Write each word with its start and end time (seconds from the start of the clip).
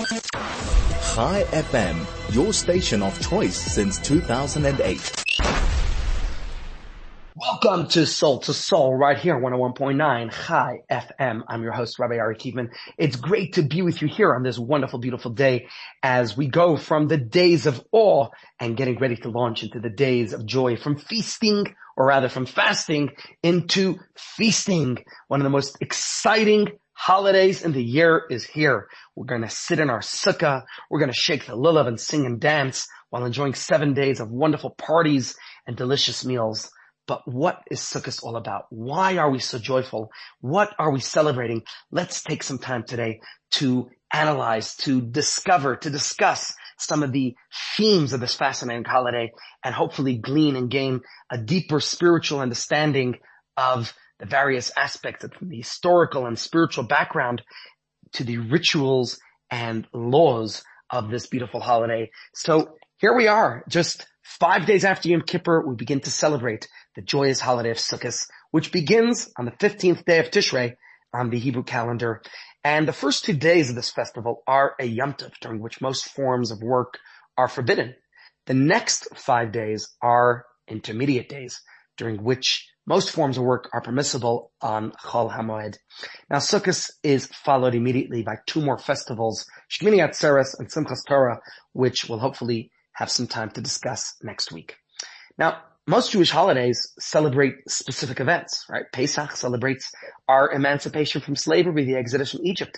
Chai 0.00 1.44
FM, 1.50 2.34
your 2.34 2.54
station 2.54 3.02
of 3.02 3.20
choice 3.20 3.54
since 3.54 3.98
2008. 3.98 5.24
Welcome 7.36 7.86
to 7.88 8.06
Soul 8.06 8.38
to 8.40 8.54
Soul 8.54 8.94
right 8.94 9.18
here, 9.18 9.38
101.9 9.38 10.32
Chai 10.46 10.78
FM. 10.90 11.42
I'm 11.46 11.62
your 11.62 11.72
host, 11.72 11.98
Rabbi 11.98 12.16
Ari 12.16 12.36
Kievman. 12.36 12.70
It's 12.96 13.16
great 13.16 13.54
to 13.54 13.62
be 13.62 13.82
with 13.82 14.00
you 14.00 14.08
here 14.08 14.34
on 14.34 14.42
this 14.42 14.58
wonderful, 14.58 15.00
beautiful 15.00 15.32
day 15.32 15.68
as 16.02 16.34
we 16.34 16.46
go 16.46 16.78
from 16.78 17.08
the 17.08 17.18
days 17.18 17.66
of 17.66 17.84
awe 17.92 18.28
and 18.58 18.78
getting 18.78 18.98
ready 18.98 19.16
to 19.16 19.28
launch 19.28 19.62
into 19.62 19.80
the 19.80 19.90
days 19.90 20.32
of 20.32 20.46
joy 20.46 20.78
from 20.78 20.96
feasting 20.96 21.74
or 21.94 22.06
rather 22.06 22.30
from 22.30 22.46
fasting 22.46 23.10
into 23.42 23.98
feasting. 24.16 25.04
One 25.28 25.40
of 25.40 25.44
the 25.44 25.50
most 25.50 25.76
exciting 25.82 26.68
holidays 27.00 27.62
in 27.62 27.72
the 27.72 27.82
year 27.82 28.24
is 28.28 28.44
here. 28.44 28.86
We're 29.16 29.24
going 29.24 29.40
to 29.40 29.48
sit 29.48 29.80
in 29.80 29.88
our 29.88 30.00
sukkah. 30.00 30.64
We're 30.90 30.98
going 30.98 31.10
to 31.10 31.16
shake 31.16 31.46
the 31.46 31.56
lulav 31.56 31.88
and 31.88 31.98
sing 31.98 32.26
and 32.26 32.38
dance 32.38 32.86
while 33.08 33.24
enjoying 33.24 33.54
seven 33.54 33.94
days 33.94 34.20
of 34.20 34.30
wonderful 34.30 34.74
parties 34.76 35.34
and 35.66 35.78
delicious 35.78 36.26
meals. 36.26 36.70
But 37.06 37.22
what 37.24 37.62
is 37.70 37.80
Sukkot 37.80 38.22
all 38.22 38.36
about? 38.36 38.66
Why 38.68 39.16
are 39.16 39.30
we 39.30 39.38
so 39.38 39.58
joyful? 39.58 40.10
What 40.42 40.74
are 40.78 40.92
we 40.92 41.00
celebrating? 41.00 41.62
Let's 41.90 42.22
take 42.22 42.42
some 42.42 42.58
time 42.58 42.84
today 42.84 43.20
to 43.52 43.88
analyze, 44.12 44.76
to 44.76 45.00
discover, 45.00 45.76
to 45.76 45.88
discuss 45.88 46.52
some 46.78 47.02
of 47.02 47.12
the 47.12 47.34
themes 47.78 48.12
of 48.12 48.20
this 48.20 48.34
fascinating 48.34 48.84
holiday 48.84 49.32
and 49.64 49.74
hopefully 49.74 50.18
glean 50.18 50.54
and 50.54 50.70
gain 50.70 51.00
a 51.32 51.38
deeper 51.38 51.80
spiritual 51.80 52.40
understanding 52.40 53.16
of 53.56 53.94
the 54.20 54.26
various 54.26 54.70
aspects 54.76 55.24
of 55.24 55.32
the 55.40 55.56
historical 55.56 56.26
and 56.26 56.38
spiritual 56.38 56.84
background 56.84 57.42
to 58.12 58.24
the 58.24 58.38
rituals 58.38 59.18
and 59.50 59.86
laws 59.92 60.62
of 60.90 61.10
this 61.10 61.26
beautiful 61.26 61.60
holiday. 61.60 62.10
So 62.34 62.74
here 62.98 63.16
we 63.16 63.28
are, 63.28 63.64
just 63.68 64.06
five 64.22 64.66
days 64.66 64.84
after 64.84 65.08
Yom 65.08 65.22
Kippur, 65.22 65.66
we 65.66 65.74
begin 65.74 66.00
to 66.00 66.10
celebrate 66.10 66.68
the 66.94 67.02
joyous 67.02 67.40
holiday 67.40 67.70
of 67.70 67.78
Sukkot, 67.78 68.26
which 68.50 68.72
begins 68.72 69.32
on 69.38 69.46
the 69.46 69.52
15th 69.52 70.04
day 70.04 70.18
of 70.18 70.30
Tishrei 70.30 70.74
on 71.14 71.30
the 71.30 71.38
Hebrew 71.38 71.62
calendar. 71.62 72.22
And 72.62 72.86
the 72.86 72.92
first 72.92 73.24
two 73.24 73.32
days 73.32 73.70
of 73.70 73.76
this 73.76 73.90
festival 73.90 74.42
are 74.46 74.74
a 74.78 74.84
Yom 74.84 75.14
Tov, 75.14 75.32
during 75.40 75.60
which 75.60 75.80
most 75.80 76.10
forms 76.10 76.50
of 76.50 76.62
work 76.62 76.98
are 77.38 77.48
forbidden. 77.48 77.94
The 78.46 78.54
next 78.54 79.08
five 79.16 79.50
days 79.50 79.88
are 80.02 80.44
intermediate 80.68 81.28
days, 81.28 81.62
during 81.96 82.22
which 82.22 82.68
most 82.90 83.12
forms 83.12 83.38
of 83.38 83.44
work 83.44 83.70
are 83.72 83.80
permissible 83.80 84.50
on 84.60 84.90
Chol 85.04 85.32
HaMoed. 85.32 85.76
Now 86.28 86.38
Sukkot 86.38 86.90
is 87.04 87.26
followed 87.26 87.76
immediately 87.76 88.24
by 88.24 88.38
two 88.46 88.60
more 88.60 88.78
festivals, 88.78 89.46
Shmini 89.70 89.98
Atzeres 89.98 90.58
and 90.58 90.68
Simchas 90.68 91.06
Torah, 91.06 91.38
which 91.72 92.06
we'll 92.08 92.18
hopefully 92.18 92.72
have 92.94 93.08
some 93.08 93.28
time 93.28 93.50
to 93.52 93.60
discuss 93.60 94.16
next 94.24 94.50
week. 94.50 94.74
Now, 95.38 95.58
most 95.86 96.10
Jewish 96.10 96.32
holidays 96.32 96.92
celebrate 96.98 97.54
specific 97.68 98.18
events, 98.18 98.66
right? 98.68 98.86
Pesach 98.92 99.36
celebrates 99.36 99.88
our 100.26 100.50
emancipation 100.50 101.20
from 101.20 101.36
slavery, 101.36 101.84
the 101.84 101.94
exodus 101.94 102.32
from 102.32 102.44
Egypt. 102.44 102.76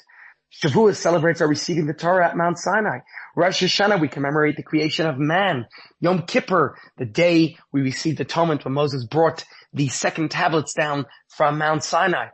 Shavuot 0.61 0.97
celebrates 0.97 1.41
our 1.41 1.49
receiving 1.49 1.87
the 1.87 1.95
Torah 1.95 2.29
at 2.29 2.37
Mount 2.37 2.59
Sinai. 2.59 2.99
Rosh 3.37 3.63
Hashanah, 3.63 4.01
we 4.01 4.09
commemorate 4.09 4.57
the 4.57 4.63
creation 4.63 5.07
of 5.07 5.19
man. 5.19 5.67
Yom 6.01 6.23
Kippur, 6.23 6.77
the 6.99 7.07
day 7.07 7.57
we 7.73 7.81
received 7.81 8.19
the 8.19 8.25
atonement 8.25 8.65
when 8.65 8.75
Moses 8.75 9.05
brought 9.05 9.45
the 9.73 9.89
second 9.89 10.31
tablets 10.31 10.75
down 10.75 11.07
from 11.29 11.59
Mount 11.59 11.85
Sinai. 11.85 12.29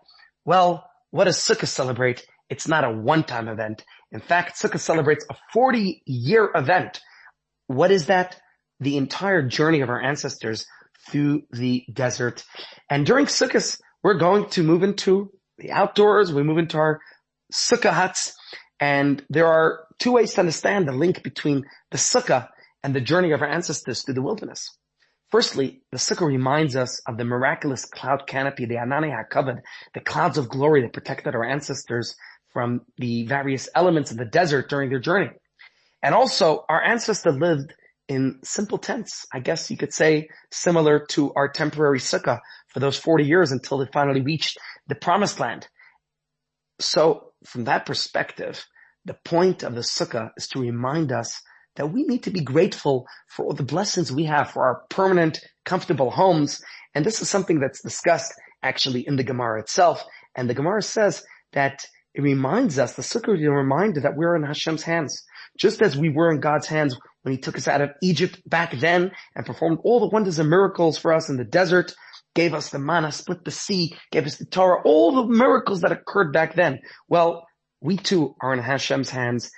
Well, 0.44 0.88
what 1.10 1.24
does 1.24 1.36
Sukkot 1.36 1.68
celebrate? 1.68 2.26
It's 2.48 2.66
not 2.66 2.84
a 2.84 2.90
one-time 2.90 3.48
event. 3.48 3.84
In 4.10 4.20
fact, 4.20 4.56
Sukkot 4.56 4.80
celebrates 4.80 5.26
a 5.30 5.36
40 5.52 6.02
year 6.06 6.50
event. 6.54 7.00
What 7.66 7.90
is 7.90 8.06
that? 8.06 8.40
the 8.80 8.96
entire 8.96 9.42
journey 9.42 9.80
of 9.80 9.88
our 9.88 10.00
ancestors 10.00 10.66
through 11.08 11.42
the 11.50 11.84
desert. 11.92 12.44
And 12.88 13.04
during 13.04 13.26
Sukkot, 13.26 13.80
we're 14.02 14.18
going 14.18 14.48
to 14.50 14.62
move 14.62 14.82
into 14.82 15.32
the 15.58 15.72
outdoors. 15.72 16.32
We 16.32 16.42
move 16.42 16.58
into 16.58 16.78
our 16.78 17.00
sukkah 17.52 17.92
huts. 17.92 18.34
And 18.80 19.24
there 19.28 19.46
are 19.46 19.86
two 19.98 20.12
ways 20.12 20.34
to 20.34 20.40
understand 20.40 20.86
the 20.86 20.92
link 20.92 21.22
between 21.22 21.64
the 21.90 21.98
sukkah 21.98 22.48
and 22.82 22.94
the 22.94 23.00
journey 23.00 23.32
of 23.32 23.42
our 23.42 23.48
ancestors 23.48 24.02
through 24.02 24.14
the 24.14 24.22
wilderness. 24.22 24.70
Firstly, 25.30 25.82
the 25.92 25.98
sukkah 25.98 26.26
reminds 26.26 26.74
us 26.74 27.00
of 27.06 27.18
the 27.18 27.24
miraculous 27.24 27.84
cloud 27.84 28.26
canopy, 28.26 28.64
the 28.64 28.76
Anani 28.76 29.12
HaKavod, 29.12 29.60
the 29.92 30.00
clouds 30.00 30.38
of 30.38 30.48
glory 30.48 30.82
that 30.82 30.92
protected 30.92 31.34
our 31.34 31.44
ancestors 31.44 32.14
from 32.52 32.82
the 32.96 33.26
various 33.26 33.68
elements 33.74 34.10
of 34.10 34.16
the 34.16 34.24
desert 34.24 34.70
during 34.70 34.88
their 34.88 35.00
journey. 35.00 35.30
And 36.02 36.14
also, 36.14 36.64
our 36.68 36.82
ancestors 36.82 37.36
lived 37.36 37.74
in 38.08 38.38
simple 38.42 38.78
tents. 38.78 39.26
I 39.32 39.40
guess 39.40 39.70
you 39.70 39.76
could 39.76 39.92
say 39.92 40.28
similar 40.50 41.04
to 41.10 41.32
our 41.34 41.48
temporary 41.48 41.98
sukkah 41.98 42.40
for 42.68 42.80
those 42.80 42.98
40 42.98 43.24
years 43.24 43.52
until 43.52 43.78
they 43.78 43.90
finally 43.92 44.22
reached 44.22 44.56
the 44.86 44.94
promised 44.94 45.38
land. 45.40 45.68
So 46.80 47.27
from 47.46 47.64
that 47.64 47.86
perspective, 47.86 48.64
the 49.04 49.16
point 49.24 49.62
of 49.62 49.74
the 49.74 49.80
sukkah 49.80 50.30
is 50.36 50.48
to 50.48 50.60
remind 50.60 51.12
us 51.12 51.40
that 51.76 51.92
we 51.92 52.02
need 52.02 52.24
to 52.24 52.30
be 52.30 52.40
grateful 52.40 53.06
for 53.28 53.46
all 53.46 53.54
the 53.54 53.62
blessings 53.62 54.10
we 54.10 54.24
have 54.24 54.50
for 54.50 54.64
our 54.64 54.82
permanent, 54.90 55.40
comfortable 55.64 56.10
homes. 56.10 56.60
And 56.94 57.04
this 57.04 57.22
is 57.22 57.30
something 57.30 57.60
that's 57.60 57.82
discussed 57.82 58.32
actually 58.62 59.06
in 59.06 59.16
the 59.16 59.22
Gemara 59.22 59.60
itself. 59.60 60.04
And 60.34 60.50
the 60.50 60.54
Gemara 60.54 60.82
says 60.82 61.24
that 61.52 61.84
it 62.14 62.22
reminds 62.22 62.78
us, 62.78 62.94
the 62.94 63.02
sukkah 63.02 63.38
is 63.38 63.46
a 63.46 63.50
reminder 63.50 64.00
that 64.00 64.16
we're 64.16 64.34
in 64.34 64.42
Hashem's 64.42 64.82
hands. 64.82 65.22
Just 65.56 65.80
as 65.80 65.96
we 65.96 66.10
were 66.10 66.32
in 66.32 66.40
God's 66.40 66.66
hands 66.66 66.96
when 67.22 67.32
he 67.32 67.40
took 67.40 67.56
us 67.56 67.68
out 67.68 67.80
of 67.80 67.90
Egypt 68.02 68.40
back 68.46 68.72
then 68.78 69.12
and 69.36 69.46
performed 69.46 69.78
all 69.84 70.00
the 70.00 70.08
wonders 70.08 70.38
and 70.38 70.50
miracles 70.50 70.98
for 70.98 71.12
us 71.12 71.28
in 71.28 71.36
the 71.36 71.44
desert, 71.44 71.94
gave 72.34 72.54
us 72.54 72.70
the 72.70 72.78
manna, 72.78 73.10
split 73.12 73.44
the 73.44 73.50
sea, 73.50 73.96
gave 74.12 74.26
us 74.26 74.36
the 74.36 74.44
Torah, 74.44 74.82
all 74.84 75.12
the 75.12 75.26
miracles 75.26 75.80
that 75.80 75.92
occurred 75.92 76.32
back 76.32 76.54
then. 76.54 76.80
Well, 77.08 77.46
we 77.80 77.96
too 77.96 78.34
are 78.40 78.52
in 78.52 78.60
Hashem's 78.60 79.10
hands 79.10 79.50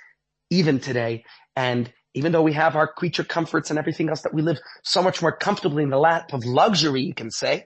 even 0.49 0.79
today. 0.79 1.23
And 1.55 1.91
even 2.13 2.31
though 2.31 2.41
we 2.41 2.53
have 2.53 2.75
our 2.75 2.91
creature 2.91 3.23
comforts 3.23 3.69
and 3.69 3.79
everything 3.79 4.09
else 4.09 4.21
that 4.21 4.33
we 4.33 4.41
live 4.41 4.59
so 4.83 5.01
much 5.01 5.21
more 5.21 5.31
comfortably 5.31 5.83
in 5.83 5.89
the 5.89 5.97
lap 5.97 6.33
of 6.33 6.45
luxury, 6.45 7.01
you 7.01 7.13
can 7.13 7.31
say, 7.31 7.65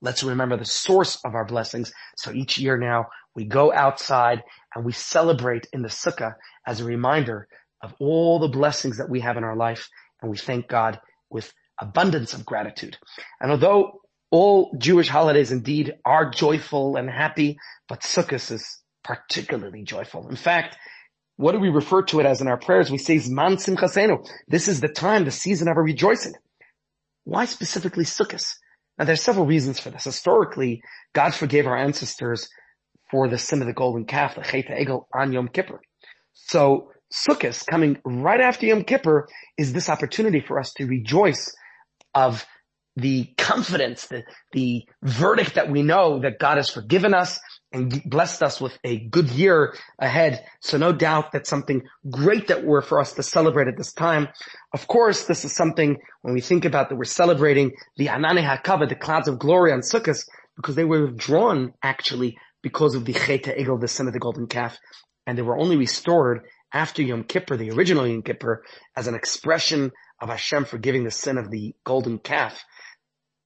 let's 0.00 0.22
remember 0.22 0.56
the 0.56 0.64
source 0.64 1.18
of 1.24 1.34
our 1.34 1.44
blessings. 1.44 1.92
So 2.16 2.32
each 2.32 2.58
year 2.58 2.76
now 2.78 3.06
we 3.34 3.44
go 3.44 3.72
outside 3.72 4.42
and 4.74 4.84
we 4.84 4.92
celebrate 4.92 5.66
in 5.72 5.82
the 5.82 5.88
sukkah 5.88 6.34
as 6.66 6.80
a 6.80 6.84
reminder 6.84 7.48
of 7.82 7.94
all 7.98 8.38
the 8.38 8.48
blessings 8.48 8.98
that 8.98 9.10
we 9.10 9.20
have 9.20 9.36
in 9.36 9.44
our 9.44 9.56
life 9.56 9.88
and 10.20 10.30
we 10.30 10.36
thank 10.36 10.68
God 10.68 11.00
with 11.30 11.52
abundance 11.80 12.34
of 12.34 12.46
gratitude. 12.46 12.96
And 13.40 13.50
although 13.50 14.00
all 14.32 14.74
Jewish 14.78 15.08
holidays 15.08 15.52
indeed 15.52 15.94
are 16.04 16.30
joyful 16.30 16.96
and 16.96 17.08
happy, 17.08 17.58
but 17.86 18.00
Sukkot 18.00 18.50
is 18.50 18.80
particularly 19.04 19.82
joyful. 19.82 20.26
In 20.28 20.36
fact, 20.36 20.76
what 21.36 21.52
do 21.52 21.60
we 21.60 21.68
refer 21.68 22.02
to 22.04 22.20
it 22.20 22.26
as 22.26 22.40
in 22.40 22.48
our 22.48 22.56
prayers? 22.56 22.90
We 22.90 22.96
say 22.98 23.16
Zman 23.16 23.56
Simchasenu. 23.56 24.26
This 24.48 24.68
is 24.68 24.80
the 24.80 24.88
time, 24.88 25.26
the 25.26 25.30
season 25.30 25.68
of 25.68 25.76
our 25.76 25.82
rejoicing. 25.82 26.32
Why 27.24 27.44
specifically 27.44 28.04
Sukkot? 28.04 28.44
Now 28.98 29.04
there's 29.04 29.22
several 29.22 29.44
reasons 29.44 29.78
for 29.78 29.90
this. 29.90 30.04
Historically, 30.04 30.82
God 31.12 31.34
forgave 31.34 31.66
our 31.66 31.76
ancestors 31.76 32.48
for 33.10 33.28
the 33.28 33.38
sin 33.38 33.60
of 33.60 33.66
the 33.66 33.74
golden 33.74 34.06
calf, 34.06 34.36
the 34.36 34.42
Chet 34.42 34.68
Egel 34.68 35.04
on 35.14 35.32
Yom 35.34 35.48
Kippur. 35.48 35.82
So 36.32 36.90
Sukkot 37.12 37.66
coming 37.66 37.98
right 38.02 38.40
after 38.40 38.64
Yom 38.64 38.84
Kippur 38.84 39.28
is 39.58 39.74
this 39.74 39.90
opportunity 39.90 40.40
for 40.40 40.58
us 40.58 40.72
to 40.78 40.86
rejoice 40.86 41.54
of 42.14 42.46
the 42.96 43.32
confidence, 43.38 44.06
the, 44.06 44.24
the 44.52 44.84
verdict 45.02 45.54
that 45.54 45.70
we 45.70 45.82
know 45.82 46.20
that 46.20 46.38
God 46.38 46.58
has 46.58 46.68
forgiven 46.68 47.14
us 47.14 47.40
and 47.72 48.02
blessed 48.04 48.42
us 48.42 48.60
with 48.60 48.78
a 48.84 48.98
good 48.98 49.30
year 49.30 49.74
ahead. 49.98 50.44
So 50.60 50.76
no 50.76 50.92
doubt 50.92 51.32
that's 51.32 51.48
something 51.48 51.82
great 52.10 52.48
that 52.48 52.64
we're 52.64 52.82
for 52.82 53.00
us 53.00 53.14
to 53.14 53.22
celebrate 53.22 53.68
at 53.68 53.78
this 53.78 53.92
time. 53.92 54.28
Of 54.74 54.86
course, 54.88 55.24
this 55.24 55.44
is 55.44 55.54
something 55.54 55.96
when 56.20 56.34
we 56.34 56.42
think 56.42 56.64
about 56.64 56.90
that 56.90 56.96
we're 56.96 57.04
celebrating 57.04 57.72
the 57.96 58.08
Anane 58.08 58.44
HaKavod, 58.46 58.90
the 58.90 58.94
clouds 58.94 59.28
of 59.28 59.38
glory 59.38 59.72
on 59.72 59.80
Sukkot, 59.80 60.22
because 60.56 60.74
they 60.74 60.84
were 60.84 61.06
withdrawn 61.06 61.72
actually 61.82 62.36
because 62.62 62.94
of 62.94 63.04
the 63.04 63.14
Chet 63.14 63.44
Egel, 63.44 63.80
the 63.80 63.88
sin 63.88 64.06
of 64.06 64.12
the 64.12 64.20
golden 64.20 64.46
calf, 64.46 64.78
and 65.26 65.36
they 65.36 65.42
were 65.42 65.58
only 65.58 65.76
restored 65.76 66.42
after 66.72 67.02
Yom 67.02 67.24
Kippur, 67.24 67.56
the 67.56 67.70
original 67.70 68.06
Yom 68.06 68.22
Kippur, 68.22 68.62
as 68.96 69.06
an 69.06 69.14
expression 69.14 69.92
of 70.20 70.28
Hashem 70.28 70.64
forgiving 70.64 71.04
the 71.04 71.10
sin 71.10 71.38
of 71.38 71.50
the 71.50 71.74
golden 71.84 72.18
calf. 72.18 72.64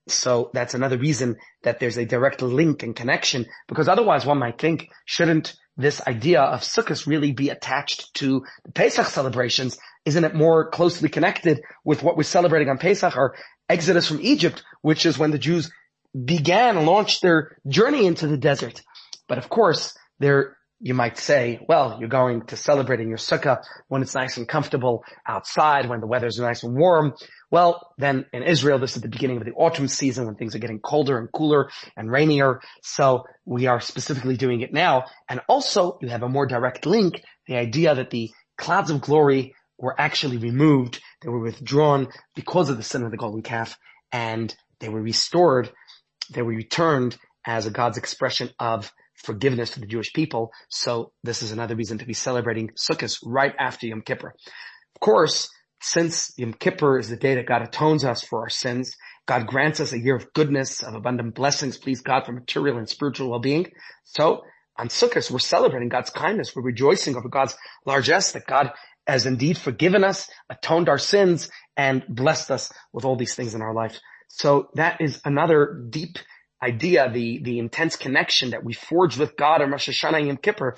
So 0.09 0.51
that's 0.55 0.75
another 0.75 0.99
reason 0.99 1.37
that 1.63 1.81
there's 1.81 1.97
a 1.97 2.05
direct 2.05 2.41
link 2.43 2.83
and 2.83 2.95
connection, 2.95 3.47
because 3.67 3.89
otherwise 3.89 4.25
one 4.25 4.39
might 4.39 4.61
think, 4.61 4.89
shouldn't 5.05 5.55
this 5.77 6.01
idea 6.07 6.41
of 6.41 6.61
Sukkot 6.61 7.07
really 7.07 7.33
be 7.33 7.51
attached 7.51 8.15
to 8.15 8.45
the 8.65 8.73
Pesach 8.73 9.07
celebrations? 9.07 9.79
Isn't 10.05 10.25
it 10.25 10.35
more 10.35 10.71
closely 10.71 11.09
connected 11.09 11.61
with 11.85 12.03
what 12.03 12.17
we're 12.17 12.23
celebrating 12.23 12.69
on 12.69 12.79
Pesach, 12.79 13.17
or 13.17 13.35
Exodus 13.69 14.07
from 14.07 14.21
Egypt, 14.21 14.63
which 14.83 15.05
is 15.07 15.19
when 15.19 15.33
the 15.33 15.39
Jews 15.39 15.71
began, 16.25 16.87
launched 16.87 17.23
their 17.23 17.59
journey 17.67 18.07
into 18.07 18.29
the 18.29 18.39
desert? 18.39 18.83
But 19.29 19.39
of 19.39 19.49
course, 19.49 19.93
there 20.21 20.57
you 20.79 20.95
might 20.95 21.19
say, 21.19 21.65
well, 21.69 21.97
you're 21.99 22.09
going 22.09 22.43
to 22.47 22.57
celebrate 22.57 23.01
in 23.01 23.09
your 23.09 23.19
sukkah 23.19 23.63
when 23.89 24.03
it's 24.03 24.15
nice 24.15 24.37
and 24.37 24.47
comfortable 24.47 25.05
outside, 25.27 25.89
when 25.89 26.01
the 26.01 26.07
weather's 26.07 26.39
nice 26.39 26.63
and 26.63 26.77
warm. 26.77 27.15
Well, 27.51 27.93
then 27.97 28.27
in 28.33 28.43
Israel, 28.43 28.79
this 28.79 28.97
is 28.97 29.03
the 29.03 29.09
beginning 29.09 29.37
of 29.37 29.45
the 29.45 29.53
autumn 29.53 29.87
season 29.87 30.27
when 30.27 30.35
things 30.35 30.55
are 30.55 30.61
getting 30.61 30.81
colder 30.81 31.19
and 31.19 31.31
cooler 31.31 31.71
and 31.97 32.11
rainier. 32.11 32.61
So 32.83 33.25
we 33.45 33.67
are 33.67 33.81
specifically 33.81 34.37
doing 34.37 34.63
it 34.63 34.73
now. 34.73 35.05
And 35.29 35.41
also 35.49 35.99
you 36.01 36.09
have 36.09 36.25
a 36.25 36.29
more 36.29 36.47
direct 36.47 36.87
link, 36.87 37.23
the 37.47 37.57
idea 37.57 37.95
that 37.95 38.11
the 38.11 38.31
clouds 38.59 38.91
of 38.91 39.01
glory 39.01 39.55
were 39.79 39.95
actually 40.01 40.39
removed. 40.39 41.01
They 41.23 41.29
were 41.29 41.41
withdrawn 41.41 42.09
because 42.35 42.69
of 42.69 42.79
the 42.79 42.83
sin 42.83 43.05
of 43.05 43.11
the 43.11 43.17
golden 43.17 43.43
calf 43.43 43.79
and 44.11 44.55
they 44.81 44.89
were 44.89 45.03
restored. 45.03 45.71
They 46.31 46.43
were 46.43 46.53
returned 46.53 47.17
as 47.47 47.67
a 47.67 47.71
God's 47.71 47.99
expression 47.99 48.51
of 48.59 48.93
forgiveness 49.15 49.71
to 49.71 49.81
the 49.81 49.87
Jewish 49.87 50.13
people. 50.13 50.53
So 50.69 51.13
this 51.23 51.43
is 51.43 51.53
another 51.53 51.77
reason 51.77 51.99
to 51.99 52.07
be 52.07 52.13
celebrating 52.13 52.71
Sukkot 52.71 53.17
right 53.25 53.55
after 53.59 53.87
Yom 53.87 54.03
Kippur. 54.03 54.35
Of 54.95 55.01
course, 55.01 55.49
since 55.81 56.33
Yom 56.37 56.55
Kippur 56.55 56.99
is 56.99 57.09
the 57.09 57.17
day 57.17 57.35
that 57.35 57.47
God 57.47 57.63
atones 57.63 58.05
us 58.05 58.23
for 58.23 58.41
our 58.41 58.49
sins, 58.49 58.97
God 59.27 59.47
grants 59.47 59.81
us 59.81 59.93
a 59.93 59.99
year 59.99 60.17
of 60.17 60.33
goodness, 60.33 60.83
of 60.83 60.95
abundant 60.95 61.35
blessings, 61.35 61.77
please 61.77 62.01
God, 62.01 62.25
for 62.25 62.33
material 62.33 62.79
and 62.79 62.89
spiritual 62.89 63.31
well-being. 63.31 63.67
So 64.05 64.43
on 64.79 64.89
Sukkot, 64.89 65.31
we're 65.31 65.39
celebrating 65.39 65.89
God's 65.89 66.11
kindness. 66.11 66.55
We're 66.55 66.63
rejoicing 66.63 67.17
over 67.17 67.29
God's 67.29 67.57
largesse 67.85 68.33
that 68.33 68.47
God 68.47 68.73
has 69.07 69.27
indeed 69.27 69.59
forgiven 69.59 70.05
us, 70.05 70.29
atoned 70.51 70.89
our 70.89 70.99
sins, 70.99 71.49
and 71.77 72.05
blessed 72.09 72.51
us 72.51 72.73
with 72.93 73.05
all 73.05 73.17
these 73.17 73.35
things 73.35 73.55
in 73.55 73.63
our 73.63 73.75
life. 73.75 73.99
So 74.29 74.69
that 74.75 75.01
is 75.01 75.21
another 75.25 75.83
deep 75.89 76.19
idea, 76.63 77.11
the, 77.11 77.41
the 77.43 77.59
intense 77.59 77.97
connection 77.97 78.51
that 78.51 78.65
we 78.65 78.73
forge 78.73 79.17
with 79.17 79.37
God 79.37 79.63
on 79.63 79.71
Rosh 79.71 79.89
Hashanah 79.89 80.19
and 80.19 80.27
Yom 80.27 80.37
Kippur, 80.39 80.75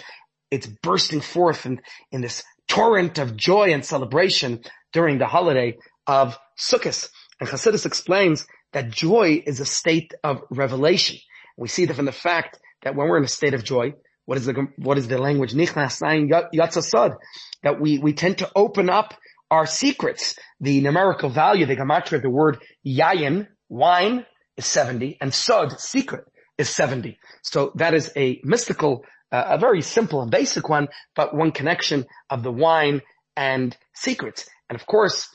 it's 0.50 0.66
bursting 0.66 1.20
forth 1.20 1.66
in, 1.66 1.80
in 2.10 2.20
this 2.20 2.42
torrent 2.68 3.18
of 3.18 3.36
joy 3.36 3.72
and 3.72 3.84
celebration 3.84 4.60
during 4.92 5.18
the 5.18 5.26
holiday 5.26 5.76
of 6.06 6.38
Sukkot. 6.58 7.08
And 7.40 7.48
Chassidus 7.48 7.86
explains 7.86 8.46
that 8.72 8.90
joy 8.90 9.42
is 9.44 9.60
a 9.60 9.64
state 9.64 10.12
of 10.22 10.42
revelation. 10.50 11.18
We 11.56 11.68
see 11.68 11.86
that 11.86 11.94
from 11.94 12.04
the 12.04 12.12
fact 12.12 12.58
that 12.82 12.94
when 12.94 13.08
we're 13.08 13.18
in 13.18 13.24
a 13.24 13.28
state 13.28 13.54
of 13.54 13.64
joy, 13.64 13.94
what 14.26 14.38
is 14.38 14.46
the, 14.46 14.68
what 14.76 14.98
is 14.98 15.08
the 15.08 15.18
language? 15.18 15.54
That 15.54 17.76
we, 17.80 17.98
we 17.98 18.12
tend 18.12 18.38
to 18.38 18.50
open 18.54 18.90
up 18.90 19.14
our 19.50 19.66
secrets. 19.66 20.36
The 20.60 20.80
numerical 20.80 21.30
value, 21.30 21.66
the 21.66 21.76
gematria 21.76 22.14
of 22.14 22.22
the 22.22 22.30
word 22.30 22.58
yayin, 22.86 23.48
wine, 23.68 24.26
is 24.56 24.66
70 24.66 25.18
and 25.20 25.32
Sod, 25.32 25.80
secret, 25.80 26.24
is 26.58 26.68
70. 26.68 27.18
So 27.42 27.72
that 27.76 27.94
is 27.94 28.12
a 28.16 28.40
mystical, 28.44 29.04
uh, 29.32 29.44
a 29.48 29.58
very 29.58 29.82
simple 29.82 30.22
and 30.22 30.30
basic 30.30 30.68
one, 30.68 30.88
but 31.14 31.34
one 31.34 31.52
connection 31.52 32.06
of 32.30 32.42
the 32.42 32.52
wine 32.52 33.02
and 33.36 33.76
secrets. 33.94 34.48
And 34.68 34.78
of 34.78 34.86
course, 34.86 35.28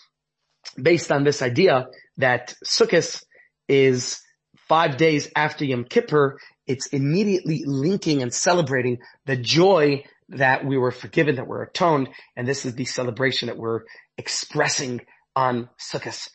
based 0.81 1.11
on 1.11 1.23
this 1.23 1.41
idea 1.41 1.87
that 2.17 2.55
Sukkot 2.65 3.23
is 3.67 4.21
five 4.67 4.97
days 4.97 5.29
after 5.35 5.65
Yom 5.65 5.85
Kippur, 5.85 6.39
it's 6.67 6.87
immediately 6.87 7.63
linking 7.65 8.21
and 8.21 8.33
celebrating 8.33 8.99
the 9.25 9.35
joy 9.35 10.03
that 10.29 10.65
we 10.65 10.77
were 10.77 10.91
forgiven, 10.91 11.35
that 11.35 11.47
we're 11.47 11.63
atoned, 11.63 12.09
and 12.35 12.47
this 12.47 12.65
is 12.65 12.75
the 12.75 12.85
celebration 12.85 13.47
that 13.47 13.57
we're 13.57 13.81
expressing 14.17 15.01
on 15.35 15.69
Sukkot. 15.79 16.29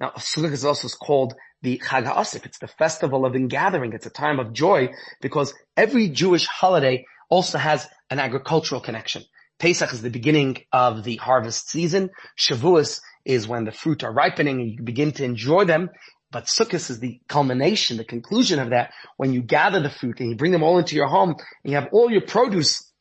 Now, 0.00 0.10
Sukkot 0.16 0.52
is 0.52 0.64
also 0.64 0.88
called 0.88 1.34
the 1.64 1.78
Chag 1.78 2.06
HaAsif. 2.06 2.46
It's 2.46 2.58
the 2.58 2.68
festival 2.68 3.24
of 3.26 3.34
ingathering. 3.34 3.94
It's 3.94 4.06
a 4.06 4.10
time 4.10 4.38
of 4.38 4.52
joy 4.52 4.90
because 5.20 5.54
every 5.76 6.08
Jewish 6.08 6.46
holiday 6.46 7.06
also 7.28 7.58
has 7.58 7.88
an 8.10 8.20
agricultural 8.20 8.82
connection. 8.82 9.24
Pesach 9.58 9.92
is 9.92 10.02
the 10.02 10.10
beginning 10.10 10.58
of 10.72 11.04
the 11.04 11.16
harvest 11.16 11.70
season. 11.70 12.10
Shavuos 12.38 13.00
is 13.24 13.48
when 13.48 13.64
the 13.64 13.72
fruit 13.72 14.04
are 14.04 14.12
ripening 14.12 14.60
and 14.60 14.70
you 14.70 14.82
begin 14.82 15.12
to 15.12 15.24
enjoy 15.24 15.64
them. 15.64 15.88
But 16.30 16.46
Sukkot 16.46 16.90
is 16.90 17.00
the 17.00 17.20
culmination, 17.28 17.96
the 17.96 18.04
conclusion 18.04 18.58
of 18.58 18.70
that 18.70 18.90
when 19.16 19.32
you 19.32 19.40
gather 19.40 19.80
the 19.80 19.90
fruit 19.90 20.20
and 20.20 20.28
you 20.28 20.36
bring 20.36 20.52
them 20.52 20.62
all 20.62 20.78
into 20.78 20.96
your 20.96 21.08
home 21.08 21.30
and 21.30 21.72
you 21.72 21.76
have 21.76 21.88
all 21.92 22.10
your 22.10 22.22
produce. 22.22 22.92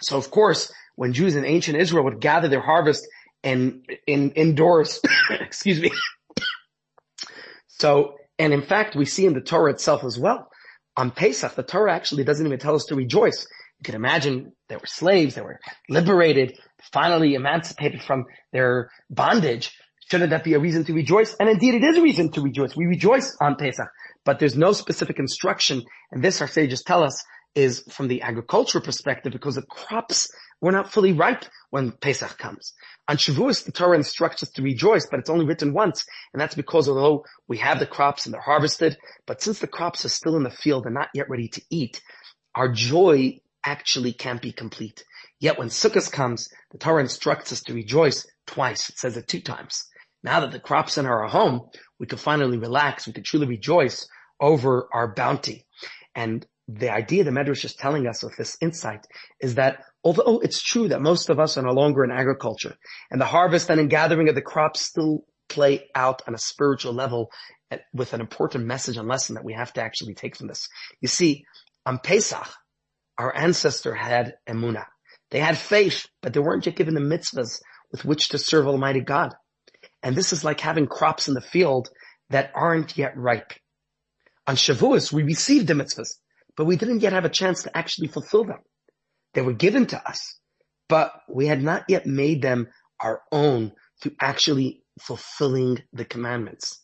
So 0.00 0.16
of 0.16 0.30
course, 0.30 0.72
when 0.96 1.12
Jews 1.12 1.36
in 1.36 1.44
ancient 1.44 1.76
Israel 1.76 2.04
would 2.04 2.20
gather 2.20 2.48
their 2.48 2.62
harvest 2.62 3.06
and 3.44 3.84
in 4.06 4.30
indoors, 4.30 5.00
excuse 5.30 5.80
me, 5.80 5.90
so, 7.80 8.14
and 8.38 8.52
in 8.52 8.62
fact, 8.62 8.96
we 8.96 9.04
see 9.04 9.26
in 9.26 9.34
the 9.34 9.40
Torah 9.40 9.72
itself 9.72 10.04
as 10.04 10.18
well. 10.18 10.48
On 10.96 11.10
Pesach, 11.10 11.54
the 11.54 11.62
Torah 11.62 11.94
actually 11.94 12.24
doesn't 12.24 12.44
even 12.44 12.58
tell 12.58 12.74
us 12.74 12.84
to 12.86 12.94
rejoice. 12.94 13.46
You 13.78 13.84
can 13.84 13.94
imagine 13.94 14.52
they 14.68 14.76
were 14.76 14.86
slaves, 14.86 15.36
they 15.36 15.42
were 15.42 15.60
liberated, 15.88 16.58
finally 16.92 17.34
emancipated 17.34 18.02
from 18.02 18.24
their 18.52 18.90
bondage. 19.08 19.72
Shouldn't 20.10 20.30
that 20.30 20.42
be 20.42 20.54
a 20.54 20.58
reason 20.58 20.84
to 20.84 20.92
rejoice? 20.92 21.34
And 21.38 21.48
indeed 21.48 21.74
it 21.74 21.84
is 21.84 21.96
a 21.98 22.02
reason 22.02 22.32
to 22.32 22.40
rejoice. 22.40 22.74
We 22.74 22.86
rejoice 22.86 23.36
on 23.40 23.56
Pesach, 23.56 23.88
but 24.24 24.38
there's 24.38 24.56
no 24.56 24.72
specific 24.72 25.18
instruction. 25.18 25.82
And 26.10 26.24
this 26.24 26.40
our 26.40 26.48
sages 26.48 26.82
tell 26.82 27.04
us 27.04 27.22
is 27.58 27.82
from 27.90 28.06
the 28.06 28.22
agricultural 28.22 28.84
perspective 28.84 29.32
because 29.32 29.56
the 29.56 29.62
crops 29.62 30.30
were 30.60 30.70
not 30.70 30.92
fully 30.92 31.12
ripe 31.12 31.44
when 31.70 31.90
Pesach 31.90 32.38
comes. 32.38 32.72
On 33.08 33.16
Shavuos, 33.16 33.64
the 33.64 33.72
Torah 33.72 33.96
instructs 33.96 34.44
us 34.44 34.50
to 34.50 34.62
rejoice, 34.62 35.06
but 35.06 35.18
it's 35.18 35.30
only 35.30 35.44
written 35.44 35.72
once. 35.72 36.04
And 36.32 36.40
that's 36.40 36.54
because 36.54 36.88
although 36.88 37.24
we 37.48 37.58
have 37.58 37.80
the 37.80 37.86
crops 37.86 38.26
and 38.26 38.32
they're 38.32 38.40
harvested, 38.40 38.96
but 39.26 39.42
since 39.42 39.58
the 39.58 39.66
crops 39.66 40.04
are 40.04 40.08
still 40.10 40.36
in 40.36 40.44
the 40.44 40.50
field 40.50 40.86
and 40.86 40.94
not 40.94 41.08
yet 41.14 41.28
ready 41.28 41.48
to 41.48 41.62
eat, 41.68 42.00
our 42.54 42.68
joy 42.68 43.40
actually 43.64 44.12
can't 44.12 44.40
be 44.40 44.52
complete. 44.52 45.04
Yet 45.40 45.58
when 45.58 45.68
Sukkot 45.68 46.12
comes, 46.12 46.48
the 46.70 46.78
Torah 46.78 47.02
instructs 47.02 47.52
us 47.52 47.62
to 47.62 47.74
rejoice 47.74 48.24
twice. 48.46 48.88
It 48.88 48.98
says 48.98 49.16
it 49.16 49.26
two 49.26 49.40
times. 49.40 49.84
Now 50.22 50.40
that 50.40 50.52
the 50.52 50.60
crops 50.60 50.96
are 50.96 51.22
our 51.22 51.28
home, 51.28 51.70
we 51.98 52.06
can 52.06 52.18
finally 52.18 52.58
relax. 52.58 53.06
We 53.06 53.12
can 53.12 53.24
truly 53.24 53.46
rejoice 53.46 54.08
over 54.40 54.88
our 54.92 55.12
bounty. 55.14 55.66
And 56.14 56.46
the 56.68 56.92
idea 56.92 57.24
the 57.24 57.30
Medrash 57.30 57.64
is 57.64 57.74
telling 57.74 58.06
us 58.06 58.22
with 58.22 58.36
this 58.36 58.58
insight 58.60 59.06
is 59.40 59.54
that 59.54 59.82
although 60.04 60.38
it's 60.40 60.62
true 60.62 60.88
that 60.88 61.00
most 61.00 61.30
of 61.30 61.40
us 61.40 61.56
are 61.56 61.62
no 61.62 61.72
longer 61.72 62.04
in 62.04 62.10
agriculture 62.10 62.76
and 63.10 63.18
the 63.18 63.24
harvest 63.24 63.70
and 63.70 63.80
in 63.80 63.88
gathering 63.88 64.28
of 64.28 64.34
the 64.34 64.42
crops 64.42 64.82
still 64.82 65.24
play 65.48 65.88
out 65.94 66.20
on 66.28 66.34
a 66.34 66.38
spiritual 66.38 66.92
level 66.92 67.30
eh, 67.70 67.78
with 67.94 68.12
an 68.12 68.20
important 68.20 68.66
message 68.66 68.98
and 68.98 69.08
lesson 69.08 69.34
that 69.34 69.44
we 69.44 69.54
have 69.54 69.72
to 69.72 69.82
actually 69.82 70.14
take 70.14 70.36
from 70.36 70.46
this. 70.46 70.68
You 71.00 71.08
see, 71.08 71.46
on 71.86 71.98
Pesach, 71.98 72.46
our 73.16 73.34
ancestor 73.34 73.94
had 73.94 74.34
emunah. 74.46 74.84
They 75.30 75.40
had 75.40 75.56
faith, 75.56 76.06
but 76.20 76.34
they 76.34 76.40
weren't 76.40 76.66
yet 76.66 76.76
given 76.76 76.94
the 76.94 77.00
mitzvahs 77.00 77.60
with 77.90 78.04
which 78.04 78.28
to 78.28 78.38
serve 78.38 78.66
Almighty 78.66 79.00
God. 79.00 79.34
And 80.02 80.14
this 80.14 80.34
is 80.34 80.44
like 80.44 80.60
having 80.60 80.86
crops 80.86 81.28
in 81.28 81.34
the 81.34 81.40
field 81.40 81.88
that 82.28 82.52
aren't 82.54 82.98
yet 82.98 83.16
ripe. 83.16 83.52
On 84.46 84.54
Shavuos, 84.54 85.12
we 85.12 85.22
received 85.22 85.66
the 85.66 85.74
mitzvahs 85.74 86.10
but 86.58 86.66
we 86.66 86.76
didn't 86.76 87.00
yet 87.00 87.12
have 87.12 87.24
a 87.24 87.30
chance 87.30 87.62
to 87.62 87.74
actually 87.74 88.08
fulfill 88.08 88.44
them. 88.44 88.58
They 89.32 89.42
were 89.42 89.52
given 89.52 89.86
to 89.86 90.08
us, 90.08 90.40
but 90.88 91.12
we 91.28 91.46
had 91.46 91.62
not 91.62 91.84
yet 91.88 92.04
made 92.04 92.42
them 92.42 92.66
our 92.98 93.22
own 93.30 93.72
through 94.02 94.16
actually 94.20 94.82
fulfilling 95.00 95.84
the 95.92 96.04
commandments. 96.04 96.82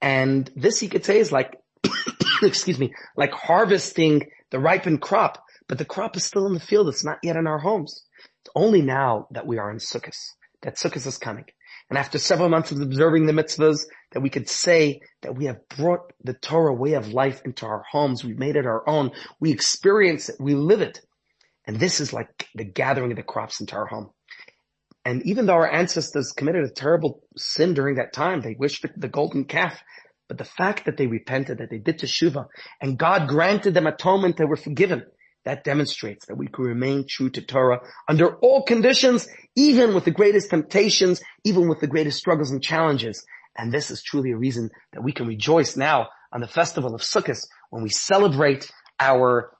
And 0.00 0.48
this 0.54 0.84
you 0.84 0.88
could 0.88 1.04
say 1.04 1.18
is 1.18 1.32
like, 1.32 1.56
excuse 2.42 2.78
me, 2.78 2.94
like 3.16 3.32
harvesting 3.32 4.28
the 4.52 4.60
ripened 4.60 5.02
crop, 5.02 5.42
but 5.68 5.78
the 5.78 5.84
crop 5.84 6.16
is 6.16 6.24
still 6.24 6.46
in 6.46 6.54
the 6.54 6.60
field. 6.60 6.88
It's 6.88 7.04
not 7.04 7.18
yet 7.24 7.36
in 7.36 7.48
our 7.48 7.58
homes. 7.58 8.04
It's 8.42 8.52
only 8.54 8.82
now 8.82 9.26
that 9.32 9.48
we 9.48 9.58
are 9.58 9.70
in 9.72 9.78
Sukkot, 9.78 10.14
that 10.62 10.76
Sukkot 10.76 11.04
is 11.04 11.18
coming. 11.18 11.46
And 11.90 11.98
after 11.98 12.18
several 12.18 12.48
months 12.48 12.70
of 12.70 12.80
observing 12.80 13.26
the 13.26 13.32
mitzvahs, 13.32 13.84
that 14.12 14.20
we 14.20 14.30
could 14.30 14.48
say 14.48 15.00
that 15.22 15.36
we 15.36 15.46
have 15.46 15.68
brought 15.68 16.12
the 16.22 16.34
Torah 16.34 16.72
way 16.72 16.94
of 16.94 17.08
life 17.08 17.42
into 17.44 17.66
our 17.66 17.82
homes. 17.90 18.24
We've 18.24 18.38
made 18.38 18.56
it 18.56 18.64
our 18.64 18.88
own. 18.88 19.10
We 19.40 19.50
experience 19.50 20.28
it. 20.28 20.36
We 20.38 20.54
live 20.54 20.80
it. 20.80 21.00
And 21.66 21.78
this 21.78 22.00
is 22.00 22.12
like 22.12 22.48
the 22.54 22.64
gathering 22.64 23.10
of 23.10 23.16
the 23.16 23.24
crops 23.24 23.60
into 23.60 23.74
our 23.74 23.86
home. 23.86 24.10
And 25.04 25.22
even 25.26 25.46
though 25.46 25.54
our 25.54 25.70
ancestors 25.70 26.32
committed 26.32 26.64
a 26.64 26.70
terrible 26.70 27.22
sin 27.36 27.74
during 27.74 27.96
that 27.96 28.12
time, 28.12 28.40
they 28.40 28.54
worshiped 28.58 29.00
the 29.00 29.08
golden 29.08 29.44
calf. 29.44 29.82
But 30.28 30.38
the 30.38 30.44
fact 30.44 30.84
that 30.84 30.96
they 30.96 31.08
repented, 31.08 31.58
that 31.58 31.70
they 31.70 31.78
did 31.78 31.98
teshuvah, 31.98 32.46
and 32.80 32.98
God 32.98 33.26
granted 33.28 33.74
them 33.74 33.88
atonement, 33.88 34.36
they 34.36 34.44
were 34.44 34.56
forgiven. 34.56 35.04
That 35.44 35.64
demonstrates 35.64 36.26
that 36.26 36.36
we 36.36 36.48
can 36.48 36.64
remain 36.64 37.06
true 37.08 37.30
to 37.30 37.40
Torah 37.40 37.80
under 38.06 38.36
all 38.36 38.62
conditions, 38.62 39.26
even 39.60 39.94
with 39.94 40.06
the 40.06 40.10
greatest 40.10 40.48
temptations, 40.48 41.20
even 41.44 41.68
with 41.68 41.80
the 41.80 41.86
greatest 41.86 42.16
struggles 42.16 42.50
and 42.50 42.62
challenges. 42.62 43.24
And 43.56 43.70
this 43.70 43.90
is 43.90 44.02
truly 44.02 44.30
a 44.30 44.36
reason 44.36 44.70
that 44.92 45.02
we 45.02 45.12
can 45.12 45.26
rejoice 45.26 45.76
now 45.76 46.08
on 46.32 46.40
the 46.40 46.48
festival 46.48 46.94
of 46.94 47.02
Sukkot 47.02 47.46
when 47.68 47.82
we 47.82 47.90
celebrate 47.90 48.70
our 48.98 49.52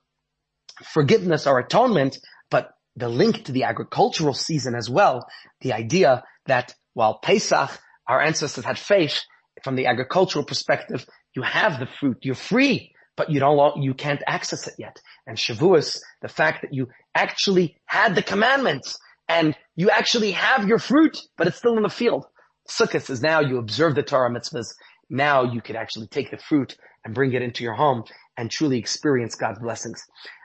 forgiveness, 0.83 1.45
our 1.45 1.59
atonement, 1.59 2.17
but 2.49 2.71
the 2.95 3.09
link 3.09 3.45
to 3.45 3.51
the 3.51 3.65
agricultural 3.65 4.33
season 4.33 4.73
as 4.73 4.89
well, 4.89 5.27
the 5.61 5.73
idea 5.73 6.23
that 6.47 6.73
while 6.93 7.19
Pesach, 7.19 7.69
our 8.07 8.21
ancestors 8.21 8.65
had 8.65 8.79
faith 8.79 9.21
from 9.63 9.75
the 9.75 9.85
agricultural 9.85 10.45
perspective, 10.45 11.05
you 11.35 11.43
have 11.43 11.79
the 11.79 11.87
fruit, 11.99 12.17
you're 12.21 12.33
free 12.33 12.91
but 13.17 13.29
you 13.29 13.39
don't, 13.39 13.83
you 13.83 13.93
can't 13.93 14.23
access 14.25 14.67
it 14.67 14.73
yet. 14.79 14.99
And 15.27 15.37
Shavuos, 15.37 15.99
the 16.21 16.27
fact 16.27 16.63
that 16.63 16.73
you 16.73 16.87
actually 17.13 17.77
had 17.85 18.15
the 18.15 18.23
commandments 18.23 18.97
and 19.31 19.55
you 19.75 19.89
actually 19.89 20.31
have 20.31 20.67
your 20.67 20.79
fruit, 20.79 21.17
but 21.37 21.47
it's 21.47 21.57
still 21.57 21.77
in 21.77 21.83
the 21.83 21.89
field. 21.89 22.25
Sukkot 22.69 23.09
is 23.09 23.21
now 23.21 23.39
you 23.39 23.57
observe 23.57 23.95
the 23.95 24.03
Torah 24.03 24.29
mitzvahs. 24.29 24.73
Now 25.09 25.43
you 25.43 25.61
could 25.61 25.75
actually 25.75 26.07
take 26.07 26.31
the 26.31 26.37
fruit 26.37 26.75
and 27.03 27.15
bring 27.15 27.33
it 27.33 27.41
into 27.41 27.63
your 27.63 27.73
home 27.73 28.03
and 28.37 28.51
truly 28.51 28.77
experience 28.77 29.35
God's 29.35 29.59
blessings. 29.59 30.03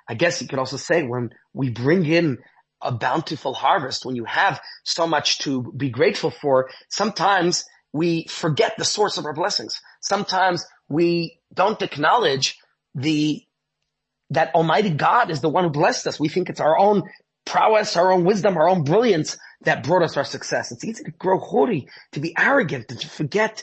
I 0.09 0.15
guess 0.15 0.41
you 0.41 0.49
could 0.49 0.59
also 0.59 0.77
say 0.77 1.03
when 1.03 1.31
we 1.53 1.71
bring 1.71 2.07
in 2.07 2.39
a 2.81 2.93
bountiful 2.93 3.55
harvest, 3.55 4.05
when 4.05 4.15
you 4.15 4.25
have 4.25 4.61
so 4.85 5.07
much 5.07 5.39
to 5.41 5.73
be 5.77 5.91
grateful 5.91 6.31
for, 6.31 6.71
sometimes 6.89 7.65
we 7.93 8.27
forget 8.29 8.75
the 8.79 8.85
source 8.85 9.19
of 9.19 9.25
our 9.25 9.35
blessings. 9.35 9.81
Sometimes 10.01 10.65
we 10.89 11.41
don't 11.53 11.83
acknowledge 11.83 12.57
the, 12.95 13.43
that 14.31 14.55
Almighty 14.55 14.91
God 14.91 15.31
is 15.31 15.41
the 15.41 15.49
one 15.49 15.65
who 15.65 15.71
blessed 15.71 16.07
us. 16.07 16.21
We 16.21 16.29
think 16.29 16.49
it's 16.49 16.61
our 16.61 16.79
own 16.79 17.03
prowess, 17.47 17.97
our 17.97 18.13
own 18.13 18.25
wisdom, 18.25 18.57
our 18.59 18.69
own 18.69 18.85
brilliance 18.85 19.39
that 19.63 19.85
brought 19.85 20.03
us 20.03 20.17
our 20.17 20.25
success. 20.25 20.71
It's 20.71 20.85
easy 20.85 21.05
to 21.05 21.11
grow 21.13 21.39
haughty, 21.39 21.89
to 22.13 22.21
be 22.21 22.35
arrogant, 22.39 22.91
and 22.91 23.01
to 23.01 23.09
forget 23.09 23.63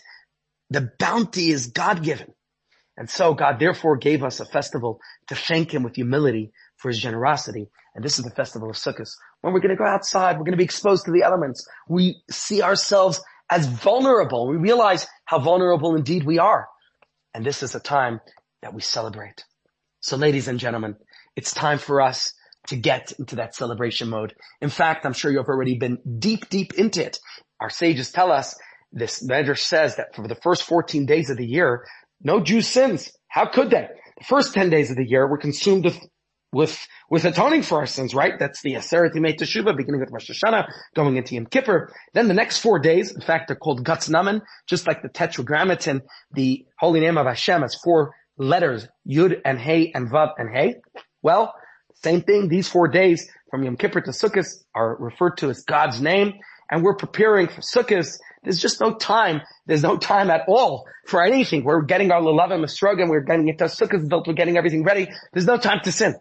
the 0.71 0.91
bounty 0.97 1.51
is 1.51 1.67
God 1.67 2.01
given. 2.01 2.33
And 2.97 3.09
so 3.09 3.33
God 3.33 3.59
therefore 3.59 3.97
gave 3.97 4.23
us 4.23 4.39
a 4.39 4.45
festival 4.45 4.99
to 5.27 5.35
thank 5.35 5.73
him 5.73 5.83
with 5.83 5.95
humility 5.95 6.51
for 6.77 6.89
his 6.89 6.99
generosity. 6.99 7.67
And 7.95 8.03
this 8.03 8.17
is 8.17 8.25
the 8.25 8.31
festival 8.31 8.69
of 8.69 8.75
Sukkot. 8.75 9.09
When 9.41 9.53
we're 9.53 9.59
going 9.59 9.75
to 9.75 9.75
go 9.75 9.85
outside, 9.85 10.37
we're 10.37 10.45
going 10.45 10.53
to 10.53 10.57
be 10.57 10.63
exposed 10.63 11.05
to 11.05 11.11
the 11.11 11.23
elements. 11.23 11.67
We 11.87 12.21
see 12.29 12.61
ourselves 12.61 13.21
as 13.49 13.67
vulnerable. 13.67 14.47
We 14.47 14.57
realize 14.57 15.07
how 15.25 15.39
vulnerable 15.39 15.95
indeed 15.95 16.23
we 16.23 16.39
are. 16.39 16.67
And 17.33 17.45
this 17.45 17.63
is 17.63 17.75
a 17.75 17.79
time 17.79 18.19
that 18.61 18.73
we 18.73 18.81
celebrate. 18.81 19.43
So 20.01 20.17
ladies 20.17 20.47
and 20.47 20.59
gentlemen, 20.59 20.95
it's 21.35 21.53
time 21.53 21.77
for 21.77 22.01
us 22.01 22.33
to 22.67 22.75
get 22.75 23.11
into 23.19 23.37
that 23.37 23.55
celebration 23.55 24.09
mode. 24.09 24.33
In 24.61 24.69
fact, 24.69 25.05
I'm 25.05 25.13
sure 25.13 25.31
you've 25.31 25.47
already 25.47 25.77
been 25.77 25.99
deep, 26.19 26.49
deep 26.49 26.73
into 26.75 27.05
it. 27.05 27.19
Our 27.59 27.69
sages 27.69 28.11
tell 28.11 28.31
us 28.31 28.55
this 28.91 29.23
measure 29.23 29.55
says 29.55 29.95
that 29.97 30.15
for 30.15 30.27
the 30.27 30.35
first 30.35 30.63
14 30.63 31.05
days 31.05 31.29
of 31.29 31.37
the 31.37 31.45
year, 31.45 31.85
no 32.21 32.39
Jew 32.39 32.61
sins. 32.61 33.11
How 33.27 33.47
could 33.47 33.69
they? 33.71 33.87
The 34.19 34.23
first 34.25 34.53
10 34.53 34.69
days 34.69 34.91
of 34.91 34.97
the 34.97 35.05
year 35.05 35.27
were 35.27 35.37
consumed 35.37 35.85
with, 35.85 35.99
with, 36.51 36.87
with 37.09 37.25
atoning 37.25 37.63
for 37.63 37.79
our 37.79 37.85
sins, 37.85 38.13
right? 38.13 38.37
That's 38.37 38.61
the 38.61 38.75
Aseret 38.75 39.13
Yimei 39.13 39.35
Teshuvah, 39.35 39.75
beginning 39.75 39.99
with 39.99 40.11
Rosh 40.11 40.29
Hashanah, 40.29 40.67
going 40.95 41.17
into 41.17 41.35
Yom 41.35 41.47
Kippur. 41.47 41.91
Then 42.13 42.27
the 42.27 42.33
next 42.33 42.59
four 42.59 42.79
days, 42.79 43.11
in 43.11 43.21
fact, 43.21 43.47
they're 43.47 43.57
called 43.57 43.83
Guts 43.83 44.07
Naman, 44.07 44.41
just 44.67 44.87
like 44.87 45.01
the 45.01 45.09
Tetragrammaton, 45.09 46.01
the 46.31 46.65
holy 46.77 46.99
name 46.99 47.17
of 47.17 47.25
Hashem 47.25 47.61
has 47.61 47.75
four 47.75 48.13
letters, 48.37 48.87
Yud 49.09 49.41
and 49.43 49.59
Hey 49.59 49.91
and 49.93 50.09
Vav 50.09 50.33
and 50.37 50.55
Hey. 50.55 50.75
Well, 51.21 51.53
same 51.95 52.21
thing, 52.21 52.47
these 52.47 52.67
four 52.67 52.87
days 52.87 53.29
from 53.49 53.63
Yom 53.63 53.77
Kippur 53.77 54.01
to 54.01 54.11
Sukkot 54.11 54.47
are 54.73 54.95
referred 54.97 55.37
to 55.37 55.49
as 55.49 55.63
God's 55.63 56.01
name, 56.01 56.33
and 56.69 56.83
we're 56.83 56.95
preparing 56.95 57.47
for 57.47 57.61
Sukkot 57.61 58.17
there's 58.43 58.59
just 58.59 58.81
no 58.81 58.93
time. 58.93 59.41
There's 59.65 59.83
no 59.83 59.97
time 59.97 60.29
at 60.29 60.41
all 60.47 60.85
for 61.07 61.23
anything. 61.23 61.63
We're 61.63 61.81
getting 61.81 62.11
our 62.11 62.21
Lulavim 62.21 62.63
Esrogim. 62.63 63.09
We're 63.09 63.21
getting 63.21 63.47
it 63.47 63.57
to 63.59 63.65
Sukkot 63.65 64.07
built. 64.07 64.27
We're 64.27 64.33
getting 64.33 64.57
everything 64.57 64.83
ready. 64.83 65.09
There's 65.31 65.45
no 65.45 65.57
time 65.57 65.79
to 65.83 65.91
sin. 65.91 66.15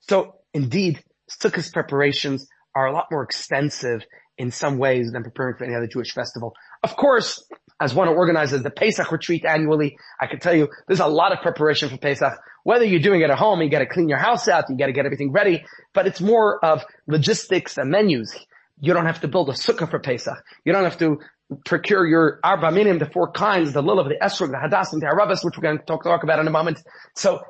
So 0.00 0.36
indeed, 0.54 1.02
Sukkot 1.30 1.72
preparations 1.72 2.48
are 2.74 2.86
a 2.86 2.92
lot 2.92 3.08
more 3.10 3.22
extensive 3.22 4.02
in 4.38 4.50
some 4.50 4.78
ways 4.78 5.12
than 5.12 5.22
preparing 5.22 5.56
for 5.56 5.64
any 5.64 5.74
other 5.74 5.86
Jewish 5.86 6.12
festival. 6.12 6.54
Of 6.82 6.96
course, 6.96 7.44
as 7.80 7.94
one 7.94 8.08
who 8.08 8.14
organizes 8.14 8.62
the 8.62 8.70
Pesach 8.70 9.10
retreat 9.12 9.44
annually, 9.44 9.96
I 10.20 10.26
can 10.26 10.40
tell 10.40 10.54
you 10.54 10.68
there's 10.86 11.00
a 11.00 11.06
lot 11.06 11.32
of 11.32 11.40
preparation 11.42 11.88
for 11.88 11.98
Pesach. 11.98 12.32
Whether 12.64 12.84
you're 12.84 13.00
doing 13.00 13.20
it 13.20 13.30
at 13.30 13.38
home, 13.38 13.60
you 13.62 13.70
got 13.70 13.80
to 13.80 13.86
clean 13.86 14.08
your 14.08 14.18
house 14.18 14.48
out, 14.48 14.64
you 14.68 14.76
got 14.76 14.86
to 14.86 14.92
get 14.92 15.06
everything 15.06 15.32
ready, 15.32 15.64
but 15.92 16.06
it's 16.06 16.20
more 16.20 16.64
of 16.64 16.84
logistics 17.06 17.78
and 17.78 17.90
menus. 17.90 18.34
You 18.80 18.94
don't 18.94 19.06
have 19.06 19.20
to 19.22 19.28
build 19.28 19.48
a 19.48 19.52
sukkah 19.52 19.90
for 19.90 19.98
Pesach. 19.98 20.38
You 20.64 20.72
don't 20.72 20.84
have 20.84 20.98
to 20.98 21.18
procure 21.64 22.06
your 22.06 22.40
arba 22.44 22.70
minim, 22.70 22.98
the 22.98 23.06
four 23.06 23.32
kinds, 23.32 23.72
the 23.72 23.82
lulav, 23.82 24.08
the 24.08 24.16
esrog, 24.22 24.50
the 24.50 24.58
hadass, 24.58 24.92
and 24.92 25.00
the 25.00 25.06
arabas, 25.06 25.44
which 25.44 25.56
we're 25.56 25.62
going 25.62 25.78
to 25.78 25.84
talk, 25.84 26.04
talk 26.04 26.22
about 26.22 26.38
in 26.38 26.46
a 26.46 26.50
moment. 26.50 26.80
So 27.16 27.40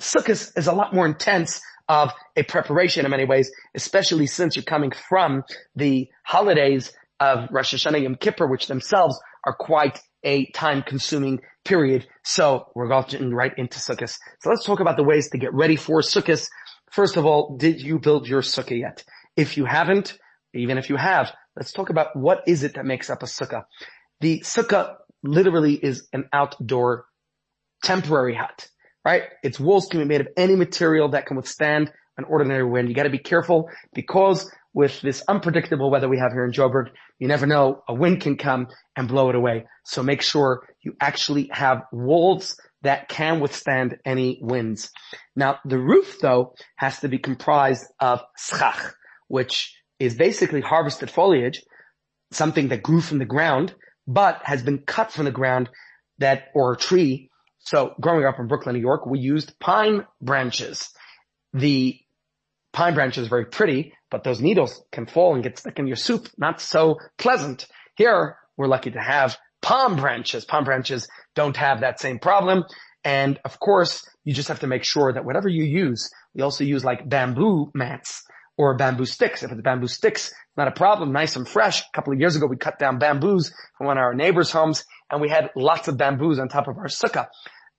sukkah 0.00 0.56
is 0.56 0.66
a 0.66 0.72
lot 0.72 0.94
more 0.94 1.06
intense 1.06 1.60
of 1.88 2.12
a 2.36 2.42
preparation 2.42 3.04
in 3.04 3.10
many 3.10 3.24
ways, 3.24 3.50
especially 3.74 4.26
since 4.26 4.56
you're 4.56 4.64
coming 4.64 4.92
from 5.08 5.44
the 5.74 6.08
holidays 6.24 6.92
of 7.20 7.48
Rosh 7.50 7.74
Hashanah 7.74 8.02
Yom 8.02 8.16
Kippur, 8.16 8.46
which 8.46 8.66
themselves 8.66 9.18
are 9.44 9.54
quite 9.54 10.00
a 10.24 10.46
time 10.46 10.82
consuming 10.82 11.40
period. 11.64 12.06
So 12.24 12.70
we're 12.74 12.88
going 12.88 13.32
right 13.32 13.52
into 13.56 13.78
Sukkot. 13.78 14.16
So 14.40 14.50
let's 14.50 14.64
talk 14.64 14.80
about 14.80 14.96
the 14.96 15.04
ways 15.04 15.30
to 15.30 15.38
get 15.38 15.54
ready 15.54 15.76
for 15.76 16.00
Sukkot. 16.00 16.48
First 16.90 17.16
of 17.16 17.24
all, 17.24 17.56
did 17.56 17.80
you 17.80 17.98
build 17.98 18.28
your 18.28 18.42
Sukkah 18.42 18.78
yet? 18.78 19.04
If 19.36 19.56
you 19.56 19.64
haven't, 19.64 20.18
even 20.54 20.78
if 20.78 20.88
you 20.88 20.96
have, 20.96 21.32
let's 21.56 21.72
talk 21.72 21.90
about 21.90 22.16
what 22.16 22.42
is 22.46 22.64
it 22.64 22.74
that 22.74 22.84
makes 22.84 23.10
up 23.10 23.22
a 23.22 23.26
sukkah. 23.26 23.64
The 24.20 24.40
sukkah 24.40 24.96
literally 25.22 25.74
is 25.74 26.08
an 26.12 26.28
outdoor 26.32 27.06
temporary 27.82 28.34
hut, 28.34 28.68
right? 29.06 29.22
Its 29.44 29.60
walls 29.60 29.86
can 29.86 30.00
be 30.00 30.04
made 30.04 30.20
of 30.20 30.26
any 30.36 30.56
material 30.56 31.10
that 31.10 31.26
can 31.26 31.36
withstand 31.36 31.92
an 32.18 32.24
ordinary 32.24 32.64
wind. 32.64 32.88
You 32.88 32.94
got 32.96 33.04
to 33.04 33.10
be 33.10 33.18
careful 33.18 33.70
because 33.94 34.50
with 34.74 35.00
this 35.00 35.22
unpredictable 35.28 35.92
weather 35.92 36.08
we 36.08 36.18
have 36.18 36.32
here 36.32 36.44
in 36.44 36.50
Joburg, 36.50 36.88
you 37.20 37.28
never 37.28 37.46
know, 37.46 37.84
a 37.86 37.94
wind 37.94 38.20
can 38.20 38.36
come 38.36 38.66
and 38.96 39.06
blow 39.06 39.28
it 39.28 39.36
away. 39.36 39.66
So 39.84 40.02
make 40.02 40.22
sure 40.22 40.68
you 40.82 40.96
actually 41.00 41.48
have 41.52 41.82
walls 41.92 42.58
that 42.82 43.08
can 43.08 43.38
withstand 43.38 43.96
any 44.04 44.40
winds. 44.42 44.90
Now, 45.36 45.60
the 45.64 45.78
roof 45.78 46.18
though 46.20 46.54
has 46.74 46.98
to 46.98 47.08
be 47.08 47.18
comprised 47.18 47.84
of 48.00 48.22
schach, 48.36 48.92
which 49.28 49.72
is 50.00 50.16
basically 50.16 50.62
harvested 50.62 51.12
foliage, 51.12 51.62
something 52.32 52.68
that 52.68 52.82
grew 52.82 53.00
from 53.00 53.18
the 53.18 53.24
ground, 53.24 53.72
but 54.08 54.40
has 54.42 54.64
been 54.64 54.78
cut 54.78 55.12
from 55.12 55.26
the 55.26 55.30
ground 55.30 55.68
that, 56.18 56.48
or 56.56 56.72
a 56.72 56.76
tree. 56.76 57.30
So 57.66 57.94
growing 58.00 58.24
up 58.24 58.38
in 58.38 58.46
Brooklyn, 58.46 58.76
New 58.76 58.80
York, 58.80 59.06
we 59.06 59.18
used 59.18 59.58
pine 59.58 60.06
branches. 60.22 60.88
The 61.52 61.98
pine 62.72 62.94
branch 62.94 63.18
is 63.18 63.26
very 63.26 63.46
pretty, 63.46 63.92
but 64.08 64.22
those 64.22 64.40
needles 64.40 64.80
can 64.92 65.06
fall 65.06 65.34
and 65.34 65.42
get 65.42 65.58
stuck 65.58 65.78
in 65.80 65.88
your 65.88 65.96
soup. 65.96 66.28
Not 66.38 66.60
so 66.60 66.98
pleasant. 67.18 67.66
Here, 67.96 68.36
we're 68.56 68.68
lucky 68.68 68.92
to 68.92 69.00
have 69.00 69.36
palm 69.62 69.96
branches. 69.96 70.44
Palm 70.44 70.62
branches 70.62 71.08
don't 71.34 71.56
have 71.56 71.80
that 71.80 71.98
same 71.98 72.20
problem. 72.20 72.62
And 73.02 73.40
of 73.44 73.58
course, 73.58 74.08
you 74.22 74.32
just 74.32 74.48
have 74.48 74.60
to 74.60 74.68
make 74.68 74.84
sure 74.84 75.12
that 75.12 75.24
whatever 75.24 75.48
you 75.48 75.64
use, 75.64 76.08
we 76.34 76.42
also 76.42 76.62
use 76.62 76.84
like 76.84 77.08
bamboo 77.08 77.72
mats 77.74 78.22
or 78.56 78.76
bamboo 78.76 79.06
sticks. 79.06 79.42
If 79.42 79.50
it's 79.50 79.60
bamboo 79.60 79.88
sticks, 79.88 80.32
not 80.56 80.68
a 80.68 80.72
problem, 80.72 81.10
nice 81.10 81.34
and 81.34 81.48
fresh. 81.48 81.80
A 81.80 81.84
couple 81.92 82.12
of 82.12 82.20
years 82.20 82.36
ago, 82.36 82.46
we 82.46 82.56
cut 82.56 82.78
down 82.78 82.98
bamboos 82.98 83.52
from 83.76 83.88
one 83.88 83.98
of 83.98 84.02
our 84.02 84.14
neighbors' 84.14 84.52
homes 84.52 84.84
and 85.10 85.20
we 85.20 85.28
had 85.28 85.50
lots 85.56 85.88
of 85.88 85.98
bamboos 85.98 86.38
on 86.38 86.48
top 86.48 86.68
of 86.68 86.78
our 86.78 86.86
sukkah. 86.86 87.26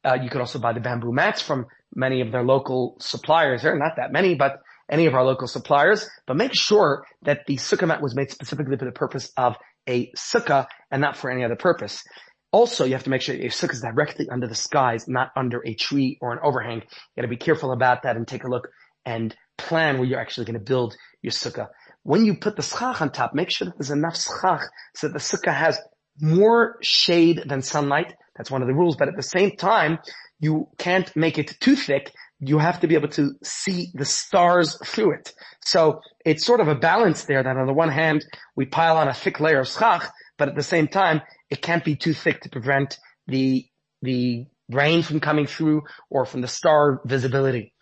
Uh, 0.04 0.18
you 0.22 0.30
could 0.30 0.42
also 0.42 0.60
buy 0.60 0.74
the 0.74 0.80
bamboo 0.80 1.12
mats 1.12 1.42
from 1.42 1.66
many 1.96 2.22
of 2.22 2.32
their 2.32 2.44
local 2.44 2.98
suppliers. 3.00 3.62
There 3.62 3.76
are 3.76 3.80
not 3.80 3.96
that 3.98 4.12
many, 4.12 4.36
but 4.36 4.60
any 4.90 5.06
of 5.06 5.16
our 5.16 5.24
local 5.26 5.48
suppliers. 5.48 6.08
But 6.26 6.38
make 6.38 6.54
sure 6.54 7.06
that 7.24 7.42
the 7.48 7.58
sukkah 7.58 7.88
mat 7.88 8.02
was 8.02 8.16
made 8.16 8.32
specifically 8.32 8.78
for 8.78 8.86
the 8.86 8.92
purpose 8.92 9.32
of 9.38 9.56
a 9.88 10.12
sukkah 10.12 10.68
and 10.92 11.02
not 11.02 11.18
for 11.18 11.30
any 11.30 11.44
other 11.44 11.56
purpose. 11.56 12.04
Also, 12.52 12.86
you 12.86 12.94
have 12.94 13.04
to 13.04 13.10
make 13.10 13.22
sure 13.22 13.36
your 13.36 13.50
sukkah 13.50 13.74
is 13.74 13.82
directly 13.82 14.28
under 14.30 14.48
the 14.48 14.56
skies, 14.56 15.08
not 15.08 15.32
under 15.36 15.62
a 15.66 15.74
tree 15.74 16.18
or 16.22 16.32
an 16.32 16.40
overhang. 16.44 16.78
You 16.78 17.16
gotta 17.18 17.28
be 17.28 17.38
careful 17.38 17.72
about 17.72 18.04
that 18.04 18.16
and 18.16 18.28
take 18.28 18.46
a 18.46 18.50
look 18.50 18.70
and 19.06 19.36
plan 19.58 19.98
where 19.98 20.08
you're 20.08 20.20
actually 20.20 20.46
going 20.46 20.60
to 20.60 20.66
build 20.66 20.96
your 21.22 21.32
sukkah. 21.32 21.68
When 22.04 22.26
you 22.26 22.36
put 22.36 22.56
the 22.56 22.62
schach 22.62 23.02
on 23.02 23.12
top, 23.12 23.34
make 23.34 23.50
sure 23.50 23.66
that 23.66 23.78
there's 23.78 23.92
enough 23.92 24.18
schach 24.18 24.64
so 24.96 25.08
that 25.08 25.14
the 25.14 25.20
sukkah 25.20 25.54
has 25.54 25.80
more 26.20 26.78
shade 26.82 27.44
than 27.46 27.62
sunlight. 27.62 28.14
That's 28.38 28.52
one 28.52 28.62
of 28.62 28.68
the 28.68 28.74
rules. 28.74 28.96
But 28.96 29.08
at 29.08 29.16
the 29.16 29.24
same 29.24 29.56
time, 29.56 30.00
you 30.40 30.68
can't 30.78 31.14
make 31.16 31.38
it 31.38 31.58
too 31.60 31.76
thick. 31.76 32.14
You 32.40 32.60
have 32.60 32.82
to 32.82 32.88
be 32.88 32.96
able 32.96 33.10
to 33.10 33.34
see 33.44 33.92
the 33.94 34.06
stars 34.06 34.78
through 34.86 35.14
it. 35.14 35.34
So 35.66 36.02
it's 36.24 36.46
sort 36.46 36.60
of 36.60 36.68
a 36.68 36.76
balance 36.76 37.26
there 37.26 37.42
that 37.42 37.58
on 37.58 37.66
the 37.66 37.74
one 37.74 37.90
hand, 37.90 38.26
we 38.56 38.66
pile 38.66 38.98
on 38.98 39.08
a 39.08 39.14
thick 39.14 39.40
layer 39.40 39.62
of 39.62 39.68
schach, 39.68 40.04
but 40.38 40.48
at 40.48 40.56
the 40.56 40.64
same 40.64 40.88
time, 40.88 41.22
it 41.50 41.62
can't 41.62 41.84
be 41.84 41.96
too 41.96 42.14
thick 42.14 42.42
to 42.42 42.50
prevent 42.50 43.00
the, 43.26 43.66
the 44.02 44.46
rain 44.70 45.02
from 45.02 45.20
coming 45.20 45.48
through 45.48 45.82
or 46.10 46.26
from 46.26 46.42
the 46.42 46.48
star 46.48 47.02
visibility. 47.06 47.74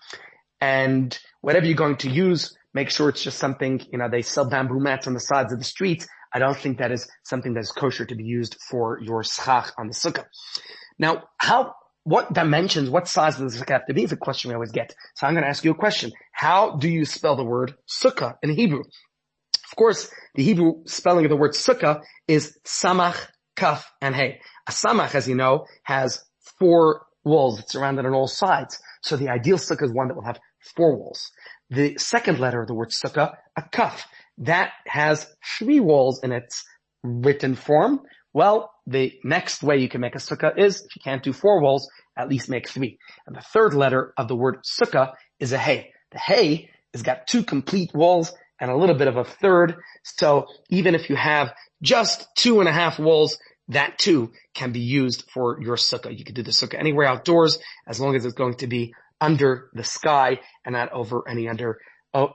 And 0.61 1.17
whatever 1.41 1.65
you're 1.65 1.75
going 1.75 1.97
to 1.97 2.09
use, 2.09 2.55
make 2.73 2.89
sure 2.89 3.09
it's 3.09 3.23
just 3.23 3.37
something, 3.37 3.81
you 3.91 3.97
know, 3.97 4.09
they 4.09 4.21
sell 4.21 4.49
bamboo 4.49 4.79
mats 4.79 5.07
on 5.07 5.13
the 5.13 5.19
sides 5.19 5.51
of 5.51 5.59
the 5.59 5.65
streets. 5.65 6.07
I 6.35 6.39
don't 6.39 6.57
think 6.57 6.79
that 6.79 6.91
is 6.91 7.07
something 7.23 7.53
that 7.53 7.61
is 7.61 7.71
kosher 7.71 8.05
to 8.05 8.13
be 8.13 8.25
used 8.25 8.57
for 8.69 8.99
your 9.01 9.23
schach 9.23 9.71
on 9.77 9.87
the 9.87 9.93
sukkah. 9.93 10.25
Now, 10.99 11.23
how, 11.37 11.75
what 12.03 12.33
dimensions, 12.33 12.89
what 12.89 13.07
size 13.07 13.37
does 13.37 13.57
the 13.57 13.63
sukkah 13.63 13.71
have 13.71 13.85
to 13.85 13.93
be 13.93 14.03
is 14.03 14.11
a 14.11 14.17
question 14.17 14.49
we 14.49 14.55
always 14.55 14.73
get. 14.73 14.93
So 15.15 15.25
I'm 15.25 15.33
going 15.33 15.45
to 15.45 15.49
ask 15.49 15.63
you 15.63 15.71
a 15.71 15.75
question. 15.75 16.11
How 16.33 16.75
do 16.75 16.89
you 16.89 17.05
spell 17.05 17.37
the 17.37 17.45
word 17.45 17.75
sukkah 17.87 18.35
in 18.43 18.49
Hebrew? 18.49 18.81
Of 18.81 19.77
course, 19.77 20.09
the 20.35 20.43
Hebrew 20.43 20.83
spelling 20.85 21.23
of 21.23 21.29
the 21.29 21.37
word 21.37 21.51
sukkah 21.51 22.01
is 22.27 22.57
samach, 22.65 23.17
kaf, 23.55 23.89
and 24.01 24.13
hey. 24.13 24.41
A 24.67 24.71
samach, 24.71 25.15
as 25.15 25.29
you 25.29 25.35
know, 25.35 25.65
has 25.83 26.21
four 26.59 27.05
walls. 27.23 27.61
It's 27.61 27.71
surrounded 27.71 28.05
on 28.05 28.13
all 28.13 28.27
sides. 28.27 28.77
So 29.03 29.15
the 29.15 29.29
ideal 29.29 29.57
sukkah 29.57 29.83
is 29.83 29.93
one 29.93 30.09
that 30.09 30.15
will 30.15 30.25
have 30.25 30.39
four 30.75 30.97
walls. 30.97 31.31
The 31.69 31.97
second 31.97 32.39
letter 32.39 32.61
of 32.61 32.67
the 32.67 32.73
word 32.73 32.89
sukkah, 32.89 33.35
a 33.57 33.63
kaf, 33.71 34.05
that 34.39 34.71
has 34.85 35.27
three 35.57 35.79
walls 35.79 36.21
in 36.23 36.31
its 36.31 36.63
written 37.03 37.55
form. 37.55 38.01
Well, 38.33 38.71
the 38.85 39.13
next 39.23 39.63
way 39.63 39.77
you 39.77 39.89
can 39.89 40.01
make 40.01 40.15
a 40.15 40.19
sukkah 40.19 40.57
is, 40.57 40.81
if 40.81 40.95
you 40.95 41.01
can't 41.03 41.23
do 41.23 41.33
four 41.33 41.61
walls, 41.61 41.89
at 42.17 42.29
least 42.29 42.49
make 42.49 42.67
three. 42.69 42.97
And 43.25 43.35
the 43.35 43.41
third 43.41 43.73
letter 43.73 44.13
of 44.17 44.27
the 44.27 44.35
word 44.35 44.57
sukkah 44.63 45.13
is 45.39 45.53
a 45.53 45.57
hay. 45.57 45.91
The 46.11 46.19
hay 46.19 46.69
has 46.93 47.01
got 47.01 47.27
two 47.27 47.43
complete 47.43 47.91
walls 47.93 48.33
and 48.59 48.71
a 48.71 48.75
little 48.75 48.95
bit 48.95 49.07
of 49.07 49.17
a 49.17 49.23
third. 49.23 49.75
So 50.03 50.47
even 50.69 50.95
if 50.95 51.09
you 51.09 51.15
have 51.15 51.53
just 51.81 52.27
two 52.35 52.59
and 52.59 52.69
a 52.69 52.73
half 52.73 52.99
walls, 52.99 53.37
that 53.69 53.97
too 53.97 54.31
can 54.53 54.71
be 54.71 54.79
used 54.79 55.23
for 55.33 55.61
your 55.61 55.75
sukkah. 55.75 56.15
You 56.15 56.23
can 56.23 56.35
do 56.35 56.43
the 56.43 56.51
sukkah 56.51 56.79
anywhere 56.79 57.07
outdoors 57.07 57.57
as 57.87 57.99
long 57.99 58.15
as 58.15 58.25
it's 58.25 58.35
going 58.35 58.55
to 58.55 58.67
be 58.67 58.93
under 59.19 59.69
the 59.73 59.83
sky 59.83 60.39
and 60.65 60.73
not 60.73 60.91
over 60.91 61.27
any 61.27 61.47
under, 61.47 61.79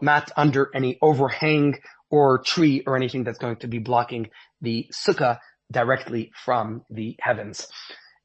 not 0.00 0.30
under 0.37 0.70
any 0.75 0.99
overhang 1.00 1.78
or 2.10 2.38
tree 2.38 2.82
or 2.87 2.96
anything 2.96 3.25
that's 3.25 3.38
going 3.38 3.56
to 3.56 3.68
be 3.68 3.78
blocking 3.78 4.30
the 4.60 4.88
sukkah 4.92 5.38
directly 5.70 6.32
from 6.44 6.82
the 6.90 7.16
heavens. 7.20 7.66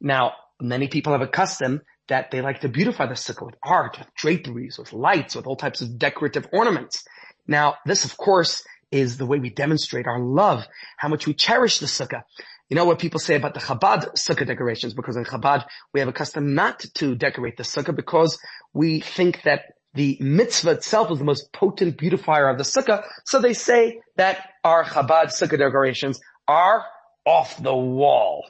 Now, 0.01 0.33
many 0.59 0.87
people 0.87 1.13
have 1.13 1.21
a 1.21 1.27
custom 1.27 1.81
that 2.07 2.31
they 2.31 2.41
like 2.41 2.61
to 2.61 2.69
beautify 2.69 3.07
the 3.07 3.13
sukkah 3.13 3.45
with 3.45 3.55
art, 3.63 3.97
with 3.97 4.07
draperies, 4.15 4.77
with 4.77 4.93
lights, 4.93 5.35
with 5.35 5.47
all 5.47 5.55
types 5.55 5.81
of 5.81 5.97
decorative 5.97 6.47
ornaments. 6.51 7.03
Now, 7.47 7.75
this 7.85 8.05
of 8.05 8.17
course 8.17 8.63
is 8.91 9.17
the 9.17 9.25
way 9.25 9.39
we 9.39 9.49
demonstrate 9.49 10.07
our 10.07 10.19
love, 10.19 10.65
how 10.97 11.07
much 11.07 11.27
we 11.27 11.33
cherish 11.33 11.79
the 11.79 11.85
sukkah. 11.85 12.23
You 12.69 12.75
know 12.75 12.85
what 12.85 12.99
people 12.99 13.19
say 13.19 13.35
about 13.35 13.53
the 13.53 13.59
Chabad 13.59 14.15
sukkah 14.15 14.47
decorations? 14.47 14.93
Because 14.93 15.17
in 15.17 15.23
Chabad, 15.23 15.65
we 15.93 15.99
have 15.99 16.09
a 16.09 16.13
custom 16.13 16.55
not 16.55 16.79
to 16.95 17.15
decorate 17.15 17.57
the 17.57 17.63
sukkah 17.63 17.95
because 17.95 18.39
we 18.73 19.01
think 19.01 19.43
that 19.43 19.74
the 19.95 20.17
mitzvah 20.19 20.71
itself 20.71 21.11
is 21.11 21.19
the 21.19 21.25
most 21.25 21.51
potent 21.53 21.97
beautifier 21.97 22.49
of 22.49 22.57
the 22.57 22.63
sukkah. 22.63 23.03
So 23.25 23.39
they 23.39 23.53
say 23.53 24.01
that 24.17 24.49
our 24.63 24.83
Chabad 24.83 25.27
sukkah 25.27 25.57
decorations 25.57 26.19
are 26.47 26.85
off 27.25 27.61
the 27.61 27.75
wall. 27.75 28.47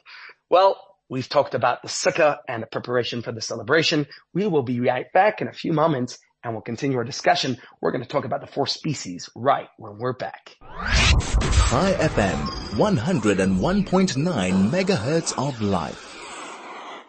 Well, 0.50 0.76
we've 1.08 1.28
talked 1.28 1.54
about 1.54 1.82
the 1.82 1.88
sukkah 1.88 2.38
and 2.48 2.62
the 2.62 2.66
preparation 2.66 3.22
for 3.22 3.32
the 3.32 3.40
celebration. 3.40 4.06
We 4.34 4.46
will 4.46 4.62
be 4.62 4.80
right 4.80 5.06
back 5.12 5.40
in 5.40 5.48
a 5.48 5.52
few 5.52 5.72
moments 5.72 6.18
and 6.44 6.52
we'll 6.52 6.62
continue 6.62 6.96
our 6.98 7.04
discussion. 7.04 7.56
We're 7.80 7.92
going 7.92 8.04
to 8.04 8.08
talk 8.08 8.24
about 8.24 8.40
the 8.40 8.46
four 8.46 8.66
species 8.66 9.28
right 9.34 9.68
when 9.78 9.98
we're 9.98 10.12
back. 10.12 10.56
Chai 11.68 11.92
FM, 11.98 12.36
101.9 12.76 14.70
megahertz 14.70 15.48
of 15.48 15.60
life. 15.60 16.05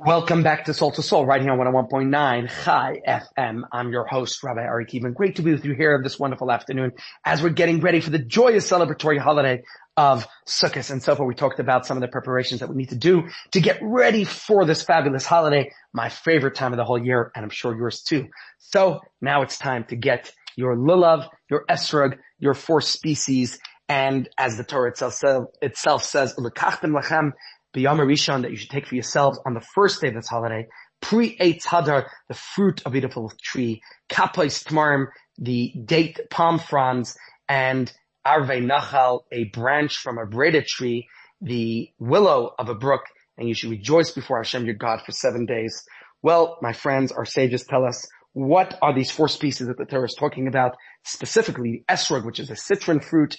Welcome 0.06 0.44
back 0.44 0.66
to 0.66 0.75
Soul 0.75 0.92
to 0.92 1.01
Soul 1.01 1.25
right 1.25 1.42
here 1.42 1.51
on 1.51 1.58
101.9 1.58 2.63
Chai 2.63 3.01
FM. 3.08 3.62
I'm 3.72 3.92
your 3.92 4.06
host, 4.06 4.44
Rabbi 4.44 4.62
Ari 4.62 4.86
Kievman. 4.86 5.16
Great 5.16 5.38
to 5.38 5.42
be 5.42 5.51
with 5.51 5.66
you 5.66 5.74
here 5.74 6.00
this 6.04 6.20
wonderful 6.20 6.51
afternoon 6.51 6.92
as 7.25 7.42
we're 7.42 7.50
getting 7.50 7.80
ready 7.80 8.00
for 8.00 8.12
the 8.12 8.20
joyous 8.20 8.70
celebratory 8.70 9.18
holiday 9.18 9.63
of 9.98 10.27
Sukkot 10.48 10.92
and 10.92 11.01
so 11.01 11.16
far. 11.16 11.25
We 11.25 11.34
talked 11.34 11.60
about 11.60 11.88
some 11.88 11.98
of 11.98 12.01
the 12.01 12.10
preparations 12.10 12.60
that 12.60 12.70
we 12.70 12.75
need 12.75 12.89
to 12.89 12.96
do 12.96 13.30
to 13.51 13.60
get 13.60 13.80
ready 13.82 14.24
for 14.24 14.66
this 14.66 14.84
fabulous 14.84 15.25
holiday, 15.25 15.72
my 15.94 16.10
favorite 16.10 16.54
time 16.54 16.74
of 16.74 16.77
the 16.77 16.86
whole 16.86 17.04
year, 17.04 17.32
and 17.36 17.44
I'm 17.44 17.50
sure 17.50 17.75
yours 17.75 18.04
too. 18.04 18.27
So 18.60 19.01
now 19.20 19.42
it's 19.42 19.58
time 19.58 19.86
to 19.86 19.96
get 19.96 20.32
your 20.56 20.75
lulav, 20.75 21.27
your 21.50 21.66
esrog, 21.68 22.20
your 22.38 22.54
four 22.54 22.82
species, 22.82 23.58
and 23.89 24.30
as 24.38 24.58
the 24.58 24.63
Torah 24.63 24.89
itself, 24.89 25.22
itself 25.62 26.04
says, 26.04 26.36
b'yom 27.78 28.00
rishon 28.00 28.42
that 28.42 28.52
you 28.52 28.58
should 28.58 28.70
take 28.70 28.88
for 28.88 28.96
yourselves 28.96 29.40
on 29.46 29.54
the 29.54 29.66
first 29.76 30.02
day 30.02 30.08
of 30.08 30.16
this 30.16 30.28
holiday, 30.28 30.68
pre-eitz 31.02 31.64
hadar, 31.64 32.08
the 32.28 32.34
fruit 32.34 32.82
of 32.86 32.92
beautiful 32.92 33.32
tree, 33.42 33.82
kapais 34.10 34.64
tmarim, 34.64 35.06
the 35.38 35.74
date 35.86 36.20
palm 36.30 36.58
fronds, 36.58 37.16
and 37.48 37.92
arve 38.26 38.50
nachal, 38.50 39.22
a 39.32 39.46
branch 39.46 39.98
from 39.98 40.18
a 40.18 40.26
braided 40.26 40.66
tree, 40.66 41.08
the 41.42 41.90
willow 42.00 42.52
of 42.58 42.70
a 42.70 42.76
brook, 42.76 43.04
and 43.38 43.48
you 43.48 43.54
should 43.54 43.70
rejoice 43.70 44.12
before 44.12 44.38
Hashem 44.38 44.66
your 44.66 44.76
God 44.76 45.02
for 45.06 45.12
seven 45.12 45.46
days. 45.46 45.84
Well, 46.24 46.58
my 46.62 46.74
friends, 46.74 47.12
our 47.12 47.26
sages 47.26 47.63
tell 47.63 47.86
us 47.86 48.08
what 48.34 48.78
are 48.82 48.94
these 48.94 49.12
four 49.12 49.28
species 49.28 49.68
that 49.68 49.78
the 49.78 49.86
Torah 49.86 50.06
is 50.06 50.16
talking 50.18 50.48
about, 50.48 50.76
specifically 51.04 51.84
the 51.88 51.94
esrog, 51.94 52.26
which 52.26 52.40
is 52.40 52.50
a 52.50 52.56
citron 52.56 53.00
fruit, 53.00 53.36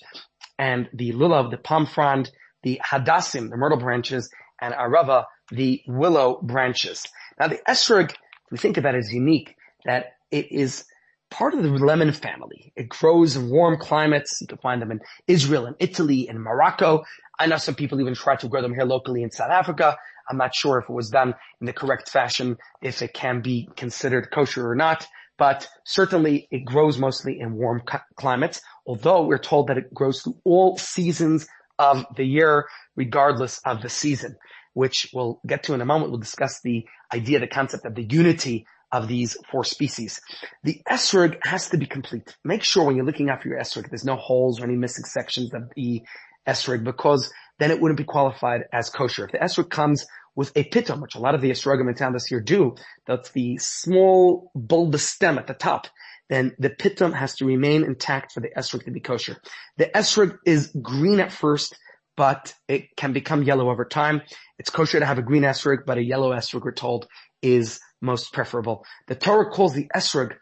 and 0.58 0.88
the 0.92 1.12
lulav, 1.12 1.50
the 1.50 1.58
palm 1.58 1.86
frond, 1.86 2.30
the 2.62 2.80
hadassim, 2.84 3.50
the 3.50 3.56
myrtle 3.56 3.78
branches, 3.78 4.30
and 4.60 4.74
arava, 4.74 5.24
the 5.50 5.82
willow 5.86 6.40
branches. 6.42 7.04
Now 7.38 7.48
the 7.48 7.60
esrog, 7.68 8.14
we 8.50 8.58
think 8.58 8.76
about 8.76 8.94
it 8.94 8.98
as 8.98 9.12
unique, 9.12 9.54
that 9.84 10.16
it 10.30 10.50
is 10.50 10.84
part 11.30 11.54
of 11.54 11.62
the 11.62 11.68
lemon 11.68 12.12
family. 12.12 12.72
It 12.76 12.88
grows 12.88 13.36
in 13.36 13.50
warm 13.50 13.78
climates. 13.78 14.40
You 14.40 14.46
can 14.46 14.58
find 14.58 14.80
them 14.80 14.90
in 14.90 15.00
Israel 15.26 15.66
and 15.66 15.76
Italy 15.78 16.28
and 16.28 16.40
Morocco. 16.40 17.04
I 17.38 17.46
know 17.46 17.56
some 17.56 17.74
people 17.74 18.00
even 18.00 18.14
try 18.14 18.36
to 18.36 18.48
grow 18.48 18.62
them 18.62 18.74
here 18.74 18.84
locally 18.84 19.22
in 19.22 19.30
South 19.30 19.50
Africa. 19.50 19.96
I'm 20.28 20.36
not 20.36 20.54
sure 20.54 20.78
if 20.78 20.84
it 20.88 20.92
was 20.92 21.10
done 21.10 21.34
in 21.60 21.66
the 21.66 21.72
correct 21.72 22.08
fashion, 22.08 22.58
if 22.82 23.00
it 23.02 23.14
can 23.14 23.40
be 23.40 23.68
considered 23.76 24.30
kosher 24.30 24.68
or 24.68 24.74
not, 24.74 25.06
but 25.38 25.68
certainly 25.84 26.48
it 26.50 26.64
grows 26.64 26.98
mostly 26.98 27.40
in 27.40 27.54
warm 27.54 27.82
climates, 28.16 28.60
although 28.86 29.24
we're 29.24 29.38
told 29.38 29.68
that 29.68 29.78
it 29.78 29.94
grows 29.94 30.20
through 30.20 30.36
all 30.44 30.76
seasons 30.76 31.46
of 31.78 32.04
the 32.16 32.24
year, 32.24 32.68
regardless 32.96 33.60
of 33.64 33.82
the 33.82 33.88
season, 33.88 34.36
which 34.74 35.08
we'll 35.12 35.40
get 35.46 35.62
to 35.64 35.74
in 35.74 35.80
a 35.80 35.86
moment. 35.86 36.10
We'll 36.10 36.20
discuss 36.20 36.60
the 36.62 36.84
idea, 37.12 37.40
the 37.40 37.46
concept 37.46 37.84
of 37.86 37.94
the 37.94 38.04
unity 38.04 38.66
of 38.90 39.08
these 39.08 39.36
four 39.50 39.64
species. 39.64 40.20
The 40.64 40.80
esrog 40.90 41.36
has 41.42 41.68
to 41.70 41.76
be 41.76 41.86
complete. 41.86 42.36
Make 42.44 42.62
sure 42.62 42.84
when 42.84 42.96
you're 42.96 43.04
looking 43.04 43.28
after 43.28 43.48
your 43.48 43.58
esrog, 43.58 43.90
there's 43.90 44.04
no 44.04 44.16
holes 44.16 44.60
or 44.60 44.64
any 44.64 44.76
missing 44.76 45.04
sections 45.04 45.52
of 45.52 45.70
the 45.76 46.02
esrog 46.46 46.84
because 46.84 47.30
then 47.58 47.70
it 47.70 47.80
wouldn't 47.80 47.98
be 47.98 48.04
qualified 48.04 48.62
as 48.72 48.88
kosher. 48.88 49.26
If 49.26 49.32
the 49.32 49.38
esrog 49.38 49.70
comes 49.70 50.06
with 50.34 50.56
a 50.56 50.64
pitum, 50.64 51.02
which 51.02 51.16
a 51.16 51.20
lot 51.20 51.34
of 51.34 51.40
the 51.40 51.50
esrogim 51.50 51.88
in 51.88 51.94
town 51.94 52.12
this 52.12 52.30
year 52.30 52.40
do, 52.40 52.76
that's 53.06 53.30
the 53.32 53.58
small 53.58 54.50
bulbous 54.54 55.06
stem 55.06 55.36
at 55.36 55.48
the 55.48 55.54
top, 55.54 55.88
then 56.28 56.54
the 56.58 56.70
pitum 56.70 57.14
has 57.14 57.36
to 57.36 57.46
remain 57.46 57.84
intact 57.84 58.32
for 58.32 58.40
the 58.40 58.50
esrog 58.56 58.84
to 58.84 58.90
be 58.90 59.00
kosher. 59.00 59.36
The 59.76 59.86
esrog 59.86 60.38
is 60.44 60.70
green 60.82 61.20
at 61.20 61.32
first, 61.32 61.76
but 62.16 62.52
it 62.66 62.96
can 62.96 63.12
become 63.12 63.42
yellow 63.42 63.70
over 63.70 63.84
time. 63.84 64.22
It's 64.58 64.70
kosher 64.70 64.98
to 64.98 65.06
have 65.06 65.18
a 65.18 65.22
green 65.22 65.42
esrog, 65.42 65.86
but 65.86 65.98
a 65.98 66.02
yellow 66.02 66.32
esrog, 66.32 66.64
we're 66.64 66.72
told, 66.72 67.06
is 67.42 67.80
most 68.00 68.32
preferable. 68.32 68.84
The 69.06 69.14
Torah 69.14 69.50
calls 69.50 69.74
the 69.74 69.88
esrog 69.94 70.34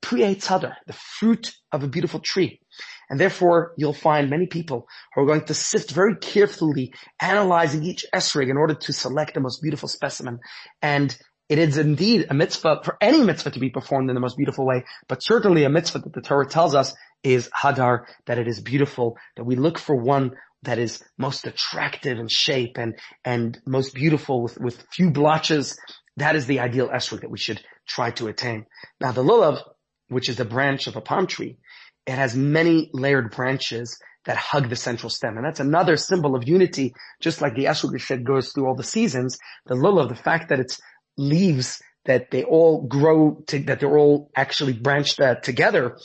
pri 0.00 0.20
eitz 0.20 0.46
hadar, 0.46 0.74
the 0.86 0.92
fruit 0.92 1.52
of 1.72 1.82
a 1.82 1.88
beautiful 1.88 2.20
tree. 2.20 2.60
And 3.08 3.20
therefore, 3.20 3.72
you'll 3.76 3.92
find 3.92 4.30
many 4.30 4.46
people 4.46 4.86
who 5.14 5.22
are 5.22 5.26
going 5.26 5.44
to 5.44 5.54
sift 5.54 5.90
very 5.92 6.16
carefully, 6.16 6.92
analyzing 7.20 7.84
each 7.84 8.04
esrog 8.14 8.50
in 8.50 8.56
order 8.56 8.74
to 8.74 8.92
select 8.92 9.34
the 9.34 9.40
most 9.40 9.62
beautiful 9.62 9.88
specimen. 9.88 10.40
And 10.82 11.16
it 11.48 11.58
is 11.58 11.78
indeed 11.78 12.26
a 12.28 12.34
mitzvah 12.34 12.80
for 12.82 12.96
any 13.00 13.22
mitzvah 13.22 13.52
to 13.52 13.60
be 13.60 13.70
performed 13.70 14.10
in 14.10 14.14
the 14.14 14.20
most 14.20 14.36
beautiful 14.36 14.66
way, 14.66 14.84
but 15.08 15.22
certainly 15.22 15.64
a 15.64 15.68
mitzvah 15.68 16.00
that 16.00 16.12
the 16.12 16.20
Torah 16.20 16.46
tells 16.46 16.74
us 16.74 16.94
is 17.22 17.48
hadar, 17.50 18.06
that 18.26 18.38
it 18.38 18.48
is 18.48 18.60
beautiful, 18.60 19.16
that 19.36 19.44
we 19.44 19.56
look 19.56 19.78
for 19.78 19.94
one 19.94 20.32
that 20.62 20.78
is 20.78 21.02
most 21.16 21.46
attractive 21.46 22.18
in 22.18 22.28
shape 22.28 22.76
and, 22.78 22.98
and 23.24 23.58
most 23.66 23.94
beautiful 23.94 24.42
with, 24.42 24.58
with 24.58 24.84
few 24.92 25.10
blotches. 25.10 25.78
That 26.16 26.34
is 26.34 26.46
the 26.46 26.60
ideal 26.60 26.88
esrog 26.88 27.20
that 27.20 27.30
we 27.30 27.38
should 27.38 27.62
try 27.86 28.10
to 28.12 28.26
attain. 28.26 28.66
Now 29.00 29.12
the 29.12 29.22
lulav, 29.22 29.62
which 30.08 30.28
is 30.28 30.36
the 30.36 30.44
branch 30.44 30.88
of 30.88 30.96
a 30.96 31.00
palm 31.00 31.26
tree, 31.26 31.58
it 32.06 32.14
has 32.14 32.34
many 32.34 32.90
layered 32.92 33.30
branches 33.30 33.98
that 34.24 34.36
hug 34.36 34.68
the 34.68 34.76
central 34.76 35.10
stem. 35.10 35.36
And 35.36 35.46
that's 35.46 35.60
another 35.60 35.96
symbol 35.96 36.34
of 36.34 36.48
unity, 36.48 36.94
just 37.20 37.40
like 37.40 37.54
the 37.54 37.66
esrog 37.66 38.24
goes 38.24 38.52
through 38.52 38.66
all 38.66 38.74
the 38.74 38.82
seasons. 38.82 39.38
The 39.66 39.76
lulav, 39.76 40.08
the 40.08 40.16
fact 40.16 40.48
that 40.48 40.58
it's 40.58 40.80
leaves 41.16 41.82
that 42.04 42.30
they 42.30 42.44
all 42.44 42.82
grow 42.82 43.42
to, 43.48 43.58
that 43.60 43.80
they're 43.80 43.98
all 43.98 44.30
actually 44.36 44.72
branched 44.72 45.20
uh, 45.20 45.34
together, 45.36 45.98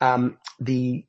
um, 0.00 0.38
the, 0.60 1.04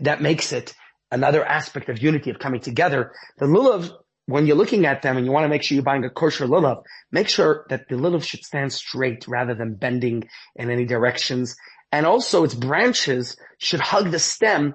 that 0.00 0.22
makes 0.22 0.52
it 0.52 0.74
another 1.10 1.44
aspect 1.44 1.88
of 1.88 2.02
unity 2.02 2.30
of 2.30 2.38
coming 2.38 2.60
together. 2.60 3.12
The 3.38 3.46
lulav, 3.46 3.90
when 4.26 4.46
you're 4.46 4.56
looking 4.56 4.86
at 4.86 5.02
them 5.02 5.16
and 5.16 5.26
you 5.26 5.32
want 5.32 5.44
to 5.44 5.48
make 5.48 5.62
sure 5.62 5.76
you're 5.76 5.84
buying 5.84 6.04
a 6.04 6.10
kosher 6.10 6.46
lulav, 6.46 6.82
make 7.12 7.28
sure 7.28 7.66
that 7.68 7.88
the 7.88 7.96
lulav 7.96 8.24
should 8.24 8.44
stand 8.44 8.72
straight 8.72 9.28
rather 9.28 9.54
than 9.54 9.74
bending 9.74 10.28
in 10.56 10.70
any 10.70 10.86
directions. 10.86 11.54
And 11.92 12.06
also 12.06 12.42
its 12.42 12.54
branches 12.54 13.36
should 13.58 13.80
hug 13.80 14.10
the 14.10 14.18
stem, 14.18 14.74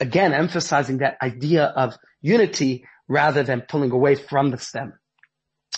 again, 0.00 0.34
emphasizing 0.34 0.98
that 0.98 1.16
idea 1.22 1.64
of 1.64 1.96
unity 2.20 2.84
rather 3.08 3.42
than 3.42 3.62
pulling 3.62 3.92
away 3.92 4.16
from 4.16 4.50
the 4.50 4.58
stem. 4.58 4.94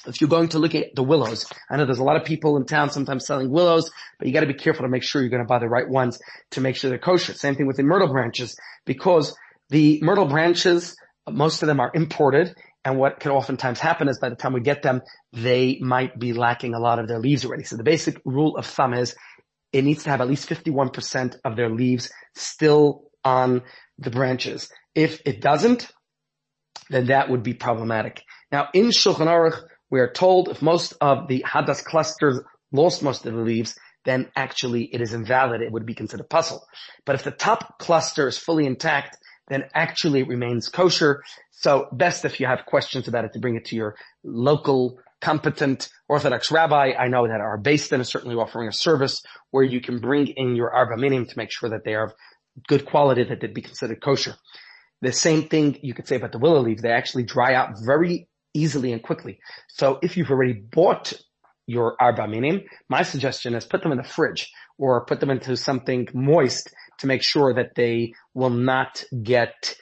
If 0.07 0.21
you're 0.21 0.31
going 0.31 0.49
to 0.51 0.59
look 0.59 0.75
at 0.75 0.95
the 0.95 1.03
willows, 1.03 1.47
I 1.71 1.77
know 1.77 1.85
there's 1.85 1.99
a 1.99 2.05
lot 2.05 2.17
of 2.17 2.25
people 2.25 2.57
in 2.57 2.65
town 2.65 2.91
sometimes 2.91 3.27
selling 3.27 3.51
willows, 3.51 3.91
but 4.19 4.29
you 4.29 4.35
got 4.35 4.41
to 4.41 4.47
be 4.47 4.55
careful 4.55 4.85
to 4.85 4.89
make 4.89 5.03
sure 5.03 5.21
you're 5.21 5.31
going 5.31 5.43
to 5.43 5.49
buy 5.49 5.59
the 5.59 5.69
right 5.69 5.89
ones 5.89 6.19
to 6.53 6.61
make 6.61 6.77
sure 6.77 6.91
they're 6.91 6.99
kosher. 6.99 7.35
Same 7.35 7.55
thing 7.55 7.67
with 7.67 7.77
the 7.77 7.83
myrtle 7.83 8.09
branches, 8.09 8.57
because 8.85 9.35
the 9.71 9.99
myrtle 10.03 10.27
branches, 10.27 10.97
most 11.29 11.63
of 11.63 11.67
them 11.67 11.81
are 11.81 11.91
imported 11.95 12.55
And 12.87 12.99
what 12.99 13.19
can 13.19 13.33
oftentimes 13.33 13.81
happen 13.81 14.09
is 14.09 14.21
by 14.21 14.29
the 14.29 14.37
time 14.37 14.53
we 14.53 14.61
get 14.61 14.81
them, 14.81 15.03
they 15.33 15.77
might 15.81 16.17
be 16.17 16.33
lacking 16.33 16.73
a 16.73 16.79
lot 16.79 17.01
of 17.01 17.09
their 17.09 17.19
leaves 17.19 17.45
already. 17.45 17.65
So 17.65 17.77
the 17.77 17.83
basic 17.83 18.23
rule 18.25 18.57
of 18.57 18.65
thumb 18.65 18.95
is 18.95 19.17
it 19.73 19.83
needs 19.83 20.05
to 20.05 20.11
have 20.11 20.21
at 20.21 20.29
least 20.29 20.49
51% 20.49 21.35
of 21.45 21.57
their 21.57 21.69
leaves 21.69 22.13
still 22.37 23.11
on 23.25 23.63
the 23.99 24.11
branches. 24.11 24.71
If 24.95 25.21
it 25.27 25.41
doesn't, 25.41 25.91
then 26.89 27.07
that 27.07 27.29
would 27.29 27.43
be 27.43 27.55
problematic. 27.55 28.23
Now 28.53 28.69
in 28.73 28.91
Shulchan 28.91 29.27
Aruch, 29.27 29.61
we 29.91 30.01
are 30.01 30.11
told 30.11 30.49
if 30.49 30.63
most 30.63 30.95
of 31.01 31.29
the 31.29 31.45
Hadas 31.47 31.85
clusters 31.85 32.41
lost 32.73 33.03
most 33.03 33.27
of 33.27 33.35
the 33.35 33.41
leaves, 33.41 33.77
then 34.05 34.31
actually 34.37 34.85
it 34.85 35.01
is 35.01 35.13
invalid. 35.13 35.61
It 35.61 35.73
would 35.73 35.87
be 35.87 35.95
considered 35.95 36.29
pasul. 36.29 36.65
But 37.05 37.17
if 37.17 37.25
the 37.25 37.31
top 37.31 37.79
cluster 37.79 38.29
is 38.29 38.39
fully 38.39 38.67
intact, 38.67 39.19
then 39.49 39.65
actually 39.75 40.21
it 40.21 40.29
remains 40.29 40.69
kosher. 40.69 41.23
So 41.51 41.89
best 41.93 42.25
if 42.25 42.41
you 42.41 42.47
have 42.47 42.67
questions 42.67 43.09
about 43.09 43.25
it 43.25 43.33
to 43.35 43.41
bring 43.41 43.57
it 43.57 43.67
to 43.67 43.77
your 43.77 43.97
local 44.25 44.99
competent 45.21 45.89
Orthodox 46.09 46.51
rabbi. 46.51 46.93
I 46.99 47.09
know 47.09 47.27
that 47.27 47.41
our 47.41 47.59
Beis 47.59 47.89
Din 47.89 48.01
is 48.01 48.09
certainly 48.09 48.37
offering 48.37 48.69
a 48.69 48.73
service 48.73 49.23
where 49.51 49.65
you 49.65 49.81
can 49.81 49.99
bring 49.99 50.29
in 50.29 50.57
your 50.57 50.73
arba 50.73 50.97
minim 50.97 51.27
to 51.27 51.39
make 51.39 51.51
sure 51.51 51.71
that 51.71 51.85
they 51.85 51.95
are 51.95 52.05
of 52.05 52.15
good 52.69 52.85
quality 52.85 53.25
that 53.25 53.41
they'd 53.41 53.55
be 53.55 53.63
considered 53.63 54.01
kosher. 54.01 54.35
The 55.03 55.13
same 55.13 55.49
thing 55.49 55.79
you 55.83 55.95
could 55.95 56.09
say 56.09 56.17
about 56.17 56.33
the 56.33 56.39
willow 56.39 56.61
leaves. 56.61 56.83
They 56.83 56.91
actually 56.91 57.25
dry 57.25 57.55
out 57.55 57.75
very 57.85 58.29
easily 58.57 58.93
and 58.93 59.03
quickly. 59.03 59.39
So 59.69 59.99
if 60.03 60.17
you've 60.17 60.31
already 60.31 60.55
bought 60.55 61.13
your 61.67 61.97
arba 62.01 62.27
minim, 62.27 62.63
my 62.89 63.03
suggestion 63.03 63.55
is 63.55 63.65
put 63.65 63.83
them 63.83 63.93
in 63.93 63.99
the 63.99 64.05
fridge 64.05 64.51
or 64.79 65.05
put 65.05 65.21
them 65.21 65.31
into 65.31 65.57
something 65.57 66.09
moist 66.15 66.73
to 66.99 67.07
make 67.07 67.23
sure 67.23 67.55
that 67.55 67.75
they 67.75 68.15
will 68.35 68.51
not 68.51 69.05
get 69.23 69.77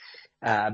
uh, 0.45 0.71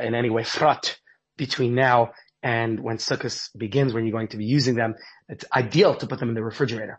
in 0.00 0.14
any 0.14 0.30
way 0.30 0.42
frot 0.42 0.96
between 1.36 1.74
now 1.74 2.12
and 2.42 2.80
when 2.80 2.96
Sukkot 2.96 3.50
begins, 3.56 3.92
when 3.92 4.04
you're 4.04 4.12
going 4.12 4.28
to 4.28 4.38
be 4.38 4.46
using 4.46 4.74
them. 4.74 4.94
It's 5.28 5.44
ideal 5.54 5.94
to 5.96 6.06
put 6.06 6.18
them 6.18 6.30
in 6.30 6.34
the 6.34 6.42
refrigerator. 6.42 6.98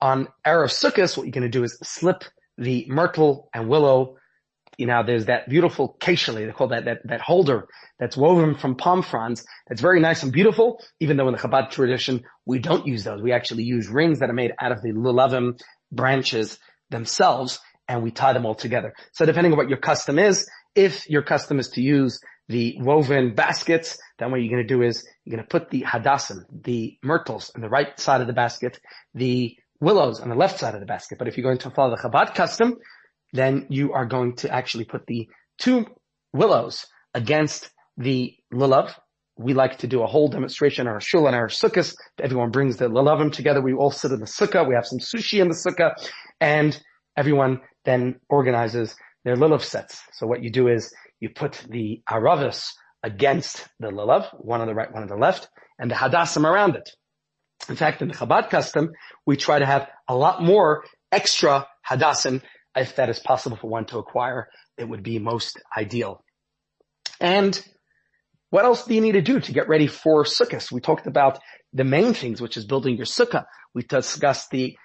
On 0.00 0.28
Erev 0.46 0.68
Sukkot, 0.68 1.16
what 1.16 1.24
you're 1.24 1.32
going 1.32 1.42
to 1.42 1.48
do 1.48 1.64
is 1.64 1.78
slip 1.82 2.24
the 2.58 2.86
myrtle 2.88 3.48
and 3.54 3.68
willow 3.68 4.16
you 4.78 4.86
know, 4.86 5.02
there's 5.04 5.26
that 5.26 5.48
beautiful 5.48 5.96
keshali, 6.00 6.46
they 6.46 6.52
call 6.52 6.68
that, 6.68 6.86
that, 6.86 7.06
that 7.06 7.20
holder 7.20 7.68
that's 7.98 8.16
woven 8.16 8.54
from 8.54 8.76
palm 8.76 9.02
fronds. 9.02 9.44
That's 9.68 9.80
very 9.80 10.00
nice 10.00 10.22
and 10.22 10.32
beautiful, 10.32 10.82
even 11.00 11.16
though 11.16 11.28
in 11.28 11.34
the 11.34 11.38
Chabad 11.38 11.70
tradition, 11.70 12.24
we 12.46 12.58
don't 12.58 12.86
use 12.86 13.04
those. 13.04 13.22
We 13.22 13.32
actually 13.32 13.64
use 13.64 13.88
rings 13.88 14.20
that 14.20 14.30
are 14.30 14.34
made 14.34 14.52
out 14.58 14.72
of 14.72 14.82
the 14.82 14.92
lulavim 14.92 15.60
branches 15.90 16.58
themselves, 16.90 17.60
and 17.88 18.02
we 18.02 18.10
tie 18.10 18.32
them 18.32 18.46
all 18.46 18.54
together. 18.54 18.94
So 19.12 19.26
depending 19.26 19.52
on 19.52 19.58
what 19.58 19.68
your 19.68 19.78
custom 19.78 20.18
is, 20.18 20.48
if 20.74 21.08
your 21.08 21.22
custom 21.22 21.58
is 21.58 21.68
to 21.70 21.82
use 21.82 22.18
the 22.48 22.76
woven 22.80 23.34
baskets, 23.34 23.98
then 24.18 24.30
what 24.30 24.40
you're 24.40 24.52
going 24.52 24.66
to 24.66 24.74
do 24.74 24.82
is 24.82 25.06
you're 25.24 25.36
going 25.36 25.46
to 25.46 25.48
put 25.48 25.70
the 25.70 25.82
hadassim, 25.82 26.44
the 26.50 26.98
myrtles 27.02 27.50
on 27.54 27.60
the 27.60 27.68
right 27.68 27.98
side 28.00 28.20
of 28.20 28.26
the 28.26 28.32
basket, 28.32 28.80
the 29.14 29.56
willows 29.80 30.20
on 30.20 30.28
the 30.28 30.34
left 30.34 30.58
side 30.58 30.74
of 30.74 30.80
the 30.80 30.86
basket. 30.86 31.18
But 31.18 31.28
if 31.28 31.36
you're 31.36 31.44
going 31.44 31.58
to 31.58 31.70
follow 31.70 31.94
the 31.94 32.02
Chabad 32.02 32.34
custom, 32.34 32.76
then 33.32 33.66
you 33.68 33.92
are 33.92 34.06
going 34.06 34.36
to 34.36 34.50
actually 34.50 34.84
put 34.84 35.06
the 35.06 35.28
two 35.58 35.86
willows 36.32 36.86
against 37.14 37.70
the 37.96 38.34
lulav. 38.52 38.94
We 39.38 39.54
like 39.54 39.78
to 39.78 39.86
do 39.86 40.02
a 40.02 40.06
whole 40.06 40.28
demonstration 40.28 40.86
our 40.86 41.00
shul 41.00 41.26
and 41.26 41.34
our 41.34 41.48
sukkahs. 41.48 41.94
Everyone 42.20 42.50
brings 42.50 42.76
the 42.76 42.88
lulavim 42.88 43.32
together. 43.32 43.60
We 43.60 43.72
all 43.72 43.90
sit 43.90 44.12
in 44.12 44.20
the 44.20 44.26
sukkah. 44.26 44.68
We 44.68 44.74
have 44.74 44.86
some 44.86 44.98
sushi 44.98 45.40
in 45.40 45.48
the 45.48 45.54
sukkah 45.54 45.94
and 46.40 46.78
everyone 47.16 47.60
then 47.84 48.20
organizes 48.28 48.94
their 49.24 49.36
lulav 49.36 49.62
sets. 49.62 50.00
So 50.12 50.26
what 50.26 50.42
you 50.42 50.50
do 50.50 50.68
is 50.68 50.92
you 51.20 51.30
put 51.30 51.64
the 51.68 52.02
aravis 52.08 52.68
against 53.02 53.66
the 53.80 53.88
lulav, 53.88 54.28
one 54.38 54.60
on 54.60 54.66
the 54.66 54.74
right, 54.74 54.92
one 54.92 55.02
on 55.02 55.08
the 55.08 55.16
left, 55.16 55.48
and 55.78 55.90
the 55.90 55.94
hadassim 55.94 56.44
around 56.44 56.76
it. 56.76 56.88
In 57.68 57.76
fact, 57.76 58.02
in 58.02 58.08
the 58.08 58.14
Chabad 58.14 58.50
custom, 58.50 58.90
we 59.24 59.36
try 59.36 59.58
to 59.58 59.66
have 59.66 59.88
a 60.08 60.16
lot 60.16 60.42
more 60.42 60.84
extra 61.10 61.66
hadassim 61.88 62.42
if 62.76 62.96
that 62.96 63.08
is 63.08 63.18
possible 63.18 63.56
for 63.56 63.68
one 63.68 63.86
to 63.86 63.98
acquire, 63.98 64.48
it 64.78 64.88
would 64.88 65.02
be 65.02 65.18
most 65.18 65.60
ideal. 65.76 66.24
And 67.20 67.60
what 68.50 68.64
else 68.64 68.84
do 68.84 68.94
you 68.94 69.00
need 69.00 69.12
to 69.12 69.22
do 69.22 69.40
to 69.40 69.52
get 69.52 69.68
ready 69.68 69.86
for 69.86 70.24
Sukkot? 70.24 70.70
We 70.72 70.80
talked 70.80 71.06
about 71.06 71.38
the 71.72 71.84
main 71.84 72.14
things, 72.14 72.40
which 72.40 72.56
is 72.56 72.64
building 72.64 72.96
your 72.96 73.06
Sukkah. 73.06 73.44
We 73.74 73.82
discussed 73.82 74.50
the 74.50 74.76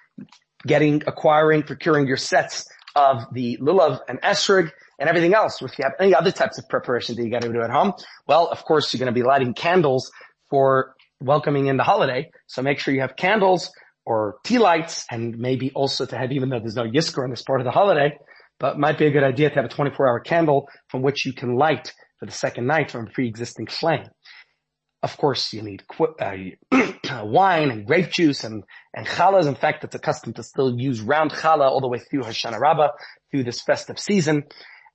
getting, 0.65 1.03
acquiring, 1.05 1.63
procuring 1.63 2.07
your 2.07 2.17
sets 2.17 2.65
of 2.95 3.25
the 3.31 3.57
lulav 3.61 3.99
and 4.07 4.21
esrog 4.21 4.71
and 4.99 5.09
everything 5.09 5.33
else. 5.33 5.61
If 5.61 5.77
you 5.77 5.83
have 5.83 5.93
any 5.99 6.15
other 6.15 6.31
types 6.31 6.57
of 6.57 6.67
preparation 6.69 7.15
that 7.15 7.23
you 7.23 7.29
got 7.29 7.41
to 7.41 7.51
do 7.51 7.61
at 7.61 7.69
home, 7.69 7.93
well, 8.25 8.47
of 8.47 8.63
course, 8.63 8.93
you're 8.93 8.99
going 8.99 9.13
to 9.13 9.19
be 9.19 9.25
lighting 9.25 9.53
candles 9.53 10.11
for 10.49 10.95
welcoming 11.19 11.67
in 11.67 11.77
the 11.77 11.83
holiday. 11.83 12.29
So 12.47 12.61
make 12.61 12.79
sure 12.79 12.93
you 12.93 13.01
have 13.01 13.15
candles 13.15 13.71
or 14.07 14.37
tea 14.45 14.57
lights 14.57 15.05
and 15.11 15.37
maybe 15.37 15.69
also 15.75 16.05
to 16.05 16.17
have, 16.17 16.31
even 16.31 16.47
though 16.47 16.59
there's 16.59 16.77
no 16.77 16.85
Yizkor 16.85 17.25
in 17.25 17.29
this 17.29 17.41
part 17.41 17.59
of 17.59 17.65
the 17.65 17.71
holiday, 17.71 18.17
but 18.57 18.79
might 18.79 18.97
be 18.97 19.05
a 19.05 19.11
good 19.11 19.23
idea 19.23 19.49
to 19.49 19.55
have 19.55 19.65
a 19.65 19.67
24 19.67 20.07
hour 20.07 20.21
candle 20.21 20.69
from 20.87 21.01
which 21.01 21.25
you 21.25 21.33
can 21.33 21.57
light 21.57 21.93
for 22.17 22.25
the 22.25 22.31
second 22.31 22.65
night 22.65 22.89
from 22.89 23.07
a 23.07 23.09
pre-existing 23.09 23.67
flame. 23.67 24.05
Of 25.03 25.17
course, 25.17 25.51
you 25.51 25.61
need 25.61 25.83
uh, 25.99 26.35
wine 27.25 27.69
and 27.69 27.85
grape 27.85 28.09
juice 28.09 28.45
and, 28.45 28.63
and 28.95 29.05
challahs. 29.05 29.45
In 29.45 29.55
fact, 29.55 29.83
it's 29.83 29.93
accustomed 29.93 30.37
to 30.37 30.43
still 30.43 30.79
use 30.79 31.01
round 31.01 31.31
challah 31.31 31.69
all 31.69 31.81
the 31.81 31.89
way 31.89 31.99
through 31.99 32.23
Hoshana 32.23 32.61
Rabbah, 32.61 32.91
through 33.29 33.43
this 33.43 33.61
festive 33.61 33.99
season. 33.99 34.43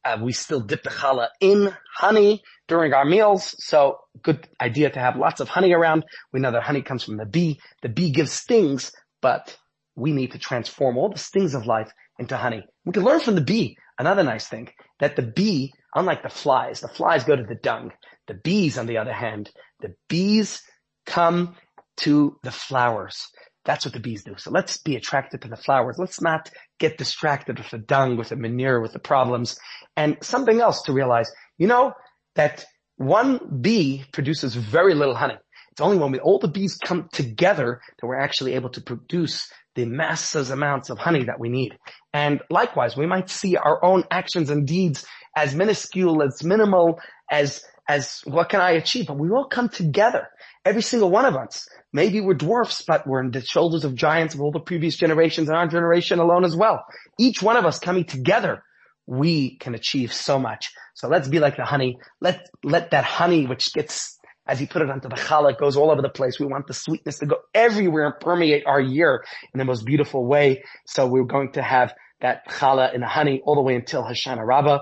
Uh, 0.07 0.17
we 0.23 0.33
still 0.33 0.61
dip 0.61 0.83
the 0.85 0.91
challah 0.91 1.29
in 1.41 1.73
honey 1.95 2.43
during 2.67 2.95
our 2.95 3.05
meals. 3.05 3.55
So 3.59 3.99
good 4.23 4.49
idea 4.61 4.89
to 4.89 4.99
have 4.99 5.17
lots 5.17 5.41
of 5.41 5.51
honey 5.51 5.75
around. 5.75 6.05
We 6.33 6.41
know 6.41 6.51
that 6.51 6.63
honey 6.63 6.83
comes 6.83 7.05
from 7.05 7.19
the 7.19 7.27
bee. 7.27 7.61
The 7.83 7.91
bee 7.91 8.11
gives 8.11 8.33
stings 8.33 8.91
but 9.23 9.57
we 9.97 10.13
need 10.13 10.33
to 10.33 10.39
transform 10.39 10.99
all 10.99 11.09
the 11.09 11.19
stings 11.19 11.55
of 11.55 11.67
life 11.67 11.91
into 12.19 12.37
honey. 12.37 12.65
We 12.85 12.93
can 12.93 13.05
learn 13.05 13.21
from 13.21 13.35
the 13.35 13.41
bee. 13.41 13.79
Another 13.99 14.23
nice 14.23 14.49
thing 14.49 14.69
that 15.01 15.17
the 15.17 15.23
bee, 15.23 15.73
unlike 15.95 16.23
the 16.23 16.29
flies, 16.29 16.81
the 16.81 16.89
flies 16.89 17.25
go 17.25 17.37
to 17.37 17.43
the 17.43 17.55
dung. 17.55 17.93
The 18.27 18.35
bees, 18.35 18.79
on 18.79 18.87
the 18.87 18.99
other 18.99 19.13
hand, 19.13 19.51
the 19.81 19.95
bees 20.09 20.63
come 21.07 21.57
to 21.99 22.39
the 22.43 22.51
flowers. 22.51 23.27
That's 23.65 23.85
what 23.85 23.95
the 23.95 24.01
bees 24.01 24.25
do. 24.25 24.35
So 24.39 24.51
let's 24.51 24.79
be 24.79 24.97
attracted 24.97 25.43
to 25.43 25.49
the 25.49 25.57
flowers. 25.57 25.97
Let's 25.99 26.21
not 26.21 26.51
get 26.81 26.99
distracted 26.99 27.59
with 27.59 27.71
the 27.71 27.79
dung, 27.79 28.17
with 28.17 28.31
the 28.31 28.37
manure, 28.37 28.81
with 28.81 28.93
the 28.93 28.99
problems. 28.99 29.59
And 29.97 30.17
something 30.21 30.61
else 30.61 30.83
to 30.83 30.93
realize, 30.93 31.31
you 31.59 31.69
know, 31.69 31.93
that 32.35 32.65
one 32.97 33.59
bee 33.61 34.05
produces 34.13 34.55
very 34.55 34.95
little 34.95 35.15
honey. 35.15 35.39
It's 35.73 35.81
only 35.81 35.97
when 35.99 36.13
we, 36.13 36.19
all 36.19 36.39
the 36.39 36.49
bees 36.49 36.77
come 36.77 37.09
together 37.13 37.81
that 37.99 38.07
we're 38.07 38.21
actually 38.21 38.55
able 38.55 38.71
to 38.71 38.83
produce 38.83 39.51
the 39.75 39.87
massive 39.87 40.51
amounts 40.51 40.91
of 40.91 40.99
honey 40.99 41.25
that 41.25 41.41
we 41.41 41.49
need. 41.49 41.73
And 42.13 42.43
likewise, 42.51 42.95
we 42.95 43.07
might 43.07 43.31
see 43.31 43.57
our 43.57 43.83
own 43.83 44.05
actions 44.11 44.51
and 44.51 44.67
deeds 44.67 45.07
as 45.35 45.55
minuscule, 45.55 46.23
as 46.23 46.45
minimal, 46.45 47.01
as, 47.31 47.65
as 47.89 48.21
what 48.25 48.51
can 48.51 48.61
I 48.61 48.73
achieve? 48.73 49.07
But 49.07 49.19
we 49.19 49.31
all 49.31 49.47
come 49.47 49.71
together. 49.71 50.29
Every 50.65 50.83
single 50.83 51.11
one 51.11 51.25
of 51.25 51.37
us. 51.37 51.67
Maybe 51.91 52.21
we're 52.21 52.35
dwarfs, 52.35 52.83
but 52.87 53.07
we're 53.07 53.23
in 53.23 53.31
the 53.31 53.41
shoulders 53.41 53.85
of 53.85 53.95
giants 53.95 54.35
of 54.35 54.43
all 54.43 54.53
the 54.53 54.61
previous 54.61 54.97
generations 54.97 55.49
and 55.49 55.57
our 55.57 55.67
generation 55.67 56.19
alone 56.19 56.45
as 56.45 56.55
well. 56.55 56.85
Each 57.19 57.43
one 57.43 57.57
of 57.57 57.65
us 57.65 57.79
coming 57.79 58.05
together, 58.05 58.63
we 59.07 59.57
can 59.57 59.75
achieve 59.75 60.13
so 60.13 60.39
much. 60.39 60.71
So 60.95 61.09
let's 61.09 61.29
be 61.29 61.39
like 61.39 61.57
the 61.57 61.65
honey. 61.65 61.99
Let, 62.21 62.47
let 62.63 62.91
that 62.91 63.05
honey, 63.05 63.47
which 63.47 63.73
gets 63.73 64.19
as 64.47 64.59
he 64.59 64.67
put 64.67 64.83
it 64.83 64.91
onto 64.91 65.09
the 65.09 65.15
challah, 65.15 65.53
it 65.53 65.59
goes 65.59 65.77
all 65.77 65.91
over 65.91 66.03
the 66.03 66.09
place. 66.09 66.41
We 66.41 66.47
want 66.47 66.67
the 66.67 66.75
sweetness 66.75 67.19
to 67.21 67.27
go 67.27 67.37
everywhere 67.55 68.07
and 68.07 68.15
permeate 68.21 68.67
our 68.67 68.81
year 68.81 69.25
in 69.55 69.59
the 69.59 69.65
most 69.65 69.85
beautiful 69.85 70.27
way. 70.27 70.65
So 70.87 71.07
we're 71.07 71.25
going 71.25 71.53
to 71.53 71.63
have 71.63 71.95
that 72.21 72.49
challah 72.49 72.93
and 72.93 73.03
the 73.03 73.09
honey 73.09 73.41
all 73.45 73.55
the 73.55 73.63
way 73.63 73.77
until 73.77 74.03
Hoshana 74.03 74.45
Rabbah. 74.45 74.81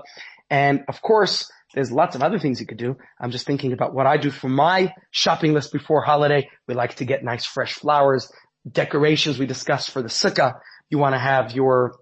And 0.49 0.83
of 0.87 1.01
course, 1.01 1.51
there's 1.73 1.91
lots 1.91 2.15
of 2.15 2.23
other 2.23 2.39
things 2.39 2.59
you 2.59 2.65
could 2.65 2.77
do. 2.77 2.97
I'm 3.19 3.31
just 3.31 3.45
thinking 3.45 3.71
about 3.71 3.93
what 3.93 4.07
I 4.07 4.17
do 4.17 4.31
for 4.31 4.49
my 4.49 4.93
shopping 5.11 5.53
list 5.53 5.71
before 5.71 6.01
holiday. 6.01 6.49
We 6.67 6.73
like 6.73 6.95
to 6.95 7.05
get 7.05 7.23
nice 7.23 7.45
fresh 7.45 7.73
flowers, 7.73 8.31
decorations 8.69 9.39
we 9.39 9.45
discussed 9.45 9.91
for 9.91 10.01
the 10.01 10.09
sukkah. 10.09 10.55
You 10.89 10.97
want 10.97 11.13
to 11.15 11.19
have 11.19 11.53
your 11.53 11.99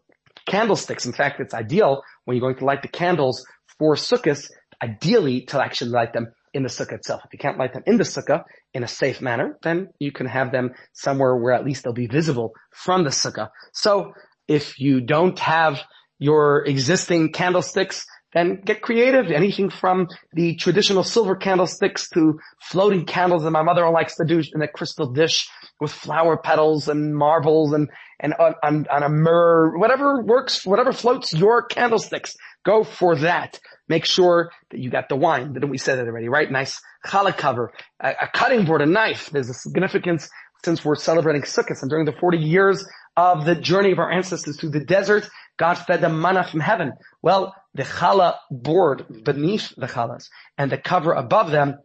candlesticks. 0.48 1.06
In 1.06 1.14
fact, 1.14 1.40
it's 1.40 1.54
ideal 1.54 2.02
when 2.26 2.38
you're 2.38 2.42
going 2.42 2.58
to 2.58 2.66
light 2.66 2.82
the 2.82 2.88
candles 2.88 3.46
for 3.78 3.96
sukkahs, 3.96 4.50
ideally 4.82 5.42
to 5.42 5.62
actually 5.62 5.92
light 5.92 6.14
them 6.14 6.32
in 6.54 6.64
the 6.64 6.70
sukkah 6.70 6.94
itself. 6.94 7.22
If 7.26 7.34
you 7.34 7.40
can't 7.40 7.58
light 7.58 7.74
them 7.74 7.84
in 7.86 7.98
the 7.98 8.04
sukkah 8.04 8.44
in 8.74 8.84
a 8.84 8.88
safe 8.88 9.22
manner, 9.22 9.58
then 9.64 9.90
you 10.00 10.12
can 10.12 10.26
have 10.28 10.52
them 10.52 10.72
somewhere 10.94 11.36
where 11.36 11.54
at 11.54 11.66
least 11.66 11.84
they'll 11.84 11.94
be 11.94 12.08
visible 12.08 12.54
from 12.72 13.04
the 13.04 13.10
sukkah. 13.10 13.50
So 13.74 14.14
if 14.48 14.80
you 14.80 15.02
don't 15.02 15.38
have 15.40 15.82
your 16.18 16.66
existing 16.66 17.32
candlesticks, 17.32 18.06
then 18.34 18.62
get 18.64 18.82
creative. 18.82 19.32
Anything 19.32 19.70
from 19.70 20.08
the 20.34 20.56
traditional 20.56 21.04
silver 21.04 21.36
candlesticks 21.36 22.10
to 22.10 22.40
floating 22.62 23.06
candles 23.06 23.44
that 23.44 23.52
my 23.52 23.64
mother 23.64 23.90
likes 23.90 24.16
to 24.18 24.26
do 24.26 24.42
in 24.54 24.62
a 24.62 24.68
crystal 24.68 25.12
dish 25.12 25.48
with 25.80 25.92
flower 25.92 26.38
petals 26.38 26.88
and 26.88 27.16
marbles 27.16 27.74
and, 27.74 27.90
and 28.20 28.34
on, 28.36 28.54
on, 28.64 28.86
on 28.92 29.04
a 29.04 29.10
mirror, 29.10 29.78
whatever 29.78 30.22
works, 30.22 30.66
whatever 30.66 30.92
floats 30.92 31.34
your 31.34 31.64
candlesticks. 31.64 32.36
Go 32.70 32.84
for 32.84 33.16
that. 33.18 33.60
Make 33.88 34.06
sure 34.06 34.52
that 34.70 34.80
you 34.80 34.90
got 34.92 35.10
the 35.10 35.16
wine. 35.16 35.54
Didn't 35.54 35.70
we 35.70 35.80
say 35.80 35.96
that 35.96 36.08
already, 36.08 36.30
right? 36.30 36.50
Nice 36.52 36.80
challah 37.06 37.36
cover, 37.36 37.72
a, 38.00 38.10
a, 38.22 38.28
cutting 38.34 38.66
board, 38.66 38.82
a 38.82 38.86
knife. 38.86 39.30
There's 39.32 39.50
a 39.50 39.54
significance 39.54 40.30
since 40.64 40.84
we're 40.86 40.96
celebrating 40.96 41.42
Sukkot 41.42 41.82
and 41.82 41.90
during 41.90 42.06
the 42.06 42.18
40 42.20 42.38
years 42.38 42.86
of 43.18 43.46
the 43.46 43.56
journey 43.56 43.92
of 43.92 44.00
our 44.00 44.12
ancestors 44.12 44.60
through 44.60 44.72
the 44.72 44.86
desert, 44.86 45.28
God 45.58 45.76
fed 45.76 46.02
them 46.02 46.22
manna 46.22 46.48
from 46.50 46.60
heaven. 46.60 46.94
Well, 47.22 47.54
the 47.74 47.84
challah 47.84 48.36
board 48.52 49.24
beneath 49.24 49.74
the 49.76 49.88
challahs 49.88 50.28
and 50.58 50.72
the 50.72 50.78
cover 50.78 51.14
above 51.14 51.50
them 51.52 51.80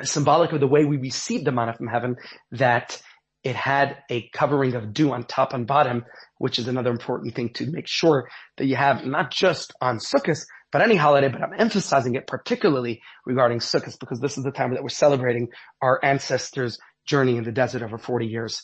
is 0.00 0.10
symbolic 0.10 0.52
of 0.52 0.60
the 0.60 0.68
way 0.68 0.84
we 0.84 0.96
receive 0.98 1.44
the 1.44 1.52
manna 1.52 1.74
from 1.74 1.88
heaven 1.88 2.16
that 2.52 3.00
it 3.44 3.56
had 3.56 3.98
a 4.10 4.28
covering 4.32 4.74
of 4.74 4.92
dew 4.92 5.12
on 5.12 5.24
top 5.24 5.52
and 5.52 5.66
bottom, 5.66 6.04
which 6.38 6.58
is 6.58 6.68
another 6.68 6.90
important 6.90 7.34
thing 7.34 7.50
to 7.54 7.70
make 7.70 7.88
sure 7.88 8.28
that 8.56 8.66
you 8.66 8.76
have 8.76 9.04
not 9.04 9.30
just 9.30 9.72
on 9.80 9.98
Sukkot, 9.98 10.44
but 10.70 10.80
any 10.80 10.96
holiday, 10.96 11.28
but 11.28 11.42
I'm 11.42 11.58
emphasizing 11.58 12.14
it 12.14 12.26
particularly 12.26 13.02
regarding 13.26 13.58
Sukkot 13.58 13.98
because 13.98 14.20
this 14.20 14.38
is 14.38 14.44
the 14.44 14.52
time 14.52 14.72
that 14.74 14.82
we're 14.82 14.88
celebrating 14.88 15.48
our 15.80 16.00
ancestors' 16.02 16.78
journey 17.06 17.36
in 17.36 17.44
the 17.44 17.52
desert 17.52 17.82
over 17.82 17.98
40 17.98 18.26
years. 18.26 18.62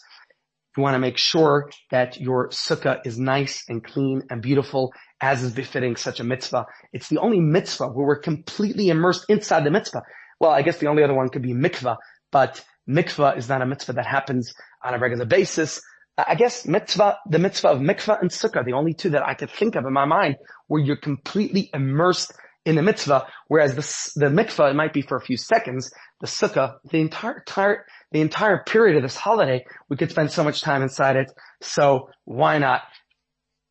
You 0.76 0.84
want 0.84 0.94
to 0.94 1.00
make 1.00 1.18
sure 1.18 1.70
that 1.90 2.20
your 2.20 2.50
sukkah 2.50 3.00
is 3.04 3.18
nice 3.18 3.64
and 3.68 3.82
clean 3.82 4.22
and 4.30 4.40
beautiful 4.40 4.92
as 5.20 5.42
is 5.42 5.52
befitting 5.52 5.96
such 5.96 6.20
a 6.20 6.24
mitzvah. 6.24 6.66
It's 6.92 7.08
the 7.08 7.18
only 7.18 7.40
mitzvah 7.40 7.88
where 7.88 8.06
we're 8.06 8.20
completely 8.20 8.88
immersed 8.88 9.24
inside 9.28 9.64
the 9.64 9.72
mitzvah. 9.72 10.02
Well, 10.38 10.52
I 10.52 10.62
guess 10.62 10.78
the 10.78 10.86
only 10.86 11.02
other 11.02 11.14
one 11.14 11.30
could 11.30 11.42
be 11.42 11.52
mikvah, 11.52 11.96
but 12.30 12.64
mikvah 12.88 13.36
is 13.36 13.48
not 13.48 13.60
a 13.60 13.66
mitzvah 13.66 13.94
that 13.94 14.06
happens 14.06 14.54
on 14.84 14.94
a 14.94 14.98
regular 14.98 15.24
basis. 15.24 15.80
I 16.16 16.34
guess 16.34 16.66
mitzvah, 16.66 17.18
the 17.28 17.38
mitzvah 17.38 17.68
of 17.68 17.78
mikvah 17.78 18.20
and 18.20 18.30
sukkah, 18.30 18.64
the 18.64 18.72
only 18.72 18.92
two 18.92 19.10
that 19.10 19.26
I 19.26 19.34
could 19.34 19.50
think 19.50 19.76
of 19.76 19.84
in 19.86 19.92
my 19.92 20.04
mind 20.04 20.36
where 20.66 20.82
you're 20.82 20.96
completely 20.96 21.70
immersed 21.72 22.32
in 22.64 22.74
the 22.74 22.82
mitzvah, 22.82 23.26
whereas 23.46 23.74
the, 23.74 24.20
the 24.20 24.30
mikvah, 24.30 24.70
it 24.70 24.74
might 24.74 24.92
be 24.92 25.00
for 25.00 25.16
a 25.16 25.20
few 25.20 25.36
seconds, 25.36 25.90
the 26.20 26.26
sukkah, 26.26 26.74
the 26.90 27.00
entire, 27.00 27.38
entire, 27.38 27.86
the 28.12 28.20
entire 28.20 28.62
period 28.64 28.96
of 28.96 29.02
this 29.02 29.16
holiday, 29.16 29.64
we 29.88 29.96
could 29.96 30.10
spend 30.10 30.30
so 30.30 30.42
much 30.42 30.60
time 30.60 30.82
inside 30.82 31.16
it. 31.16 31.32
So 31.62 32.10
why 32.24 32.58
not 32.58 32.82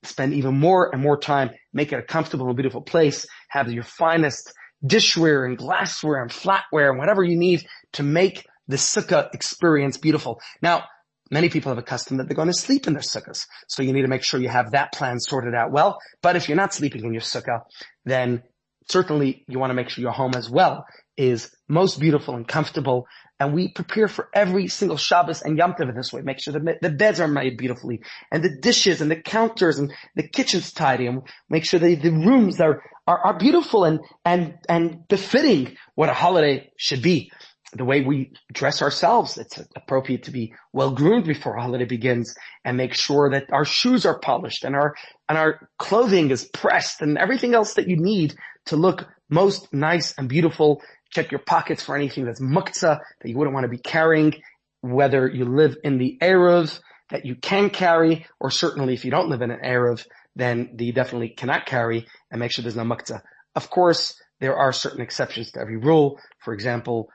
spend 0.04 0.34
even 0.34 0.58
more 0.58 0.90
and 0.94 1.02
more 1.02 1.18
time, 1.18 1.52
make 1.74 1.92
it 1.92 2.00
a 2.00 2.02
comfortable 2.02 2.48
and 2.48 2.56
beautiful 2.56 2.82
place, 2.82 3.26
have 3.50 3.72
your 3.72 3.84
finest 3.84 4.54
dishware 4.86 5.46
and 5.46 5.58
glassware 5.58 6.22
and 6.22 6.32
flatware 6.32 6.90
and 6.90 6.98
whatever 6.98 7.24
you 7.24 7.38
need 7.38 7.66
to 7.94 8.04
make 8.04 8.46
the 8.68 8.78
sukkah 8.78 9.34
experience 9.34 9.98
beautiful. 9.98 10.40
Now, 10.62 10.86
many 11.32 11.50
people 11.50 11.70
have 11.70 11.78
a 11.78 11.84
custom 11.84 12.18
that 12.18 12.28
they're 12.28 12.36
going 12.36 12.48
to 12.48 12.54
sleep 12.54 12.88
in 12.88 12.94
their 12.94 13.02
sukkahs. 13.02 13.46
So 13.68 13.84
you 13.84 13.94
need 13.94 14.04
to 14.04 14.08
make 14.08 14.24
sure 14.24 14.40
you 14.40 14.50
have 14.50 14.72
that 14.72 14.94
plan 14.94 15.20
sorted 15.20 15.56
out 15.56 15.72
well. 15.72 16.00
But 16.22 16.36
if 16.36 16.48
you're 16.48 16.58
not 16.58 16.74
sleeping 16.74 17.04
in 17.04 17.14
your 17.14 17.22
sukkah, 17.22 17.62
then 18.06 18.44
certainly 18.90 19.44
you 19.48 19.60
want 19.60 19.72
to 19.72 19.76
make 19.76 19.90
sure 19.90 20.02
your 20.02 20.12
home 20.12 20.34
as 20.36 20.50
well 20.50 20.86
is 21.18 21.52
most 21.68 22.00
beautiful 22.00 22.36
and 22.36 22.48
comfortable. 22.48 23.08
And 23.40 23.54
we 23.54 23.68
prepare 23.68 24.08
for 24.08 24.30
every 24.34 24.68
single 24.68 24.98
Shabbos 24.98 25.42
and 25.42 25.58
Yom 25.58 25.74
Tov 25.74 25.90
in 25.90 25.96
this 25.96 26.12
way. 26.12 26.22
Make 26.22 26.42
sure 26.42 26.54
the, 26.54 26.78
the 26.82 26.90
beds 26.90 27.20
are 27.20 27.28
made 27.28 27.58
beautifully 27.58 28.02
and 28.32 28.44
the 28.44 28.58
dishes 28.62 29.02
and 29.02 29.12
the 29.12 29.22
counters 29.22 29.78
and 29.78 29.94
the 30.16 30.28
kitchen's 30.28 30.72
tidy 30.72 31.08
and 31.08 31.22
make 31.50 31.66
sure 31.66 31.80
that 31.80 32.02
the 32.02 32.12
rooms 32.12 32.60
are, 32.60 32.82
are, 33.06 33.20
are 33.20 33.38
beautiful 33.38 33.84
and, 33.84 34.00
and, 34.26 34.56
and 34.68 35.08
befitting 35.08 35.76
what 35.96 36.10
a 36.10 36.14
holiday 36.14 36.72
should 36.78 37.02
be 37.02 37.32
the 37.74 37.86
way 37.86 38.02
we 38.02 38.32
dress 38.54 38.82
ourselves. 38.82 39.38
It's 39.38 39.60
appropriate 39.76 40.24
to 40.24 40.32
be 40.32 40.54
well 40.74 40.92
groomed 40.92 41.26
before 41.26 41.58
holiday 41.58 41.86
begins 41.86 42.34
and 42.64 42.78
make 42.78 42.94
sure 42.94 43.30
that 43.32 43.52
our 43.52 43.66
shoes 43.66 44.06
are 44.06 44.20
polished 44.20 44.64
and 44.64 44.76
our, 44.76 44.96
and 45.28 45.38
our 45.38 45.70
clothing 45.78 46.32
is 46.32 46.46
pressed 46.46 47.02
and 47.02 47.18
everything 47.18 47.54
else 47.54 47.74
that 47.74 47.88
you 47.88 47.98
need 47.98 48.36
to 48.66 48.76
look 48.78 49.08
most 49.30 49.74
nice 49.74 50.14
and 50.18 50.30
beautiful. 50.30 50.82
Check 51.12 51.32
your 51.32 51.40
pockets 51.40 51.84
for 51.84 51.96
anything 51.96 52.26
that's 52.26 52.42
muktzah 52.42 53.00
that 53.22 53.30
you 53.30 53.38
wouldn't 53.38 53.54
want 53.54 53.66
to 53.66 53.70
be 53.70 53.78
carrying, 53.78 54.36
whether 54.82 55.28
you 55.28 55.46
live 55.46 55.76
in 55.84 55.98
the 55.98 56.18
Eruv 56.22 56.80
that 57.10 57.26
you 57.26 57.36
can 57.36 57.70
carry, 57.70 58.26
or 58.40 58.52
certainly 58.52 58.94
if 58.94 59.06
you 59.06 59.12
don't 59.12 59.30
live 59.30 59.42
in 59.42 59.52
an 59.52 59.60
Eruv, 59.64 60.06
then 60.36 60.76
you 60.78 60.94
definitely 60.94 61.30
cannot 61.30 61.66
carry 61.66 62.06
and 62.32 62.40
make 62.40 62.52
sure 62.52 62.64
there's 62.64 62.76
no 62.76 62.84
muktzah. 62.84 63.22
Of 63.56 63.70
course, 63.70 64.20
there 64.40 64.56
are 64.56 64.72
certain 64.72 65.02
exceptions 65.02 65.52
to 65.52 65.60
every 65.60 65.78
rule. 65.78 66.20
For 66.40 66.54
example, 66.54 67.10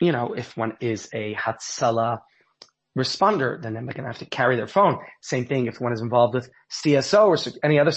you 0.00 0.12
know, 0.12 0.34
if 0.34 0.56
one 0.56 0.76
is 0.80 1.08
a 1.12 1.34
Hatzalah 1.34 2.18
responder, 2.96 3.60
then 3.60 3.74
they're 3.74 3.82
going 3.82 3.96
to 3.96 4.02
have 4.04 4.18
to 4.18 4.26
carry 4.26 4.56
their 4.56 4.66
phone. 4.66 4.98
Same 5.20 5.46
thing 5.46 5.66
if 5.66 5.80
one 5.80 5.92
is 5.92 6.00
involved 6.00 6.34
with 6.34 6.48
CSO 6.70 7.26
or 7.26 7.52
any 7.64 7.78
other 7.78 7.92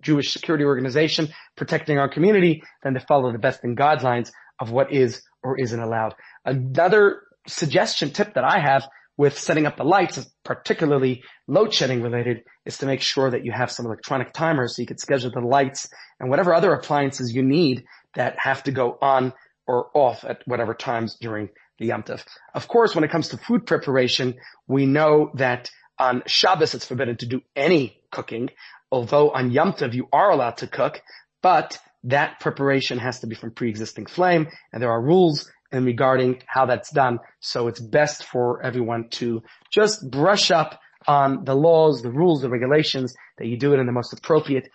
Jewish 0.00 0.32
security 0.32 0.64
organization 0.64 1.28
protecting 1.56 1.98
our 1.98 2.08
community, 2.08 2.62
then 2.82 2.94
they 2.94 3.00
follow 3.00 3.32
the 3.32 3.38
Beis 3.38 3.60
Din 3.60 3.76
guidelines 3.76 4.30
of 4.60 4.70
what 4.70 4.92
is 4.92 5.22
or 5.42 5.58
isn't 5.58 5.80
allowed. 5.80 6.14
Another 6.44 7.22
suggestion 7.46 8.10
tip 8.10 8.34
that 8.34 8.44
I 8.44 8.60
have 8.60 8.86
with 9.16 9.38
setting 9.38 9.66
up 9.66 9.76
the 9.76 9.84
lights, 9.84 10.24
particularly 10.44 11.22
load 11.46 11.72
shedding 11.72 12.02
related, 12.02 12.42
is 12.64 12.78
to 12.78 12.86
make 12.86 13.00
sure 13.00 13.30
that 13.30 13.44
you 13.44 13.52
have 13.52 13.70
some 13.70 13.86
electronic 13.86 14.32
timers 14.32 14.76
so 14.76 14.82
you 14.82 14.86
can 14.86 14.98
schedule 14.98 15.30
the 15.30 15.40
lights 15.40 15.88
and 16.18 16.30
whatever 16.30 16.54
other 16.54 16.72
appliances 16.72 17.34
you 17.34 17.42
need 17.42 17.84
that 18.14 18.38
have 18.38 18.62
to 18.64 18.72
go 18.72 18.98
on 19.00 19.32
or 19.72 19.90
off 19.94 20.22
at 20.24 20.42
whatever 20.46 20.74
times 20.74 21.16
during 21.18 21.48
the 21.78 21.86
Yom 21.86 22.02
Tov. 22.02 22.22
Of 22.54 22.68
course, 22.68 22.94
when 22.94 23.04
it 23.04 23.10
comes 23.10 23.28
to 23.28 23.38
food 23.38 23.66
preparation, 23.66 24.34
we 24.68 24.84
know 24.84 25.30
that 25.34 25.70
on 25.98 26.22
Shabbos 26.26 26.74
it's 26.74 26.86
forbidden 26.86 27.16
to 27.16 27.26
do 27.26 27.40
any 27.56 27.96
cooking, 28.10 28.50
although 28.90 29.30
on 29.30 29.50
Yom 29.50 29.72
Tov 29.72 29.94
you 29.94 30.08
are 30.12 30.30
allowed 30.30 30.58
to 30.58 30.66
cook, 30.66 31.00
but 31.42 31.78
that 32.04 32.38
preparation 32.38 32.98
has 32.98 33.20
to 33.20 33.26
be 33.26 33.34
from 33.34 33.52
pre-existing 33.52 34.06
flame, 34.06 34.48
and 34.72 34.82
there 34.82 34.90
are 34.90 35.00
rules 35.00 35.50
in 35.72 35.86
regarding 35.86 36.42
how 36.46 36.66
that's 36.66 36.92
done. 36.92 37.18
So 37.40 37.68
it's 37.68 37.80
best 37.80 38.24
for 38.24 38.62
everyone 38.62 39.08
to 39.12 39.42
just 39.70 40.10
brush 40.10 40.50
up 40.50 40.78
on 41.06 41.44
the 41.44 41.54
laws, 41.54 42.02
the 42.02 42.10
rules, 42.10 42.42
the 42.42 42.50
regulations, 42.50 43.14
that 43.38 43.46
you 43.46 43.56
do 43.56 43.72
it 43.72 43.80
in 43.80 43.86
the 43.86 43.92
most 43.92 44.12
appropriate, 44.12 44.68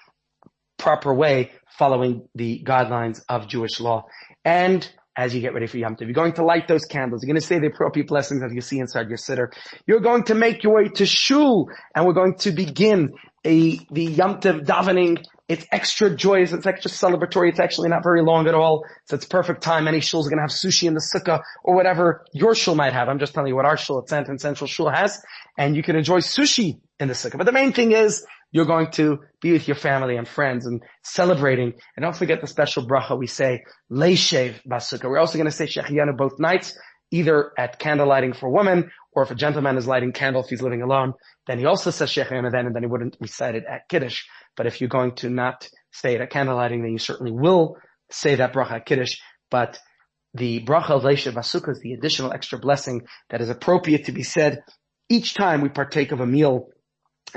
proper 0.77 1.13
way, 1.13 1.51
following 1.77 2.27
the 2.35 2.63
guidelines 2.65 3.21
of 3.29 3.47
Jewish 3.47 3.79
law. 3.79 4.05
And 4.45 4.89
as 5.17 5.33
you 5.33 5.41
get 5.41 5.53
ready 5.53 5.65
for 5.65 5.77
Yom 5.77 5.95
Tov, 5.95 6.01
you're 6.01 6.13
going 6.13 6.33
to 6.33 6.45
light 6.45 6.67
those 6.67 6.85
candles. 6.85 7.23
You're 7.23 7.33
going 7.33 7.41
to 7.41 7.45
say 7.45 7.57
the 7.59 7.67
appropriate 7.67 8.07
blessings 8.07 8.41
that 8.41 8.53
you 8.53 8.61
see 8.61 8.79
inside 8.79 9.09
your 9.09 9.17
siddur. 9.17 9.51
You're 9.87 9.99
going 9.99 10.23
to 10.25 10.35
make 10.35 10.63
your 10.63 10.75
way 10.75 10.89
to 10.89 11.05
shul, 11.07 11.69
and 11.95 12.05
we're 12.05 12.13
going 12.13 12.35
to 12.39 12.51
begin 12.51 13.13
a 13.43 13.79
the 13.91 14.05
Yom 14.05 14.39
Tov 14.39 14.65
davening. 14.65 15.25
It's 15.47 15.65
extra 15.71 16.13
joyous. 16.13 16.51
It's 16.51 16.67
extra 16.67 16.91
celebratory. 16.91 17.49
It's 17.49 17.59
actually 17.59 17.89
not 17.89 18.03
very 18.03 18.21
long 18.21 18.47
at 18.47 18.53
all. 18.53 18.83
So 19.05 19.15
it's 19.15 19.25
perfect 19.25 19.61
time. 19.61 19.85
Many 19.85 20.01
shuls 20.01 20.23
going 20.23 20.37
to 20.37 20.41
have 20.41 20.51
sushi 20.51 20.87
in 20.87 20.93
the 20.93 20.99
sukkah 20.99 21.41
or 21.63 21.73
whatever 21.73 22.25
your 22.33 22.53
shul 22.53 22.75
might 22.75 22.93
have. 22.93 23.07
I'm 23.07 23.17
just 23.17 23.33
telling 23.33 23.47
you 23.47 23.55
what 23.55 23.65
our 23.65 23.77
shul 23.77 23.99
at 23.99 24.07
Sandton 24.09 24.39
Central 24.39 24.67
Shul 24.67 24.89
has, 24.89 25.23
and 25.57 25.75
you 25.75 25.83
can 25.83 25.95
enjoy 25.95 26.19
sushi 26.19 26.79
in 26.99 27.07
the 27.07 27.13
sukkah. 27.13 27.37
But 27.37 27.45
the 27.45 27.53
main 27.53 27.71
thing 27.71 27.93
is 27.93 28.25
you're 28.51 28.65
going 28.65 28.91
to 28.91 29.19
be 29.41 29.51
with 29.51 29.67
your 29.67 29.75
family 29.75 30.15
and 30.15 30.27
friends 30.27 30.65
and 30.65 30.81
celebrating. 31.03 31.73
And 31.95 32.03
don't 32.03 32.15
forget 32.15 32.41
the 32.41 32.47
special 32.47 32.87
bracha 32.87 33.17
we 33.17 33.27
say, 33.27 33.63
Leishev 33.91 34.55
Basukkah. 34.69 35.09
We're 35.09 35.19
also 35.19 35.37
going 35.37 35.49
to 35.49 35.51
say 35.51 35.67
Shehecheyanu 35.67 36.17
both 36.17 36.39
nights, 36.39 36.77
either 37.11 37.51
at 37.57 37.79
candle 37.79 38.07
lighting 38.07 38.33
for 38.33 38.49
women, 38.49 38.89
or 39.13 39.23
if 39.23 39.31
a 39.31 39.35
gentleman 39.35 39.77
is 39.77 39.87
lighting 39.87 40.11
candle 40.11 40.43
if 40.43 40.49
he's 40.49 40.61
living 40.61 40.81
alone, 40.81 41.13
then 41.47 41.59
he 41.59 41.65
also 41.65 41.91
says 41.91 42.09
Shehecheyanu 42.09 42.51
then, 42.51 42.67
and 42.67 42.75
then 42.75 42.83
he 42.83 42.87
wouldn't 42.87 43.17
recite 43.19 43.55
it 43.55 43.63
at 43.69 43.87
Kiddush. 43.89 44.23
But 44.55 44.67
if 44.67 44.79
you're 44.79 44.89
going 44.89 45.15
to 45.15 45.29
not 45.29 45.67
say 45.91 46.15
it 46.15 46.21
at 46.21 46.29
candle 46.29 46.55
lighting, 46.55 46.83
then 46.83 46.91
you 46.91 46.99
certainly 46.99 47.31
will 47.31 47.77
say 48.11 48.35
that 48.35 48.53
bracha 48.53 48.73
at 48.73 48.85
Kiddush. 48.85 49.17
But 49.51 49.79
the 50.33 50.63
bracha 50.63 50.91
of 50.91 51.03
Leishev 51.03 51.33
Basukkah 51.33 51.71
is 51.71 51.79
the 51.81 51.93
additional 51.93 52.31
extra 52.31 52.59
blessing 52.59 53.01
that 53.29 53.41
is 53.41 53.49
appropriate 53.49 54.05
to 54.05 54.11
be 54.11 54.23
said 54.23 54.61
each 55.09 55.33
time 55.33 55.61
we 55.61 55.69
partake 55.69 56.11
of 56.11 56.19
a 56.19 56.25
meal 56.25 56.67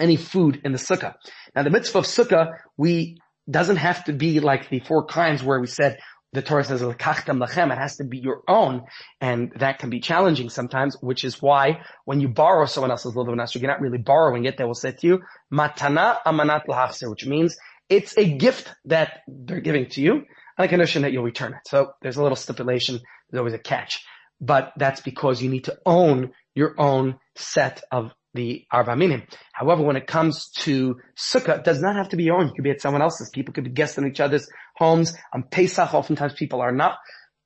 any 0.01 0.17
food 0.17 0.61
in 0.65 0.73
the 0.73 0.79
sukkah. 0.79 1.15
Now 1.55 1.63
the 1.63 1.71
mitzvah 1.71 1.99
of 1.99 2.05
sukkah, 2.05 2.53
we, 2.77 3.19
doesn't 3.51 3.77
have 3.77 4.05
to 4.05 4.13
be 4.13 4.41
like 4.41 4.69
the 4.69 4.81
four 4.81 5.05
kinds 5.07 5.43
where 5.43 5.61
we 5.61 5.67
said 5.67 5.99
the 6.33 6.43
Torah 6.43 6.63
says 6.63 6.81
lekachtam 6.81 7.45
lachem. 7.45 7.73
It 7.73 7.79
has 7.79 7.97
to 7.97 8.05
be 8.05 8.19
your 8.19 8.43
own, 8.47 8.83
and 9.21 9.53
that 9.57 9.81
can 9.81 9.91
be 9.91 9.99
challenging 9.99 10.49
sometimes. 10.49 10.97
Which 11.01 11.25
is 11.25 11.43
why 11.43 11.81
when 12.05 12.21
you 12.21 12.29
borrow 12.29 12.67
someone 12.67 12.91
else's 12.91 13.17
little 13.17 13.35
you're 13.35 13.71
not 13.71 13.81
really 13.81 13.99
borrowing 13.99 14.45
it. 14.45 14.57
They 14.57 14.65
will 14.65 14.75
say 14.75 14.93
to 14.93 15.07
you 15.07 15.23
matana 15.53 16.19
amanat 16.25 16.67
lahachser, 16.69 17.11
which 17.11 17.27
means 17.27 17.57
it's 17.89 18.17
a 18.17 18.33
gift 18.33 18.73
that 18.85 19.21
they're 19.27 19.61
giving 19.61 19.89
to 19.91 20.01
you 20.01 20.13
on 20.13 20.23
the 20.59 20.69
condition 20.69 21.03
that 21.03 21.13
you'll 21.13 21.25
return 21.25 21.55
it. 21.55 21.61
So 21.67 21.93
there's 22.01 22.17
a 22.17 22.23
little 22.23 22.37
stipulation. 22.37 23.01
There's 23.31 23.39
always 23.41 23.55
a 23.55 23.59
catch, 23.59 24.05
but 24.41 24.73
that's 24.77 25.01
because 25.01 25.43
you 25.43 25.51
need 25.51 25.65
to 25.65 25.79
own 25.85 26.31
your 26.55 26.81
own 26.81 27.19
set 27.35 27.83
of 27.91 28.13
the 28.35 28.65
Arba 28.71 28.97
Minim. 28.97 29.23
However, 29.53 29.83
when 29.83 29.97
it 29.97 30.07
comes 30.07 30.51
to 30.59 30.97
Sukkah, 31.17 31.59
it 31.59 31.65
does 31.65 31.81
not 31.81 31.97
have 31.97 32.11
to 32.11 32.17
be 32.17 32.25
your 32.25 32.37
own. 32.37 32.49
It 32.49 32.55
could 32.55 32.65
be 32.65 32.71
at 32.71 32.81
someone 32.81 33.03
else's. 33.03 33.31
People 33.31 33.53
could 33.55 33.65
be 33.65 33.71
guests 33.71 33.99
in 33.99 34.07
each 34.07 34.21
other's 34.21 34.49
homes. 34.77 35.15
On 35.33 35.43
Pesach, 35.43 35.93
oftentimes 35.95 36.35
people 36.35 36.61
are 36.61 36.73
not 36.73 36.99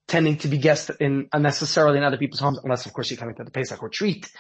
tending 0.09 0.37
to 0.38 0.49
be 0.49 0.59
guests 0.59 0.90
in 1.01 1.23
uh, 1.33 1.37
unnecessarily 1.37 1.99
in 1.99 2.05
other 2.05 2.18
people's 2.18 2.40
homes, 2.40 2.61
unless 2.62 2.87
of 2.87 2.92
course 2.92 3.11
you're 3.11 3.18
coming 3.18 3.35
to 3.37 3.44
the 3.44 3.51
Pesach 3.51 3.83
retreat, 3.83 4.31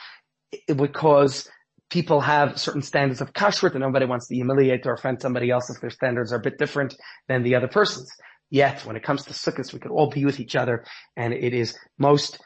because 0.68 1.48
people 1.90 2.20
have 2.20 2.58
certain 2.58 2.82
standards 2.82 3.20
of 3.20 3.32
kashrut 3.32 3.72
and 3.72 3.80
nobody 3.80 4.06
wants 4.06 4.26
to 4.28 4.34
humiliate 4.34 4.86
or 4.86 4.94
offend 4.94 5.20
somebody 5.20 5.50
else 5.50 5.70
if 5.70 5.80
their 5.80 5.90
standards 5.90 6.32
are 6.32 6.36
a 6.36 6.42
bit 6.42 6.58
different 6.58 6.94
than 7.28 7.42
the 7.42 7.54
other 7.54 7.68
person's. 7.68 8.10
Yet, 8.50 8.84
when 8.84 8.96
it 8.96 9.02
comes 9.02 9.24
to 9.24 9.32
sukkahs, 9.32 9.72
we 9.72 9.78
could 9.78 9.90
all 9.90 10.10
be 10.10 10.24
with 10.24 10.38
each 10.38 10.54
other 10.54 10.84
and 11.16 11.32
it 11.32 11.54
is 11.54 11.76
most 11.98 12.38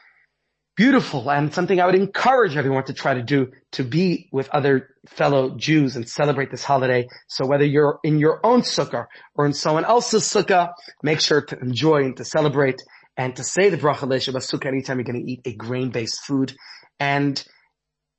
beautiful 0.79 1.29
and 1.29 1.53
something 1.53 1.81
I 1.81 1.85
would 1.85 1.95
encourage 1.95 2.55
everyone 2.55 2.85
to 2.85 2.93
try 2.93 3.13
to 3.13 3.21
do 3.21 3.51
to 3.73 3.83
be 3.83 4.29
with 4.31 4.47
other 4.51 4.95
fellow 5.07 5.57
Jews 5.57 5.97
and 5.97 6.07
celebrate 6.07 6.51
this 6.51 6.63
holiday. 6.63 7.09
So 7.27 7.45
whether 7.45 7.65
you're 7.65 7.99
in 8.01 8.17
your 8.17 8.39
own 8.45 8.61
sukkah 8.61 9.07
or 9.35 9.45
in 9.45 9.51
someone 9.51 9.83
else's 9.83 10.23
sukkah, 10.23 10.71
make 11.03 11.19
sure 11.19 11.41
to 11.41 11.59
enjoy 11.59 12.05
and 12.05 12.15
to 12.15 12.23
celebrate 12.23 12.81
and 13.17 13.35
to 13.35 13.43
say 13.43 13.67
the 13.67 13.75
bracha 13.75 14.07
Leishev 14.07 14.35
Basukkah 14.35 14.67
anytime 14.67 14.99
you're 14.99 15.03
going 15.03 15.21
to 15.21 15.29
eat 15.29 15.41
a 15.43 15.53
grain-based 15.53 16.21
food. 16.21 16.55
And 16.97 17.43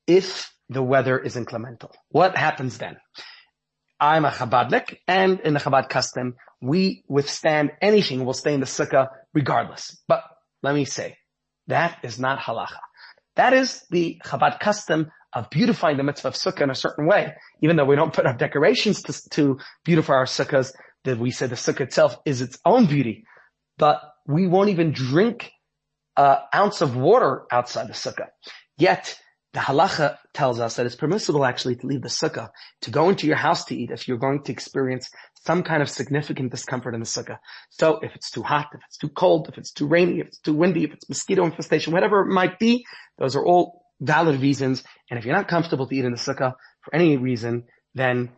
if 0.06 0.52
the 0.68 0.82
weather 0.82 1.18
is 1.18 1.36
inclemental, 1.36 1.92
what 2.10 2.36
happens 2.36 2.76
then? 2.76 2.98
I'm 3.98 4.26
a 4.26 4.30
Chabadnik 4.30 4.98
and 5.08 5.40
in 5.40 5.54
the 5.54 5.60
Chabad 5.60 5.88
custom, 5.88 6.34
we 6.60 7.04
withstand 7.08 7.70
anything. 7.80 8.22
We'll 8.26 8.34
stay 8.34 8.52
in 8.52 8.60
the 8.60 8.66
sukkah 8.66 9.08
regardless. 9.32 9.98
But 10.06 10.24
let 10.62 10.74
me 10.74 10.84
say, 10.84 11.16
that 11.66 11.98
is 12.02 12.18
not 12.18 12.38
halacha. 12.38 12.78
That 13.36 13.52
is 13.52 13.84
the 13.90 14.20
Chabad 14.24 14.60
custom 14.60 15.10
of 15.32 15.48
beautifying 15.50 15.96
the 15.96 16.02
mitzvah 16.02 16.28
of 16.28 16.34
sukkah 16.34 16.62
in 16.62 16.70
a 16.70 16.74
certain 16.74 17.06
way. 17.06 17.34
Even 17.62 17.76
though 17.76 17.84
we 17.84 17.96
don't 17.96 18.12
put 18.12 18.26
up 18.26 18.38
decorations 18.38 19.02
to, 19.02 19.30
to 19.30 19.58
beautify 19.84 20.14
our 20.14 20.24
sukkahs, 20.24 20.72
that 21.04 21.18
we 21.18 21.30
say 21.30 21.46
the 21.46 21.54
sukkah 21.54 21.82
itself 21.82 22.16
is 22.26 22.42
its 22.42 22.58
own 22.64 22.86
beauty. 22.86 23.24
But 23.78 24.02
we 24.26 24.46
won't 24.46 24.70
even 24.70 24.92
drink 24.92 25.50
an 26.16 26.38
ounce 26.54 26.80
of 26.80 26.96
water 26.96 27.44
outside 27.50 27.88
the 27.88 27.92
sukkah. 27.92 28.28
Yet, 28.76 29.18
the 29.52 29.60
halacha 29.60 30.16
tells 30.32 30.60
us 30.60 30.76
that 30.76 30.86
it's 30.86 30.94
permissible 30.94 31.44
actually 31.44 31.76
to 31.76 31.86
leave 31.86 32.02
the 32.02 32.08
sukkah, 32.08 32.50
to 32.82 32.90
go 32.90 33.08
into 33.08 33.26
your 33.26 33.36
house 33.36 33.64
to 33.66 33.76
eat 33.76 33.90
if 33.90 34.06
you're 34.06 34.18
going 34.18 34.42
to 34.44 34.52
experience 34.52 35.10
some 35.44 35.62
kind 35.62 35.82
of 35.82 35.88
significant 35.88 36.50
discomfort 36.50 36.94
in 36.94 37.00
the 37.00 37.06
sukkah. 37.06 37.38
So 37.70 37.98
if 38.00 38.14
it's 38.14 38.30
too 38.30 38.42
hot, 38.42 38.68
if 38.74 38.80
it's 38.86 38.98
too 38.98 39.08
cold, 39.08 39.48
if 39.48 39.58
it's 39.58 39.72
too 39.72 39.86
rainy, 39.86 40.20
if 40.20 40.28
it's 40.28 40.38
too 40.38 40.54
windy, 40.54 40.84
if 40.84 40.92
it's 40.92 41.08
mosquito 41.08 41.44
infestation, 41.44 41.92
whatever 41.92 42.20
it 42.20 42.32
might 42.32 42.58
be, 42.58 42.84
those 43.18 43.36
are 43.36 43.44
all 43.44 43.84
valid 44.00 44.40
reasons. 44.40 44.82
And 45.10 45.18
if 45.18 45.24
you're 45.24 45.36
not 45.36 45.48
comfortable 45.48 45.86
to 45.86 45.94
eat 45.94 46.04
in 46.04 46.12
the 46.12 46.18
sukkah 46.18 46.54
for 46.82 46.94
any 46.94 47.16
reason, 47.16 47.64
then 47.94 48.30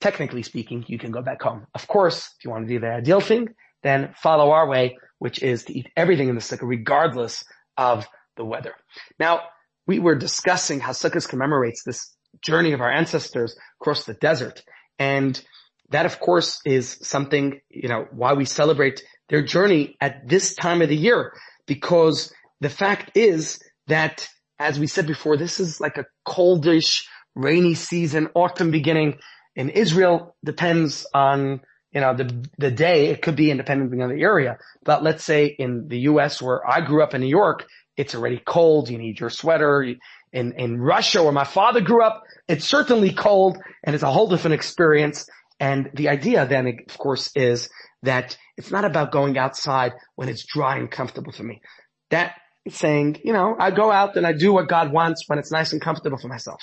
technically 0.00 0.42
speaking, 0.42 0.84
you 0.88 0.98
can 0.98 1.10
go 1.10 1.22
back 1.22 1.40
home. 1.40 1.66
Of 1.74 1.86
course, 1.86 2.34
if 2.38 2.44
you 2.44 2.50
want 2.50 2.68
to 2.68 2.74
do 2.74 2.80
the 2.80 2.92
ideal 2.92 3.20
thing, 3.20 3.48
then 3.82 4.14
follow 4.16 4.50
our 4.50 4.68
way, 4.68 4.96
which 5.18 5.42
is 5.42 5.64
to 5.64 5.78
eat 5.78 5.88
everything 5.96 6.28
in 6.28 6.34
the 6.34 6.40
sukkah 6.40 6.68
regardless 6.68 7.44
of 7.76 8.06
the 8.36 8.44
weather. 8.44 8.74
Now, 9.18 9.40
we 9.86 9.98
were 9.98 10.14
discussing 10.14 10.80
how 10.80 10.92
Sukkot 10.92 11.28
commemorates 11.28 11.82
this 11.82 12.14
journey 12.40 12.72
of 12.72 12.80
our 12.80 12.90
ancestors 12.90 13.56
across 13.80 14.04
the 14.04 14.14
desert. 14.14 14.62
And 14.98 15.42
that 15.92 16.06
of 16.06 16.20
course 16.20 16.60
is 16.64 16.98
something, 17.02 17.60
you 17.70 17.88
know, 17.88 18.06
why 18.10 18.32
we 18.34 18.44
celebrate 18.44 19.02
their 19.28 19.42
journey 19.42 19.96
at 20.00 20.28
this 20.28 20.54
time 20.54 20.82
of 20.82 20.88
the 20.88 20.96
year. 20.96 21.32
Because 21.66 22.32
the 22.60 22.68
fact 22.68 23.16
is 23.16 23.62
that, 23.86 24.28
as 24.58 24.78
we 24.78 24.86
said 24.86 25.06
before, 25.06 25.36
this 25.36 25.60
is 25.60 25.80
like 25.80 25.98
a 25.98 26.06
coldish, 26.26 27.04
rainy 27.34 27.74
season, 27.74 28.28
autumn 28.34 28.70
beginning. 28.70 29.18
In 29.54 29.68
Israel, 29.68 30.36
depends 30.44 31.06
on, 31.14 31.60
you 31.92 32.00
know, 32.00 32.14
the, 32.14 32.46
the 32.58 32.70
day. 32.70 33.08
It 33.08 33.22
could 33.22 33.36
be 33.36 33.50
independent 33.50 34.00
on 34.00 34.08
the 34.10 34.22
area. 34.22 34.58
But 34.84 35.02
let's 35.02 35.24
say 35.24 35.46
in 35.46 35.88
the 35.88 36.00
U.S. 36.00 36.40
where 36.40 36.68
I 36.68 36.80
grew 36.80 37.02
up 37.02 37.14
in 37.14 37.20
New 37.20 37.26
York, 37.26 37.66
it's 37.96 38.14
already 38.14 38.40
cold. 38.44 38.88
You 38.88 38.98
need 38.98 39.20
your 39.20 39.30
sweater. 39.30 39.94
In, 40.32 40.52
in 40.52 40.80
Russia 40.80 41.22
where 41.22 41.32
my 41.32 41.44
father 41.44 41.82
grew 41.82 42.02
up, 42.02 42.22
it's 42.48 42.64
certainly 42.64 43.12
cold 43.12 43.58
and 43.84 43.94
it's 43.94 44.02
a 44.02 44.10
whole 44.10 44.28
different 44.28 44.54
experience. 44.54 45.28
And 45.62 45.90
the 45.94 46.08
idea 46.08 46.44
then, 46.44 46.66
of 46.66 46.98
course, 46.98 47.30
is 47.36 47.70
that 48.02 48.36
it's 48.56 48.72
not 48.72 48.84
about 48.84 49.12
going 49.12 49.38
outside 49.38 49.92
when 50.16 50.28
it's 50.28 50.44
dry 50.44 50.76
and 50.76 50.90
comfortable 50.90 51.30
for 51.30 51.44
me. 51.44 51.60
That 52.10 52.34
saying, 52.68 53.20
you 53.22 53.32
know, 53.32 53.54
I 53.56 53.70
go 53.70 53.92
out 53.92 54.16
and 54.16 54.26
I 54.26 54.32
do 54.32 54.52
what 54.52 54.68
God 54.68 54.92
wants 54.92 55.22
when 55.28 55.38
it's 55.38 55.52
nice 55.52 55.72
and 55.72 55.80
comfortable 55.80 56.18
for 56.18 56.26
myself. 56.26 56.60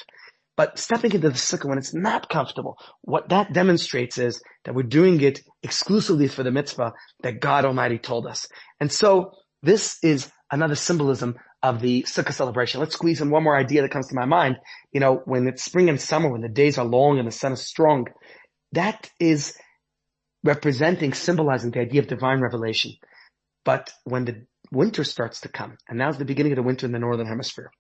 But 0.57 0.77
stepping 0.77 1.13
into 1.13 1.29
the 1.29 1.35
sukkah 1.35 1.69
when 1.69 1.77
it's 1.77 1.93
not 1.93 2.27
comfortable, 2.27 2.77
what 2.99 3.29
that 3.29 3.53
demonstrates 3.53 4.17
is 4.17 4.41
that 4.65 4.75
we're 4.75 4.83
doing 4.83 5.21
it 5.21 5.39
exclusively 5.63 6.27
for 6.27 6.43
the 6.43 6.51
mitzvah 6.51 6.91
that 7.23 7.39
God 7.39 7.63
Almighty 7.63 7.99
told 7.99 8.27
us. 8.27 8.47
And 8.81 8.91
so 8.91 9.31
this 9.63 9.97
is 10.03 10.29
another 10.51 10.75
symbolism 10.75 11.37
of 11.63 11.79
the 11.79 12.03
sukkah 12.03 12.33
celebration. 12.33 12.81
Let's 12.81 12.95
squeeze 12.95 13.21
in 13.21 13.29
one 13.29 13.43
more 13.43 13.55
idea 13.55 13.81
that 13.81 13.91
comes 13.91 14.07
to 14.07 14.15
my 14.15 14.25
mind. 14.25 14.57
You 14.91 14.99
know, 14.99 15.21
when 15.23 15.47
it's 15.47 15.63
spring 15.63 15.87
and 15.87 16.01
summer, 16.01 16.29
when 16.29 16.41
the 16.41 16.49
days 16.49 16.77
are 16.77 16.85
long 16.85 17.17
and 17.17 17.27
the 17.27 17.31
sun 17.31 17.53
is 17.53 17.61
strong, 17.61 18.07
that 18.73 19.09
is 19.19 19.55
representing, 20.43 21.13
symbolizing 21.13 21.71
the 21.71 21.81
idea 21.81 22.01
of 22.01 22.07
divine 22.07 22.41
revelation. 22.41 22.93
But 23.65 23.91
when 24.03 24.25
the 24.25 24.45
winter 24.71 25.03
starts 25.03 25.41
to 25.41 25.49
come, 25.49 25.77
and 25.87 25.97
now's 25.97 26.17
the 26.17 26.25
beginning 26.25 26.53
of 26.53 26.57
the 26.57 26.63
winter 26.63 26.85
in 26.85 26.91
the 26.91 26.99
northern 26.99 27.27
hemisphere, 27.27 27.71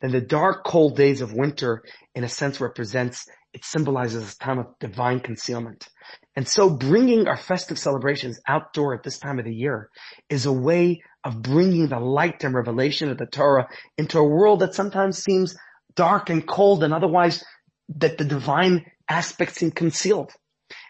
then 0.00 0.12
the 0.12 0.20
dark, 0.20 0.64
cold 0.64 0.96
days 0.96 1.20
of 1.20 1.32
winter, 1.32 1.82
in 2.14 2.24
a 2.24 2.28
sense, 2.28 2.60
represents, 2.60 3.26
it 3.52 3.64
symbolizes 3.64 4.32
a 4.32 4.38
time 4.38 4.58
of 4.58 4.66
divine 4.80 5.20
concealment. 5.20 5.88
And 6.34 6.46
so 6.46 6.70
bringing 6.70 7.26
our 7.26 7.36
festive 7.36 7.78
celebrations 7.78 8.40
outdoor 8.46 8.94
at 8.94 9.02
this 9.02 9.18
time 9.18 9.38
of 9.38 9.44
the 9.44 9.54
year 9.54 9.90
is 10.28 10.46
a 10.46 10.52
way 10.52 11.02
of 11.24 11.42
bringing 11.42 11.88
the 11.88 11.98
light 11.98 12.44
and 12.44 12.54
revelation 12.54 13.10
of 13.10 13.18
the 13.18 13.26
Torah 13.26 13.68
into 13.98 14.18
a 14.18 14.28
world 14.28 14.60
that 14.60 14.74
sometimes 14.74 15.22
seems 15.22 15.56
dark 15.94 16.30
and 16.30 16.46
cold 16.46 16.84
and 16.84 16.94
otherwise 16.94 17.42
that 17.88 18.18
the 18.18 18.24
divine 18.24 18.84
aspects 19.08 19.56
seem 19.56 19.70
concealed. 19.70 20.32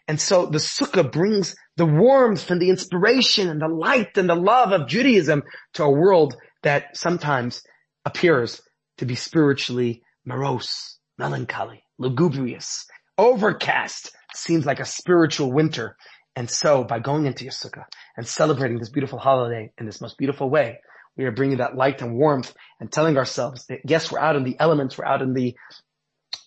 And 0.08 0.20
so 0.20 0.46
the 0.46 0.58
sukkah 0.58 1.10
brings 1.10 1.56
the 1.76 1.86
warmth 1.86 2.50
and 2.50 2.60
the 2.60 2.70
inspiration 2.70 3.48
and 3.48 3.60
the 3.60 3.68
light 3.68 4.16
and 4.16 4.28
the 4.28 4.36
love 4.36 4.72
of 4.72 4.88
Judaism 4.88 5.42
to 5.74 5.84
a 5.84 5.90
world 5.90 6.36
that 6.62 6.96
sometimes 6.96 7.62
appears 8.04 8.62
to 8.98 9.04
be 9.04 9.16
spiritually 9.16 10.02
morose, 10.24 10.98
melancholy, 11.18 11.82
lugubrious, 11.98 12.86
overcast, 13.18 14.12
seems 14.34 14.64
like 14.64 14.80
a 14.80 14.84
spiritual 14.84 15.52
winter. 15.52 15.96
And 16.34 16.50
so 16.50 16.84
by 16.84 16.98
going 16.98 17.26
into 17.26 17.44
your 17.44 17.52
sukkah 17.52 17.84
and 18.16 18.26
celebrating 18.26 18.78
this 18.78 18.90
beautiful 18.90 19.18
holiday 19.18 19.72
in 19.78 19.86
this 19.86 20.00
most 20.00 20.18
beautiful 20.18 20.50
way, 20.50 20.78
we 21.16 21.24
are 21.24 21.32
bringing 21.32 21.58
that 21.58 21.76
light 21.76 22.02
and 22.02 22.16
warmth 22.16 22.52
and 22.78 22.92
telling 22.92 23.16
ourselves 23.16 23.66
that 23.66 23.80
yes, 23.84 24.12
we're 24.12 24.18
out 24.18 24.36
in 24.36 24.44
the 24.44 24.56
elements, 24.60 24.98
we're 24.98 25.06
out 25.06 25.22
in 25.22 25.32
the, 25.32 25.56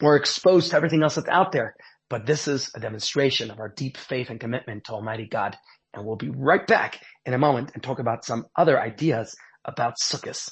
we're 0.02 0.18
exposed 0.18 0.72
to 0.72 0.78
everything 0.78 1.04
else 1.04 1.16
that's 1.16 1.30
out 1.30 1.52
there, 1.52 1.76
but 2.10 2.26
this 2.26 2.48
is 2.48 2.72
a 2.76 2.80
demonstration 2.80 3.52
of 3.52 3.60
our 3.60 3.70
deep 3.70 3.98
faith 3.98 4.30
and 4.30 4.40
commitment 4.40 4.86
to 4.86 4.94
Almighty 4.94 5.28
God. 5.28 5.58
And 5.94 6.06
we'll 6.06 6.18
be 6.18 6.30
right 6.30 6.66
back 6.68 7.02
in 7.26 7.34
a 7.34 7.40
moment 7.40 7.72
and 7.74 7.84
talk 7.84 8.00
about 8.00 8.26
some 8.26 8.46
other 8.58 8.80
ideas 8.80 9.36
about 9.66 9.96
sukkahs. 10.02 10.52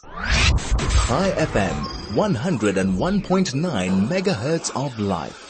Chai 0.95 1.33
FM, 1.37 1.87
101.9 2.11 3.53
megahertz 4.09 4.71
of 4.75 4.99
life. 4.99 5.46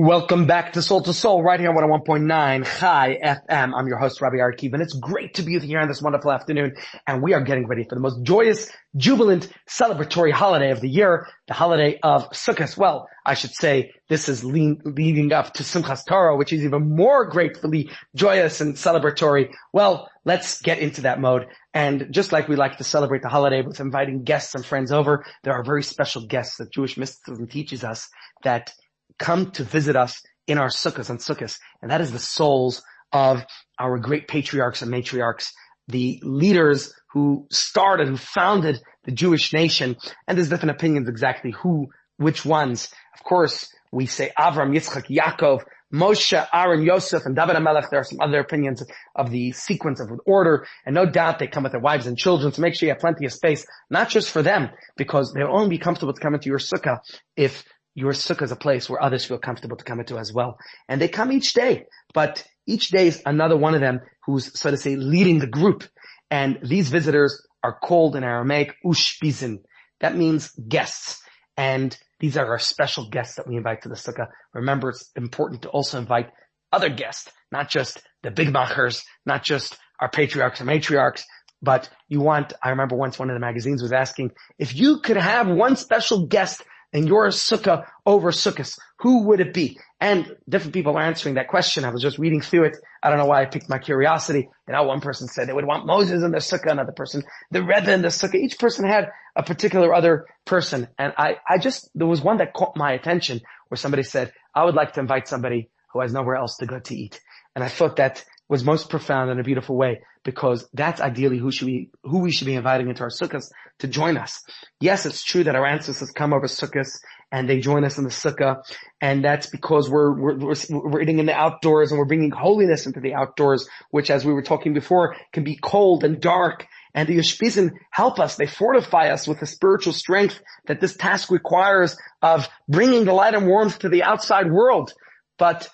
Welcome 0.00 0.46
back 0.46 0.74
to 0.74 0.80
Soul 0.80 1.02
to 1.02 1.12
Soul 1.12 1.42
right 1.42 1.58
here 1.58 1.70
on 1.70 1.74
101.9 1.74 2.78
Chai 2.78 3.18
FM. 3.20 3.72
I'm 3.74 3.88
your 3.88 3.98
host, 3.98 4.20
Rabbi 4.20 4.38
Ari 4.38 4.54
Kievman, 4.54 4.74
and 4.74 4.82
it's 4.82 4.94
great 4.94 5.34
to 5.34 5.42
be 5.42 5.54
with 5.54 5.64
you 5.64 5.70
here 5.70 5.80
on 5.80 5.88
this 5.88 6.00
wonderful 6.00 6.30
afternoon. 6.30 6.76
And 7.08 7.20
we 7.20 7.34
are 7.34 7.40
getting 7.40 7.66
ready 7.66 7.82
for 7.82 7.96
the 7.96 8.00
most 8.00 8.22
joyous, 8.22 8.70
jubilant, 8.96 9.48
celebratory 9.68 10.30
holiday 10.30 10.70
of 10.70 10.80
the 10.80 10.88
year, 10.88 11.26
the 11.48 11.54
holiday 11.54 11.98
of 12.00 12.30
Sukkot. 12.30 12.76
Well, 12.76 13.08
I 13.26 13.34
should 13.34 13.50
say 13.50 13.90
this 14.08 14.28
is 14.28 14.44
lean, 14.44 14.80
leading 14.84 15.32
up 15.32 15.54
to 15.54 15.64
Simchas 15.64 16.06
Torah, 16.06 16.36
which 16.36 16.52
is 16.52 16.62
even 16.62 16.94
more 16.94 17.24
gratefully 17.24 17.90
joyous 18.14 18.60
and 18.60 18.76
celebratory. 18.76 19.50
Well, 19.72 20.08
let's 20.24 20.62
get 20.62 20.78
into 20.78 21.00
that 21.00 21.20
mode. 21.20 21.48
And 21.74 22.06
just 22.12 22.30
like 22.30 22.46
we 22.46 22.54
like 22.54 22.76
to 22.76 22.84
celebrate 22.84 23.22
the 23.22 23.28
holiday 23.28 23.62
with 23.62 23.80
inviting 23.80 24.22
guests 24.22 24.54
and 24.54 24.64
friends 24.64 24.92
over, 24.92 25.24
there 25.42 25.54
are 25.54 25.64
very 25.64 25.82
special 25.82 26.24
guests 26.24 26.58
that 26.58 26.70
Jewish 26.70 26.96
mysticism 26.96 27.48
teaches 27.48 27.82
us 27.82 28.08
that 28.44 28.70
come 29.18 29.50
to 29.52 29.64
visit 29.64 29.96
us 29.96 30.22
in 30.46 30.58
our 30.58 30.68
sukkahs 30.68 31.10
and 31.10 31.18
sukkahs. 31.18 31.58
And 31.82 31.90
that 31.90 32.00
is 32.00 32.12
the 32.12 32.18
souls 32.18 32.82
of 33.12 33.44
our 33.78 33.98
great 33.98 34.28
patriarchs 34.28 34.82
and 34.82 34.92
matriarchs, 34.92 35.50
the 35.88 36.20
leaders 36.22 36.92
who 37.12 37.46
started, 37.50 38.08
who 38.08 38.16
founded 38.16 38.80
the 39.04 39.12
Jewish 39.12 39.52
nation. 39.52 39.96
And 40.26 40.36
there's 40.36 40.48
different 40.48 40.76
opinions 40.76 41.08
exactly 41.08 41.50
who, 41.50 41.88
which 42.16 42.44
ones. 42.44 42.90
Of 43.14 43.24
course, 43.24 43.72
we 43.90 44.06
say 44.06 44.32
Avram, 44.38 44.76
Yitzchak, 44.76 45.06
Yaakov, 45.08 45.62
Moshe, 45.92 46.46
Aaron, 46.52 46.82
Yosef, 46.82 47.24
and 47.24 47.34
David 47.34 47.56
HaMelech. 47.56 47.88
There 47.88 48.00
are 48.00 48.04
some 48.04 48.20
other 48.20 48.40
opinions 48.40 48.84
of 49.14 49.30
the 49.30 49.52
sequence 49.52 50.00
of 50.00 50.10
order, 50.26 50.66
and 50.84 50.94
no 50.94 51.06
doubt 51.06 51.38
they 51.38 51.46
come 51.46 51.62
with 51.62 51.72
their 51.72 51.80
wives 51.80 52.06
and 52.06 52.18
children, 52.18 52.52
so 52.52 52.60
make 52.60 52.74
sure 52.74 52.88
you 52.88 52.92
have 52.92 53.00
plenty 53.00 53.24
of 53.24 53.32
space, 53.32 53.66
not 53.88 54.10
just 54.10 54.30
for 54.30 54.42
them, 54.42 54.68
because 54.98 55.32
they'll 55.32 55.48
only 55.50 55.70
be 55.70 55.78
comfortable 55.78 56.12
to 56.12 56.20
come 56.20 56.34
into 56.34 56.50
your 56.50 56.58
sukkah 56.58 56.98
if 57.36 57.64
your 57.98 58.12
sukkah 58.12 58.42
is 58.42 58.52
a 58.52 58.56
place 58.56 58.88
where 58.88 59.02
others 59.02 59.24
feel 59.24 59.38
comfortable 59.38 59.76
to 59.76 59.84
come 59.84 59.98
into 59.98 60.18
as 60.18 60.32
well. 60.32 60.56
And 60.88 61.00
they 61.00 61.08
come 61.08 61.32
each 61.32 61.52
day, 61.52 61.86
but 62.14 62.44
each 62.64 62.88
day 62.88 63.08
is 63.08 63.20
another 63.26 63.56
one 63.56 63.74
of 63.74 63.80
them 63.80 64.00
who's, 64.24 64.56
so 64.58 64.70
to 64.70 64.76
say, 64.76 64.94
leading 64.94 65.40
the 65.40 65.48
group. 65.48 65.82
And 66.30 66.60
these 66.62 66.90
visitors 66.90 67.32
are 67.64 67.76
called 67.80 68.14
in 68.14 68.22
Aramaic 68.22 68.76
ushpizin. 68.86 69.62
That 69.98 70.16
means 70.16 70.52
guests. 70.52 71.20
And 71.56 71.98
These 72.20 72.36
are 72.36 72.46
our 72.46 72.58
special 72.58 73.08
guests 73.08 73.36
that 73.36 73.46
we 73.46 73.56
invite 73.56 73.82
to 73.82 73.88
the 73.88 73.94
sukkah. 73.94 74.28
Remember, 74.52 74.90
it's 74.90 75.10
important 75.14 75.62
to 75.62 75.68
also 75.68 75.98
invite 75.98 76.30
other 76.72 76.88
guests, 76.88 77.30
not 77.52 77.70
just 77.70 78.02
the 78.22 78.30
big 78.30 78.52
machers, 78.52 79.04
not 79.24 79.44
just 79.44 79.76
our 80.00 80.10
patriarchs 80.10 80.60
and 80.60 80.68
matriarchs, 80.68 81.22
but 81.62 81.88
you 82.08 82.20
want, 82.20 82.52
I 82.62 82.70
remember 82.70 82.96
once 82.96 83.18
one 83.18 83.30
of 83.30 83.34
the 83.34 83.40
magazines 83.40 83.82
was 83.82 83.92
asking, 83.92 84.32
if 84.58 84.74
you 84.74 85.00
could 85.00 85.16
have 85.16 85.48
one 85.48 85.76
special 85.76 86.26
guest 86.26 86.62
in 86.92 87.06
your 87.06 87.28
sukkah 87.28 87.86
over 88.06 88.30
sukkahs, 88.30 88.78
who 88.98 89.24
would 89.24 89.40
it 89.40 89.52
be? 89.52 89.78
And 90.00 90.36
different 90.48 90.74
people 90.74 90.96
are 90.96 91.02
answering 91.02 91.34
that 91.34 91.48
question. 91.48 91.84
I 91.84 91.90
was 91.90 92.02
just 92.02 92.18
reading 92.18 92.40
through 92.40 92.64
it. 92.64 92.76
I 93.02 93.10
don't 93.10 93.18
know 93.18 93.26
why 93.26 93.42
I 93.42 93.46
picked 93.46 93.68
my 93.68 93.78
curiosity. 93.78 94.48
You 94.66 94.72
know, 94.72 94.82
one 94.84 95.00
person 95.00 95.28
said 95.28 95.48
they 95.48 95.52
would 95.52 95.66
want 95.66 95.86
Moses 95.86 96.22
in 96.22 96.30
the 96.30 96.38
sukkah, 96.38 96.70
another 96.70 96.92
person, 96.92 97.22
the 97.50 97.62
Rebbe 97.62 97.92
in 97.92 98.02
the 98.02 98.08
sukkah. 98.08 98.36
Each 98.36 98.58
person 98.58 98.86
had 98.86 99.10
a 99.36 99.42
particular 99.42 99.92
other 99.94 100.26
person. 100.44 100.88
And 100.98 101.12
I, 101.16 101.36
I 101.48 101.58
just, 101.58 101.90
there 101.94 102.06
was 102.06 102.22
one 102.22 102.38
that 102.38 102.54
caught 102.54 102.76
my 102.76 102.92
attention 102.92 103.40
where 103.68 103.76
somebody 103.76 104.02
said, 104.02 104.32
I 104.54 104.64
would 104.64 104.74
like 104.74 104.94
to 104.94 105.00
invite 105.00 105.28
somebody 105.28 105.70
who 105.92 106.00
has 106.00 106.12
nowhere 106.12 106.36
else 106.36 106.56
to 106.58 106.66
go 106.66 106.78
to 106.78 106.94
eat. 106.96 107.20
And 107.54 107.64
I 107.64 107.68
thought 107.68 107.96
that 107.96 108.24
was 108.48 108.64
most 108.64 108.88
profound 108.88 109.30
in 109.30 109.38
a 109.38 109.44
beautiful 109.44 109.76
way 109.76 110.00
because 110.24 110.68
that's 110.72 111.00
ideally 111.00 111.38
who 111.38 111.50
should 111.50 111.66
we, 111.66 111.90
who 112.02 112.20
we 112.20 112.32
should 112.32 112.46
be 112.46 112.54
inviting 112.54 112.88
into 112.88 113.02
our 113.02 113.10
sukkahs 113.10 113.50
to 113.78 113.88
join 113.88 114.16
us. 114.16 114.42
Yes, 114.80 115.06
it's 115.06 115.22
true 115.22 115.44
that 115.44 115.54
our 115.54 115.66
ancestors 115.66 116.10
come 116.10 116.32
over 116.32 116.46
sukkahs 116.46 116.98
and 117.30 117.48
they 117.48 117.60
join 117.60 117.84
us 117.84 117.98
in 117.98 118.04
the 118.04 118.10
sukkah 118.10 118.62
and 119.00 119.24
that's 119.24 119.48
because 119.48 119.88
we're, 119.88 120.12
we're, 120.18 120.36
we're, 120.36 120.54
we're 120.70 121.00
eating 121.00 121.18
in 121.18 121.26
the 121.26 121.34
outdoors 121.34 121.90
and 121.90 121.98
we're 121.98 122.06
bringing 122.06 122.30
holiness 122.30 122.86
into 122.86 123.00
the 123.00 123.14
outdoors, 123.14 123.68
which 123.90 124.10
as 124.10 124.24
we 124.24 124.32
were 124.32 124.42
talking 124.42 124.74
before 124.74 125.16
can 125.32 125.44
be 125.44 125.56
cold 125.56 126.04
and 126.04 126.20
dark 126.20 126.66
and 126.94 127.08
the 127.08 127.18
ushpizin 127.18 127.72
help 127.90 128.18
us. 128.18 128.36
They 128.36 128.46
fortify 128.46 129.10
us 129.10 129.28
with 129.28 129.40
the 129.40 129.46
spiritual 129.46 129.92
strength 129.92 130.40
that 130.66 130.80
this 130.80 130.96
task 130.96 131.30
requires 131.30 131.96
of 132.22 132.48
bringing 132.68 133.04
the 133.04 133.12
light 133.12 133.34
and 133.34 133.46
warmth 133.46 133.80
to 133.80 133.88
the 133.88 134.02
outside 134.02 134.50
world. 134.50 134.94
But 135.38 135.68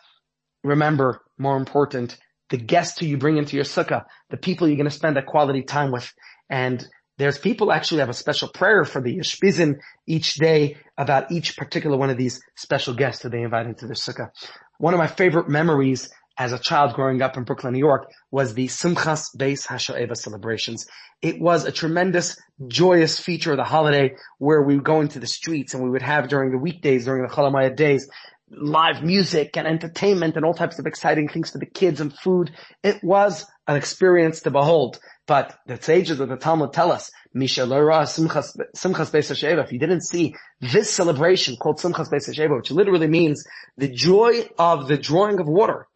remember, 0.63 1.23
more 1.39 1.57
important, 1.57 2.19
the 2.51 2.57
guests 2.57 2.99
who 2.99 3.07
you 3.07 3.19
bring 3.19 3.37
into 3.37 3.57
your 3.57 3.65
sukkah, 3.65 4.05
the 4.31 4.37
people 4.37 4.69
you're 4.69 4.77
going 4.77 4.89
to 4.89 4.95
spend 4.95 5.17
that 5.17 5.27
quality 5.27 5.63
time 5.63 5.93
with. 5.93 6.13
And 6.51 6.87
there's 7.17 7.39
people 7.39 7.73
actually 7.73 8.01
have 8.01 8.09
a 8.09 8.15
special 8.15 8.49
prayer 8.49 8.85
for 8.85 9.01
the 9.01 9.17
ushpizin 9.19 9.77
each 10.07 10.35
day 10.35 10.77
about 10.99 11.31
each 11.31 11.57
particular 11.57 11.97
one 11.97 12.11
of 12.11 12.17
these 12.17 12.41
special 12.57 12.95
guests 12.95 13.23
that 13.23 13.31
they 13.31 13.43
invite 13.43 13.67
into 13.67 13.87
their 13.87 13.95
sukkah. 13.95 14.31
One 14.79 14.95
of 14.95 14.99
my 14.99 15.07
favorite 15.07 15.49
memories 15.49 16.11
as 16.37 16.53
a 16.53 16.59
child 16.59 16.95
growing 16.95 17.23
up 17.23 17.37
in 17.37 17.45
Brooklyn, 17.45 17.73
New 17.73 17.79
York 17.79 18.11
was 18.31 18.55
the 18.55 18.67
Simchas 18.67 19.29
Beis 19.37 19.67
HaShoeva 19.67 20.17
celebrations. 20.17 20.87
It 21.23 21.41
was 21.41 21.65
a 21.65 21.73
tremendous, 21.73 22.37
joyous 22.67 23.21
feature 23.21 23.53
of 23.53 23.57
the 23.57 23.65
holiday 23.65 24.17
where 24.39 24.63
we 24.63 24.75
would 24.75 24.85
go 24.85 25.01
into 25.01 25.21
the 25.21 25.29
streets 25.29 25.75
and 25.75 25.85
we 25.85 25.91
would 25.91 26.03
have 26.03 26.29
during 26.29 26.51
the 26.51 26.59
weekdays, 26.59 27.05
during 27.05 27.23
the 27.23 27.33
Chol 27.33 27.51
Hamoed 27.53 27.77
days, 27.77 28.09
live 28.57 29.03
music 29.03 29.57
and 29.57 29.67
entertainment 29.67 30.37
and 30.37 30.45
all 30.45 30.55
types 30.55 30.79
of 30.79 30.87
exciting 30.87 31.29
things 31.29 31.51
for 31.51 31.59
the 31.59 31.67
kids 31.67 32.01
and 32.01 32.13
food. 32.13 32.53
It 32.83 33.03
was 33.03 33.47
an 33.67 33.77
experience 33.77 34.41
to 34.43 34.51
behold. 34.51 34.99
But 35.27 35.59
the 35.67 35.81
sages 35.81 36.21
of 36.21 36.29
the 36.29 36.37
Talmud 36.37 36.73
tell 36.73 36.93
us, 36.93 37.11
Simchas 37.35 38.53
Beis 38.77 39.63
if 39.65 39.73
you 39.73 39.79
didn't 39.79 40.03
see 40.03 40.35
this 40.61 40.91
celebration 40.91 41.57
called 41.57 41.79
Simchas 41.79 42.11
Beis 42.11 42.57
which 42.57 42.71
literally 42.71 43.09
means 43.09 43.45
the 43.77 43.89
joy 43.89 44.49
of 44.59 44.87
the 44.87 44.99
drawing 44.99 45.41
of 45.41 45.47
water, 45.47 45.87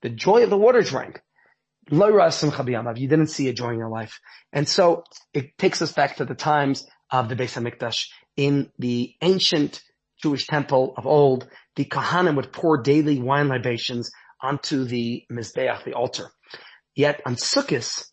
the 0.00 0.08
joy 0.08 0.42
of 0.42 0.50
the 0.50 0.56
water 0.56 0.82
drawing, 0.82 1.14
you 1.90 3.08
didn't 3.08 3.28
see 3.28 3.48
a 3.48 3.52
joy 3.52 3.70
in 3.70 3.78
your 3.78 3.90
life. 3.90 4.20
And 4.52 4.68
so 4.68 5.04
it 5.34 5.56
takes 5.58 5.82
us 5.82 5.92
back 5.92 6.16
to 6.16 6.24
the 6.24 6.34
times 6.34 6.86
of 7.10 7.28
the 7.28 7.36
Beis 7.36 7.60
HaMikdash 7.60 8.08
in 8.36 8.70
the 8.78 9.14
ancient 9.22 9.82
Jewish 10.22 10.46
temple 10.46 10.94
of 10.96 11.06
old 11.06 11.48
the 11.76 11.84
Kohanim 11.84 12.36
would 12.36 12.52
pour 12.52 12.82
daily 12.82 13.20
wine 13.20 13.48
libations 13.48 14.10
onto 14.42 14.84
the 14.84 15.24
Mizbeach, 15.30 15.84
the 15.84 15.94
altar. 15.94 16.30
Yet 16.94 17.20
on 17.24 17.36
Sukkot, 17.36 18.04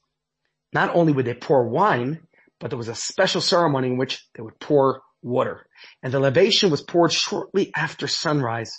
not 0.73 0.95
only 0.95 1.13
would 1.13 1.25
they 1.25 1.33
pour 1.33 1.67
wine, 1.67 2.21
but 2.59 2.69
there 2.69 2.77
was 2.77 2.87
a 2.87 2.95
special 2.95 3.41
ceremony 3.41 3.87
in 3.87 3.97
which 3.97 4.27
they 4.35 4.43
would 4.43 4.59
pour 4.59 5.01
water. 5.21 5.65
And 6.03 6.13
the 6.13 6.19
libation 6.19 6.69
was 6.69 6.81
poured 6.81 7.11
shortly 7.11 7.71
after 7.75 8.07
sunrise. 8.07 8.71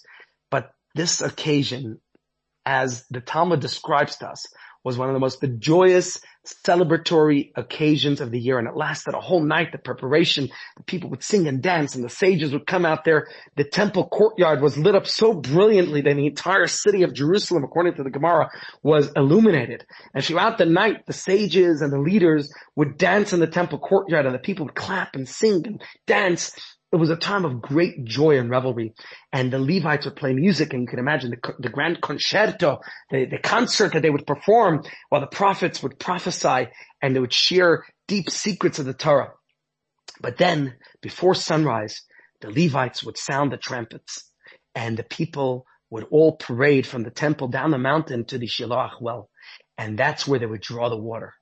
But 0.50 0.70
this 0.94 1.20
occasion, 1.20 2.00
as 2.64 3.04
the 3.10 3.20
Talmud 3.20 3.60
describes 3.60 4.16
to 4.18 4.28
us, 4.28 4.46
was 4.84 4.96
one 4.96 5.08
of 5.08 5.14
the 5.14 5.20
most 5.20 5.44
joyous 5.58 6.20
celebratory 6.64 7.52
occasions 7.56 8.20
of 8.20 8.30
the 8.30 8.38
year 8.38 8.58
and 8.58 8.68
it 8.68 8.76
lasted 8.76 9.14
a 9.14 9.20
whole 9.20 9.42
night, 9.42 9.72
the 9.72 9.78
preparation, 9.78 10.48
the 10.76 10.82
people 10.82 11.10
would 11.10 11.22
sing 11.22 11.46
and 11.46 11.62
dance 11.62 11.94
and 11.94 12.04
the 12.04 12.08
sages 12.08 12.52
would 12.52 12.66
come 12.66 12.84
out 12.84 13.04
there. 13.04 13.28
The 13.56 13.64
temple 13.64 14.08
courtyard 14.08 14.60
was 14.62 14.78
lit 14.78 14.94
up 14.94 15.06
so 15.06 15.34
brilliantly 15.34 16.00
that 16.02 16.14
the 16.14 16.26
entire 16.26 16.66
city 16.66 17.02
of 17.02 17.12
Jerusalem, 17.12 17.64
according 17.64 17.94
to 17.94 18.02
the 18.02 18.10
Gemara, 18.10 18.50
was 18.82 19.10
illuminated. 19.16 19.84
And 20.14 20.24
throughout 20.24 20.58
the 20.58 20.66
night, 20.66 21.06
the 21.06 21.12
sages 21.12 21.82
and 21.82 21.92
the 21.92 21.98
leaders 21.98 22.52
would 22.74 22.98
dance 22.98 23.32
in 23.32 23.40
the 23.40 23.46
temple 23.46 23.78
courtyard 23.78 24.26
and 24.26 24.34
the 24.34 24.38
people 24.38 24.66
would 24.66 24.74
clap 24.74 25.14
and 25.14 25.28
sing 25.28 25.66
and 25.66 25.82
dance 26.06 26.52
it 26.92 26.96
was 26.96 27.10
a 27.10 27.16
time 27.16 27.44
of 27.44 27.60
great 27.60 28.04
joy 28.04 28.38
and 28.38 28.48
revelry. 28.48 28.94
And 29.32 29.52
the 29.52 29.58
Levites 29.58 30.04
would 30.06 30.16
play 30.16 30.32
music 30.32 30.72
and 30.72 30.82
you 30.82 30.88
can 30.88 30.98
imagine 30.98 31.30
the, 31.30 31.54
the 31.58 31.68
grand 31.68 32.00
concerto, 32.00 32.80
the, 33.10 33.26
the 33.26 33.38
concert 33.38 33.92
that 33.92 34.02
they 34.02 34.10
would 34.10 34.26
perform 34.26 34.82
while 35.08 35.20
the 35.20 35.26
prophets 35.26 35.82
would 35.82 35.98
prophesy 35.98 36.68
and 37.02 37.14
they 37.14 37.20
would 37.20 37.32
share 37.32 37.84
deep 38.06 38.30
secrets 38.30 38.78
of 38.78 38.86
the 38.86 38.94
Torah. 38.94 39.32
But 40.20 40.38
then 40.38 40.74
before 41.02 41.34
sunrise, 41.34 42.02
the 42.40 42.50
Levites 42.50 43.02
would 43.02 43.18
sound 43.18 43.52
the 43.52 43.56
trumpets 43.56 44.30
and 44.74 44.96
the 44.96 45.02
people 45.02 45.66
would 45.90 46.04
all 46.10 46.36
parade 46.36 46.86
from 46.86 47.02
the 47.02 47.10
temple 47.10 47.48
down 47.48 47.70
the 47.70 47.78
mountain 47.78 48.24
to 48.26 48.38
the 48.38 48.46
Shiloach 48.46 49.00
well. 49.00 49.28
And 49.78 49.98
that's 49.98 50.26
where 50.26 50.38
they 50.38 50.46
would 50.46 50.60
draw 50.60 50.88
the 50.88 50.96
water. 50.96 51.34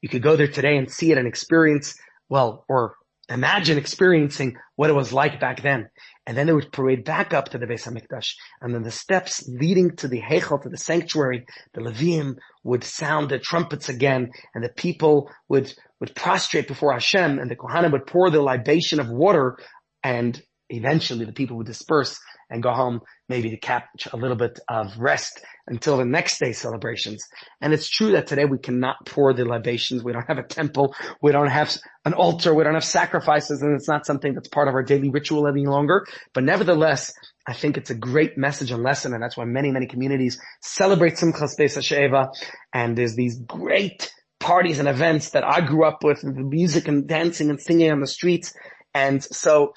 You 0.00 0.08
could 0.08 0.22
go 0.22 0.36
there 0.36 0.48
today 0.48 0.76
and 0.76 0.90
see 0.90 1.12
it 1.12 1.18
and 1.18 1.26
experience, 1.26 1.94
well, 2.28 2.64
or 2.68 2.94
Imagine 3.30 3.76
experiencing 3.76 4.56
what 4.76 4.88
it 4.88 4.94
was 4.94 5.12
like 5.12 5.38
back 5.38 5.62
then. 5.62 5.90
And 6.26 6.36
then 6.36 6.46
they 6.46 6.52
would 6.52 6.72
parade 6.72 7.04
back 7.04 7.34
up 7.34 7.50
to 7.50 7.58
the 7.58 7.66
Beis 7.66 7.86
HaMikdash. 7.86 8.34
And 8.62 8.74
then 8.74 8.82
the 8.82 8.90
steps 8.90 9.46
leading 9.48 9.96
to 9.96 10.08
the 10.08 10.20
Heichal, 10.20 10.62
to 10.62 10.68
the 10.68 10.78
sanctuary, 10.78 11.44
the 11.74 11.82
Levim 11.82 12.36
would 12.64 12.84
sound 12.84 13.28
the 13.28 13.38
trumpets 13.38 13.88
again, 13.88 14.30
and 14.54 14.64
the 14.64 14.70
people 14.70 15.30
would, 15.48 15.72
would 16.00 16.14
prostrate 16.14 16.68
before 16.68 16.92
Hashem, 16.92 17.38
and 17.38 17.50
the 17.50 17.56
Kohanim 17.56 17.92
would 17.92 18.06
pour 18.06 18.30
the 18.30 18.40
libation 18.40 18.98
of 18.98 19.10
water, 19.10 19.58
and 20.02 20.40
eventually 20.70 21.24
the 21.24 21.32
people 21.32 21.56
would 21.58 21.66
disperse 21.66 22.18
and 22.50 22.62
go 22.62 22.72
home, 22.72 23.00
maybe 23.28 23.50
to 23.50 23.58
catch 23.58 24.08
a 24.12 24.16
little 24.16 24.36
bit 24.36 24.58
of 24.68 24.98
rest 24.98 25.40
until 25.68 25.96
the 25.96 26.04
next 26.04 26.38
day 26.38 26.52
celebrations. 26.52 27.26
And 27.60 27.72
it's 27.72 27.88
true 27.88 28.12
that 28.12 28.26
today 28.26 28.44
we 28.44 28.58
cannot 28.58 28.96
pour 29.06 29.32
the 29.32 29.44
libations. 29.44 30.02
We 30.02 30.12
don't 30.12 30.26
have 30.26 30.38
a 30.38 30.42
temple. 30.42 30.94
We 31.22 31.32
don't 31.32 31.48
have 31.48 31.76
an 32.04 32.14
altar. 32.14 32.54
We 32.54 32.64
don't 32.64 32.74
have 32.74 32.84
sacrifices 32.84 33.62
and 33.62 33.74
it's 33.74 33.88
not 33.88 34.06
something 34.06 34.34
that's 34.34 34.48
part 34.48 34.68
of 34.68 34.74
our 34.74 34.82
daily 34.82 35.10
ritual 35.10 35.46
any 35.46 35.66
longer. 35.66 36.06
But 36.32 36.44
nevertheless, 36.44 37.12
I 37.46 37.52
think 37.52 37.76
it's 37.76 37.90
a 37.90 37.94
great 37.94 38.36
message 38.36 38.70
and 38.70 38.82
lesson. 38.82 39.14
And 39.14 39.22
that's 39.22 39.36
why 39.36 39.44
many, 39.44 39.70
many 39.70 39.86
communities 39.86 40.40
celebrate 40.62 41.14
Simchas 41.14 41.58
Beis 41.58 41.76
HaShoeva. 41.76 42.34
And 42.72 42.96
there's 42.96 43.14
these 43.14 43.38
great 43.38 44.12
parties 44.40 44.78
and 44.78 44.88
events 44.88 45.30
that 45.30 45.44
I 45.44 45.60
grew 45.60 45.84
up 45.84 46.04
with, 46.04 46.22
the 46.22 46.32
music 46.32 46.88
and 46.88 47.06
dancing 47.06 47.50
and 47.50 47.60
singing 47.60 47.90
on 47.90 48.00
the 48.00 48.06
streets. 48.06 48.54
And 48.94 49.22
so 49.22 49.74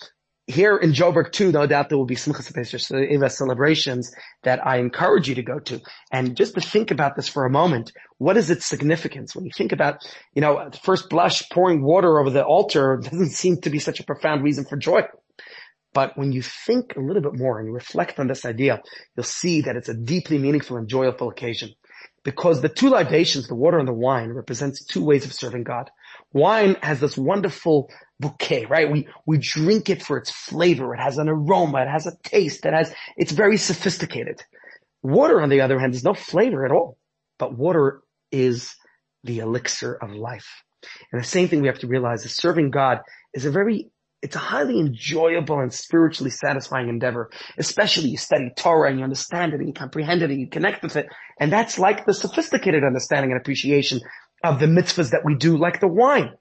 here 0.52 0.78
in 0.78 0.92
Joburg 0.92 1.32
too, 1.32 1.52
no 1.52 1.66
doubt 1.66 1.90
there 1.90 1.98
will 1.98 2.06
be 2.06 2.16
Simchas 2.16 2.54
Pesach 2.54 2.82
uh, 2.92 3.30
celebrations 3.30 4.14
that 4.44 4.66
I 4.66 4.78
encourage 4.78 5.28
you 5.28 5.36
to 5.36 5.44
go 5.44 5.60
to. 5.60 5.82
And 6.12 6.36
just 6.36 6.56
to 6.56 6.62
think 6.62 6.92
about 6.92 7.16
this 7.16 7.28
for 7.28 7.46
a 7.46 7.50
moment, 7.50 7.92
what 8.18 8.38
is 8.38 8.50
its 8.50 8.66
significance? 8.66 9.36
When 9.36 9.46
you 9.46 9.52
think 9.56 9.72
about, 9.72 10.06
you 10.34 10.42
know, 10.42 10.60
at 10.60 10.82
first 10.84 11.10
blush, 11.10 11.50
pouring 11.50 11.84
water 11.84 12.20
over 12.20 12.30
the 12.30 12.44
altar 12.44 13.00
doesn't 13.02 13.30
seem 13.30 13.62
to 13.62 13.70
be 13.70 13.80
such 13.80 14.00
a 14.00 14.04
profound 14.04 14.44
reason 14.44 14.66
for 14.66 14.78
joy. 14.78 15.04
But 15.94 16.18
when 16.18 16.32
you 16.32 16.42
think 16.42 16.96
a 16.96 17.02
little 17.02 17.22
bit 17.22 17.38
more 17.38 17.60
and 17.60 17.68
you 17.68 17.74
reflect 17.74 18.20
on 18.20 18.28
this 18.28 18.46
idea, 18.46 18.82
you'll 19.16 19.24
see 19.24 19.62
that 19.62 19.76
it's 19.76 19.90
a 19.90 19.94
deeply 19.94 20.38
meaningful 20.38 20.78
and 20.78 20.88
joyful 20.88 21.30
occasion. 21.30 21.72
Because 22.24 22.62
the 22.62 22.70
two 22.70 22.90
libations, 22.90 23.48
the 23.48 23.56
water 23.56 23.80
and 23.80 23.88
the 23.88 23.94
wine, 23.94 24.30
represents 24.30 24.86
two 24.86 25.04
ways 25.04 25.26
of 25.26 25.34
serving 25.34 25.64
God. 25.64 25.90
Wine 26.34 26.78
has 26.82 27.00
this 27.00 27.18
wonderful 27.18 27.90
bouquet, 28.22 28.66
right? 28.66 28.90
We, 28.90 29.08
we 29.26 29.38
drink 29.38 29.90
it 29.90 30.02
for 30.02 30.18
its 30.18 30.32
flavor. 30.32 30.94
It 30.94 31.02
has 31.02 31.18
an 31.18 31.28
aroma. 31.28 31.82
It 31.82 31.90
has 31.90 32.08
a 32.08 32.16
taste. 32.24 32.66
It 32.66 32.74
has, 32.74 32.94
it's 33.18 33.32
very 33.32 33.58
sophisticated. 33.58 34.42
Water, 35.04 35.42
on 35.42 35.50
the 35.50 35.62
other 35.62 35.80
hand, 35.80 35.94
has 35.94 36.04
no 36.04 36.14
flavor 36.14 36.66
at 36.66 36.72
all. 36.72 36.98
But 37.38 37.58
water 37.58 38.02
is 38.32 38.76
the 39.24 39.40
elixir 39.40 39.94
of 39.94 40.12
life. 40.12 40.64
And 41.12 41.22
the 41.22 41.28
same 41.28 41.48
thing 41.48 41.62
we 41.62 41.68
have 41.68 41.80
to 41.80 41.88
realize 41.88 42.24
is 42.26 42.36
serving 42.36 42.72
God 42.72 43.00
is 43.34 43.46
a 43.46 43.52
very, 43.52 43.90
it's 44.22 44.36
a 44.36 44.40
highly 44.40 44.80
enjoyable 44.80 45.60
and 45.60 45.74
spiritually 45.74 46.32
satisfying 46.32 46.88
endeavor. 46.88 47.30
Especially 47.58 48.10
you 48.10 48.18
study 48.18 48.52
Torah 48.56 48.90
and 48.90 49.00
you 49.00 49.04
understand 49.04 49.54
it 49.54 49.60
and 49.60 49.68
you 49.68 49.74
comprehend 49.74 50.22
it 50.22 50.30
and 50.30 50.40
you 50.40 50.48
connect 50.48 50.84
with 50.84 50.96
it. 50.96 51.08
And 51.40 51.52
that's 51.52 51.80
like 51.80 52.06
the 52.06 52.14
sophisticated 52.14 52.84
understanding 52.84 53.32
and 53.32 53.42
appreciation 53.42 54.02
of 54.44 54.60
the 54.60 54.66
mitzvahs 54.66 55.12
that 55.12 55.26
we 55.26 55.36
do, 55.36 55.58
like 55.58 55.80
the 55.80 55.88
wine. 55.88 56.32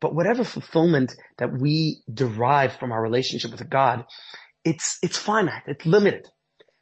But 0.00 0.14
whatever 0.14 0.44
fulfillment 0.44 1.16
that 1.38 1.52
we 1.52 2.02
derive 2.12 2.74
from 2.74 2.92
our 2.92 3.02
relationship 3.02 3.50
with 3.50 3.68
God 3.68 4.04
it's, 4.66 4.98
it's 5.00 5.16
finite, 5.16 5.62
it's 5.66 5.86
limited. 5.86 6.26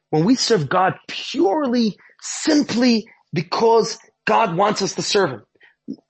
When 0.08 0.24
we 0.24 0.36
serve 0.36 0.70
God 0.70 0.94
purely, 1.06 1.98
simply 2.20 3.06
because 3.32 3.98
God 4.24 4.56
wants 4.56 4.80
us 4.80 4.94
to 4.94 5.02
serve 5.02 5.30
Him, 5.30 5.42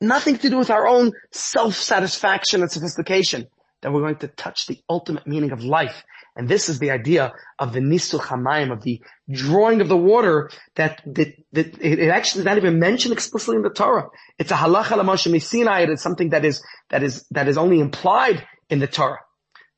nothing 0.01 0.39
to 0.39 0.49
do 0.49 0.57
with 0.57 0.71
our 0.71 0.87
own 0.87 1.13
self-satisfaction 1.33 2.63
and 2.63 2.71
sophistication, 2.71 3.49
that 3.83 3.93
we're 3.93 4.03
going 4.03 4.19
to 4.19 4.29
touch 4.29 4.67
the 4.67 4.79
ultimate 4.89 5.27
meaning 5.27 5.51
of 5.51 5.65
life. 5.65 6.05
And 6.37 6.49
this 6.49 6.69
is 6.69 6.81
the 6.81 6.91
idea 6.91 7.33
of 7.59 7.73
the 7.73 7.81
nisuch 7.81 8.21
hamayim, 8.21 8.73
of 8.73 8.83
the 8.83 9.01
drawing 9.31 9.81
of 9.81 9.89
the 9.89 9.97
water 9.97 10.51
that, 10.75 11.01
that, 11.07 11.35
that 11.53 11.81
it 11.81 12.09
actually 12.09 12.41
is 12.41 12.45
not 12.45 12.57
even 12.57 12.81
mentioned 12.81 13.13
explicitly 13.13 13.57
in 13.57 13.63
the 13.63 13.71
Torah. 13.71 14.09
It's 14.39 14.51
a 14.51 14.57
halacha 14.57 14.97
l'moshe 14.97 15.41
Sinai. 15.41 15.83
It 15.83 15.91
is 15.91 16.03
something 16.03 16.31
that 16.31 16.45
is, 16.45 16.63
that 16.91 17.03
is, 17.03 17.25
that 17.31 17.47
is 17.47 17.57
only 17.57 17.79
implied 17.79 18.45
in 18.69 18.81
the 18.81 18.89
Torah. 18.89 19.21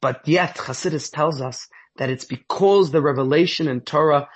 But 0.00 0.26
yet 0.26 0.56
Chassidus 0.56 1.10
tells 1.10 1.42
us 1.42 1.68
that 1.98 2.10
it's 2.10 2.24
because 2.24 2.90
the 2.90 3.02
revelation 3.02 3.68
in 3.68 3.80
Torah 3.80 4.28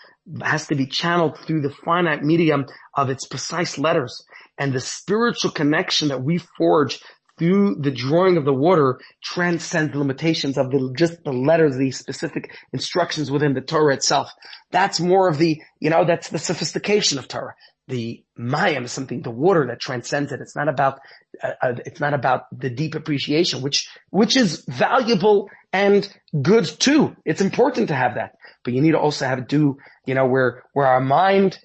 has 0.42 0.66
to 0.68 0.74
be 0.74 0.86
channeled 0.86 1.38
through 1.38 1.62
the 1.62 1.70
finite 1.70 2.22
medium 2.22 2.66
of 2.94 3.10
its 3.10 3.26
precise 3.26 3.78
letters 3.78 4.24
and 4.58 4.72
the 4.72 4.80
spiritual 4.80 5.50
connection 5.50 6.08
that 6.08 6.22
we 6.22 6.38
forge 6.38 7.00
through 7.40 7.76
the 7.76 7.90
drawing 7.90 8.36
of 8.36 8.44
the 8.44 8.52
water 8.52 9.00
transcends 9.24 9.94
limitations 9.94 10.58
of 10.58 10.70
the, 10.70 10.92
just 10.94 11.24
the 11.24 11.32
letters, 11.32 11.74
the 11.76 11.90
specific 11.90 12.54
instructions 12.74 13.30
within 13.30 13.54
the 13.54 13.62
Torah 13.62 13.94
itself. 13.94 14.30
That's 14.70 15.00
more 15.00 15.26
of 15.26 15.38
the, 15.38 15.58
you 15.80 15.88
know, 15.88 16.04
that's 16.04 16.28
the 16.28 16.38
sophistication 16.38 17.18
of 17.18 17.28
Torah. 17.28 17.54
The 17.88 18.22
mayim 18.38 18.84
is 18.84 18.92
something, 18.92 19.22
the 19.22 19.30
water 19.30 19.66
that 19.68 19.80
transcends 19.80 20.32
it. 20.32 20.40
It's 20.42 20.54
not 20.54 20.68
about, 20.68 21.00
uh, 21.42 21.52
uh, 21.62 21.74
it's 21.86 21.98
not 21.98 22.12
about 22.12 22.42
the 22.52 22.68
deep 22.68 22.94
appreciation, 22.94 23.62
which, 23.62 23.88
which 24.10 24.36
is 24.36 24.62
valuable 24.68 25.48
and 25.72 26.06
good 26.42 26.66
too. 26.66 27.16
It's 27.24 27.40
important 27.40 27.88
to 27.88 27.94
have 27.94 28.16
that, 28.16 28.34
but 28.64 28.74
you 28.74 28.82
need 28.82 28.92
to 28.92 29.00
also 29.00 29.26
have 29.26 29.48
do, 29.48 29.78
you 30.04 30.14
know, 30.14 30.26
where, 30.26 30.62
where 30.74 30.86
our 30.86 31.00
mind 31.00 31.58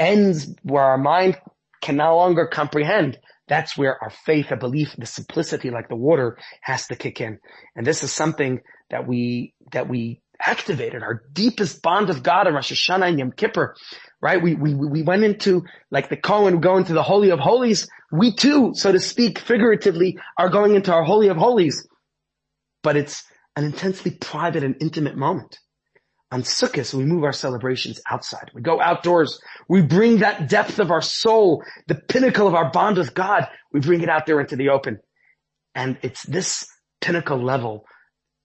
ends, 0.00 0.52
where 0.64 0.82
our 0.82 0.98
mind 0.98 1.38
can 1.80 1.96
no 1.96 2.16
longer 2.16 2.48
comprehend 2.48 3.16
that's 3.46 3.76
where 3.76 4.02
our 4.02 4.10
faith, 4.10 4.50
our 4.50 4.56
belief, 4.56 4.94
the 4.96 5.06
simplicity 5.06 5.70
like 5.70 5.88
the 5.88 5.96
water 5.96 6.38
has 6.62 6.86
to 6.86 6.96
kick 6.96 7.20
in. 7.20 7.38
And 7.76 7.86
this 7.86 8.02
is 8.02 8.12
something 8.12 8.60
that 8.90 9.06
we, 9.06 9.54
that 9.72 9.88
we 9.88 10.22
activated 10.40 11.02
our 11.02 11.22
deepest 11.32 11.82
bond 11.82 12.10
of 12.10 12.22
God 12.22 12.46
in 12.46 12.54
Rosh 12.54 12.72
Hashanah 12.72 13.08
and 13.08 13.18
Yom 13.18 13.32
Kippur, 13.32 13.76
right? 14.20 14.42
We, 14.42 14.54
we, 14.54 14.74
we 14.74 15.02
went 15.02 15.24
into, 15.24 15.64
like 15.90 16.08
the 16.08 16.16
Kohen 16.16 16.60
go 16.60 16.76
into 16.76 16.92
the 16.92 17.02
Holy 17.02 17.30
of 17.30 17.38
Holies. 17.38 17.88
We 18.10 18.34
too, 18.34 18.72
so 18.74 18.92
to 18.92 19.00
speak, 19.00 19.38
figuratively, 19.38 20.18
are 20.38 20.48
going 20.48 20.74
into 20.74 20.92
our 20.92 21.04
Holy 21.04 21.28
of 21.28 21.36
Holies. 21.36 21.86
But 22.82 22.96
it's 22.96 23.24
an 23.56 23.64
intensely 23.64 24.10
private 24.10 24.64
and 24.64 24.76
intimate 24.80 25.16
moment. 25.16 25.58
On 26.34 26.42
Sukkot, 26.42 26.92
we 26.92 27.04
move 27.04 27.22
our 27.22 27.32
celebrations 27.32 28.00
outside. 28.10 28.50
We 28.56 28.60
go 28.60 28.80
outdoors. 28.80 29.40
We 29.68 29.82
bring 29.82 30.18
that 30.18 30.48
depth 30.48 30.80
of 30.80 30.90
our 30.90 31.00
soul, 31.00 31.62
the 31.86 31.94
pinnacle 31.94 32.48
of 32.48 32.56
our 32.56 32.72
bond 32.72 32.98
with 32.98 33.14
God. 33.14 33.46
We 33.72 33.78
bring 33.78 34.00
it 34.00 34.08
out 34.08 34.26
there 34.26 34.40
into 34.40 34.56
the 34.56 34.70
open. 34.70 34.98
And 35.76 35.96
it's 36.02 36.24
this 36.24 36.66
pinnacle 37.00 37.40
level 37.40 37.86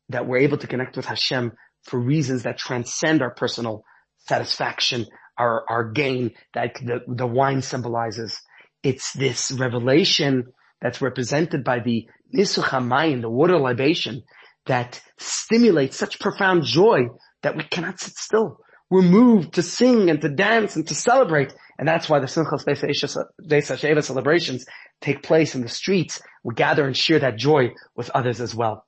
that 0.09 0.27
we're 0.27 0.41
able 0.41 0.59
to 0.59 0.67
connect 0.67 0.97
with 0.97 1.07
Hashem 1.07 1.53
for 1.81 1.99
reasons 1.99 2.43
that 2.43 2.59
transcend 2.59 3.23
our 3.23 3.33
personal 3.33 3.83
satisfaction, 4.19 5.07
our, 5.35 5.65
our 5.67 5.89
gain 5.89 6.35
that 6.53 6.75
the, 6.75 6.99
the 7.07 7.25
wine 7.25 7.63
symbolizes. 7.63 8.39
It's 8.83 9.13
this 9.13 9.49
revelation 9.49 10.43
that's 10.79 11.01
represented 11.01 11.63
by 11.63 11.79
the 11.79 12.07
Nisuch 12.37 12.65
HaMayim, 12.65 13.21
the 13.21 13.31
water 13.31 13.57
libation, 13.57 14.21
that 14.67 15.01
stimulates 15.17 15.97
such 15.97 16.19
profound 16.19 16.65
joy 16.65 17.07
that 17.43 17.55
we 17.55 17.63
cannot 17.63 17.99
sit 17.99 18.13
still. 18.15 18.59
We're 18.89 19.01
moved 19.03 19.53
to 19.53 19.61
sing 19.61 20.09
and 20.09 20.19
to 20.21 20.29
dance 20.29 20.75
and 20.75 20.87
to 20.87 20.95
celebrate. 20.95 21.53
And 21.77 21.87
that's 21.87 22.09
why 22.09 22.19
the 22.19 22.25
Simchas 22.25 22.65
Beis 22.65 24.03
celebrations 24.03 24.65
take 24.99 25.21
place 25.21 25.55
in 25.55 25.61
the 25.61 25.69
streets. 25.69 26.21
We 26.43 26.55
gather 26.55 26.85
and 26.85 26.97
share 26.97 27.19
that 27.19 27.37
joy 27.37 27.73
with 27.95 28.09
others 28.09 28.41
as 28.41 28.55
well. 28.55 28.85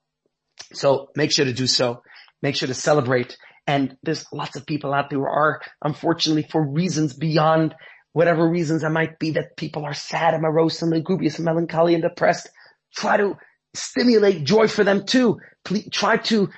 So 0.74 1.10
make 1.16 1.32
sure 1.32 1.46
to 1.46 1.54
do 1.54 1.68
so. 1.68 2.02
Make 2.42 2.56
sure 2.56 2.68
to 2.68 2.74
celebrate. 2.74 3.38
And 3.68 3.96
there's 4.02 4.26
lots 4.34 4.56
of 4.56 4.66
people 4.66 4.94
out 4.94 5.10
there 5.10 5.20
who 5.20 5.26
are, 5.26 5.62
unfortunately, 5.84 6.48
for 6.50 6.68
reasons 6.68 7.14
beyond 7.14 7.76
whatever 8.14 8.50
reasons 8.50 8.84
it 8.84 8.90
might 8.90 9.20
be 9.20 9.32
that 9.32 9.56
people 9.56 9.86
are 9.86 9.94
sad 9.94 10.34
and 10.34 10.44
morose 10.44 10.82
and 10.82 10.92
lugubrious 10.92 11.38
and 11.38 11.46
melancholy 11.46 11.94
and 11.94 12.04
depressed. 12.04 12.50
Try 12.96 13.18
to 13.18 13.38
stimulate 13.74 14.44
joy 14.44 14.68
for 14.68 14.84
them 14.84 15.06
too. 15.06 15.40
Please, 15.64 15.88
try 15.92 16.18
to 16.18 16.50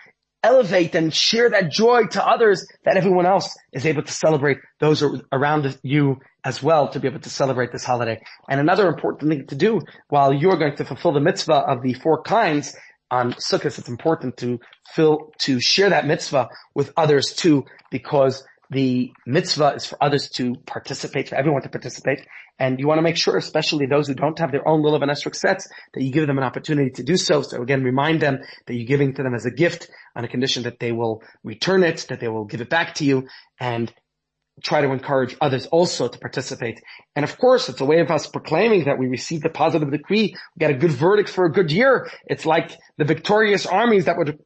elevate 0.44 0.94
and 0.94 1.14
share 1.14 1.50
that 1.50 1.72
joy 1.72 2.06
to 2.08 2.26
others 2.26 2.68
that 2.84 2.98
everyone 2.98 3.26
else 3.26 3.56
is 3.72 3.86
able 3.86 4.04
to 4.04 4.12
celebrate 4.12 4.58
those 4.80 5.04
around 5.32 5.78
you 5.84 6.18
as 6.44 6.62
well 6.62 6.89
to 6.89 7.00
be 7.00 7.08
able 7.08 7.22
to 7.22 7.30
celebrate 7.30 7.72
this 7.72 7.86
holiday. 7.86 8.22
And 8.50 8.60
another 8.60 8.88
important 8.88 9.32
thing 9.32 9.48
to 9.48 9.56
do 9.56 9.82
while 10.10 10.34
you're 10.34 10.58
going 10.58 10.76
to 10.76 10.86
fulfill 10.86 11.14
the 11.14 11.22
mitzvah 11.22 11.54
of 11.54 11.82
the 11.82 11.94
four 11.94 12.22
kinds 12.22 12.76
on 13.10 13.34
Sukkot, 13.34 13.78
it's 13.78 13.88
important 13.88 14.38
to 14.38 14.60
fill, 14.94 15.32
to 15.39 15.62
share 15.62 15.89
that 15.89 16.08
mitzvah 16.08 16.50
with 16.74 16.91
others 16.98 17.34
too, 17.34 17.66
because 17.91 18.44
the 18.74 19.11
mitzvah 19.26 19.76
is 19.76 19.86
for 19.86 19.97
others 20.01 20.30
to 20.30 20.55
participate, 20.65 21.30
for 21.30 21.36
everyone 21.36 21.61
to 21.61 21.69
participate. 21.69 22.26
And 22.59 22.80
you 22.80 22.88
want 22.88 22.99
to 22.99 23.03
make 23.03 23.17
sure, 23.17 23.38
especially 23.38 23.86
those 23.86 24.07
who 24.07 24.13
don't 24.13 24.38
have 24.39 24.51
their 24.51 24.67
own 24.67 24.84
Lulav 24.84 25.01
and 25.01 25.11
Esrog 25.11 25.36
sets, 25.36 25.67
that 25.93 26.03
you 26.03 26.11
give 26.11 26.28
them 26.28 26.38
an 26.38 26.43
opportunity 26.43 26.91
to 26.91 27.03
do 27.03 27.17
so. 27.17 27.41
So 27.41 27.61
again, 27.61 27.84
remind 27.84 28.21
them 28.21 28.39
that 28.67 28.74
you're 28.76 28.86
giving 28.86 29.13
to 29.15 29.24
them 29.24 29.34
as 29.34 29.45
a 29.45 29.51
gift 29.51 29.89
on 30.15 30.24
a 30.24 30.28
condition 30.28 30.63
that 30.63 30.80
they 30.80 30.91
will 30.91 31.24
return 31.43 31.84
it, 31.84 32.05
that 32.09 32.19
they 32.19 32.28
will 32.28 32.45
give 32.45 32.61
it 32.61 32.69
back 32.69 32.95
to 32.95 33.05
you, 33.05 33.28
and 33.59 33.91
try 34.61 34.82
to 34.82 34.91
encourage 34.91 35.36
others 35.41 35.65
also 35.67 36.07
to 36.07 36.19
participate. 36.19 36.80
And 37.15 37.24
of 37.24 37.38
course, 37.38 37.69
it's 37.69 37.82
a 37.82 37.86
way 37.86 37.99
of 38.01 38.11
us 38.11 38.28
proclaiming 38.28 38.86
that 38.86 38.99
we 38.99 39.07
received 39.07 39.45
a 39.45 39.49
positive 39.49 39.89
decree, 39.89 40.36
we 40.55 40.59
got 40.59 40.69
a 40.69 40.76
good 40.76 40.91
verdict 40.91 41.30
for 41.30 41.45
a 41.45 41.51
good 41.51 41.71
year. 41.71 42.07
It's 42.28 42.45
like 42.45 42.78
the 42.97 43.05
victorious 43.05 43.65
armies 43.65 44.05
that 44.05 44.17
would 44.17 44.39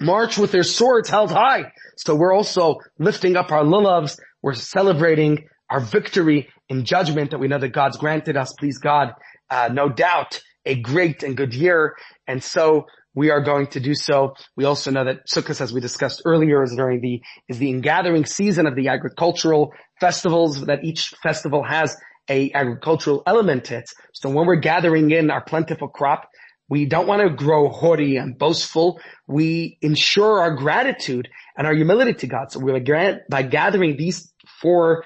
march 0.00 0.38
with 0.38 0.52
their 0.52 0.62
swords 0.62 1.08
held 1.08 1.30
high. 1.30 1.72
So 1.96 2.14
we're 2.14 2.34
also 2.34 2.76
lifting 2.98 3.36
up 3.36 3.50
our 3.50 3.64
lulavs. 3.64 4.18
We're 4.42 4.54
celebrating 4.54 5.48
our 5.70 5.80
victory 5.80 6.48
in 6.68 6.84
judgment 6.84 7.30
that 7.30 7.38
we 7.38 7.48
know 7.48 7.58
that 7.58 7.70
God's 7.70 7.96
granted 7.96 8.36
us, 8.36 8.52
please 8.52 8.78
God, 8.78 9.12
uh, 9.50 9.68
no 9.72 9.88
doubt, 9.88 10.40
a 10.64 10.76
great 10.76 11.22
and 11.22 11.36
good 11.36 11.54
year. 11.54 11.96
And 12.26 12.42
so 12.42 12.86
we 13.14 13.30
are 13.30 13.40
going 13.40 13.66
to 13.68 13.80
do 13.80 13.94
so. 13.94 14.34
We 14.56 14.64
also 14.64 14.90
know 14.90 15.04
that 15.04 15.26
Sukkot, 15.26 15.60
as 15.60 15.72
we 15.72 15.80
discussed 15.80 16.22
earlier, 16.24 16.62
is 16.62 16.74
during 16.74 17.00
the, 17.00 17.20
is 17.48 17.58
the 17.58 17.70
ingathering 17.70 18.26
season 18.26 18.66
of 18.66 18.76
the 18.76 18.88
agricultural 18.88 19.72
festivals 19.98 20.64
that 20.66 20.84
each 20.84 21.14
festival 21.22 21.64
has 21.64 21.96
a 22.28 22.52
agricultural 22.52 23.22
element 23.26 23.64
to 23.64 23.78
it. 23.78 23.90
So 24.12 24.28
when 24.28 24.46
we're 24.46 24.56
gathering 24.56 25.10
in 25.10 25.30
our 25.30 25.42
plentiful 25.42 25.88
crop, 25.88 26.28
we 26.68 26.84
don't 26.84 27.06
want 27.06 27.22
to 27.22 27.30
grow 27.30 27.68
haughty 27.68 28.16
and 28.16 28.38
boastful. 28.38 29.00
We 29.26 29.78
ensure 29.80 30.40
our 30.40 30.54
gratitude 30.54 31.28
and 31.56 31.66
our 31.66 31.74
humility 31.74 32.14
to 32.14 32.26
God. 32.26 32.52
So 32.52 32.60
we're 32.60 33.20
by 33.30 33.42
gathering 33.42 33.96
these 33.96 34.30
four 34.60 35.04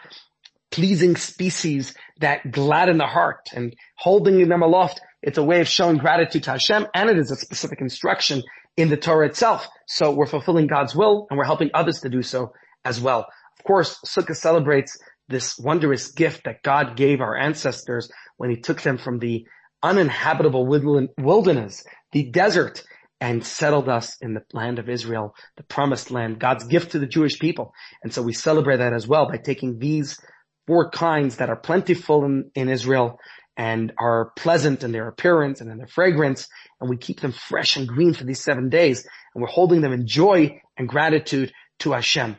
pleasing 0.71 1.17
species 1.17 1.95
that 2.21 2.51
gladden 2.51 2.99
the 2.99 3.07
heart 3.07 3.51
and 3.55 3.77
holding 3.97 4.49
them 4.49 4.63
aloft. 4.63 5.01
It's 5.23 5.39
a 5.39 5.45
way 5.45 5.61
of 5.61 5.69
showing 5.69 5.99
gratitude 5.99 6.45
to 6.45 6.53
Hashem 6.53 6.87
and 6.95 7.11
it 7.11 7.19
is 7.19 7.31
a 7.31 7.37
specific 7.37 7.81
instruction 7.81 8.43
in 8.77 8.89
the 8.89 8.97
Torah 8.97 9.27
itself. 9.27 9.69
So 9.87 10.13
we're 10.13 10.27
fulfilling 10.27 10.67
God's 10.67 10.97
will 10.97 11.27
and 11.31 11.39
we're 11.39 11.45
helping 11.45 11.71
others 11.75 12.01
to 12.01 12.09
do 12.09 12.23
so 12.23 12.53
as 12.85 13.01
well. 13.01 13.27
Of 13.59 13.65
course, 13.65 13.99
Sukkah 14.05 14.35
celebrates 14.35 14.99
this 15.29 15.59
wondrous 15.59 16.11
gift 16.11 16.45
that 16.45 16.63
God 16.63 16.97
gave 16.97 17.21
our 17.21 17.37
ancestors 17.37 18.11
when 18.39 18.51
he 18.51 18.57
took 18.57 18.83
them 18.83 18.99
from 18.99 19.19
the 19.19 19.47
uninhabitable 19.83 20.67
wilderness, 20.67 21.85
the 22.13 22.31
desert, 22.31 22.83
and 23.21 23.47
settled 23.47 23.89
us 23.89 24.17
in 24.21 24.35
the 24.35 24.43
land 24.53 24.79
of 24.79 24.89
Israel, 24.89 25.35
the 25.57 25.63
promised 25.63 26.11
land, 26.11 26.41
God's 26.41 26.65
gift 26.65 26.93
to 26.93 26.99
the 26.99 27.07
Jewish 27.07 27.39
people. 27.39 27.73
And 28.03 28.13
so 28.13 28.21
we 28.21 28.33
celebrate 28.33 28.79
that 28.79 28.93
as 28.93 29.07
well 29.07 29.29
by 29.29 29.37
taking 29.37 29.79
these 29.79 30.19
four 30.67 30.91
kinds 30.91 31.37
that 31.37 31.49
are 31.49 31.57
plentiful 31.57 32.25
in, 32.25 32.51
in 32.55 32.69
Israel 32.69 33.19
and 33.57 33.93
are 33.99 34.33
pleasant 34.37 34.83
in 34.83 34.93
their 34.93 35.09
appearance 35.09 35.61
and 35.61 35.71
in 35.71 35.79
their 35.79 35.87
fragrance, 35.87 36.49
and 36.81 36.89
we 36.89 36.97
keep 36.97 37.21
them 37.21 37.33
fresh 37.33 37.77
and 37.77 37.87
green 37.87 38.15
for 38.15 38.25
these 38.25 38.43
seven 38.43 38.71
days, 38.71 39.07
and 39.35 39.43
we're 39.43 39.49
holding 39.49 39.83
them 39.83 39.93
in 39.93 40.07
joy 40.07 40.61
and 40.77 40.89
gratitude 40.89 41.53
to 41.81 41.93
Hashem. 41.93 42.37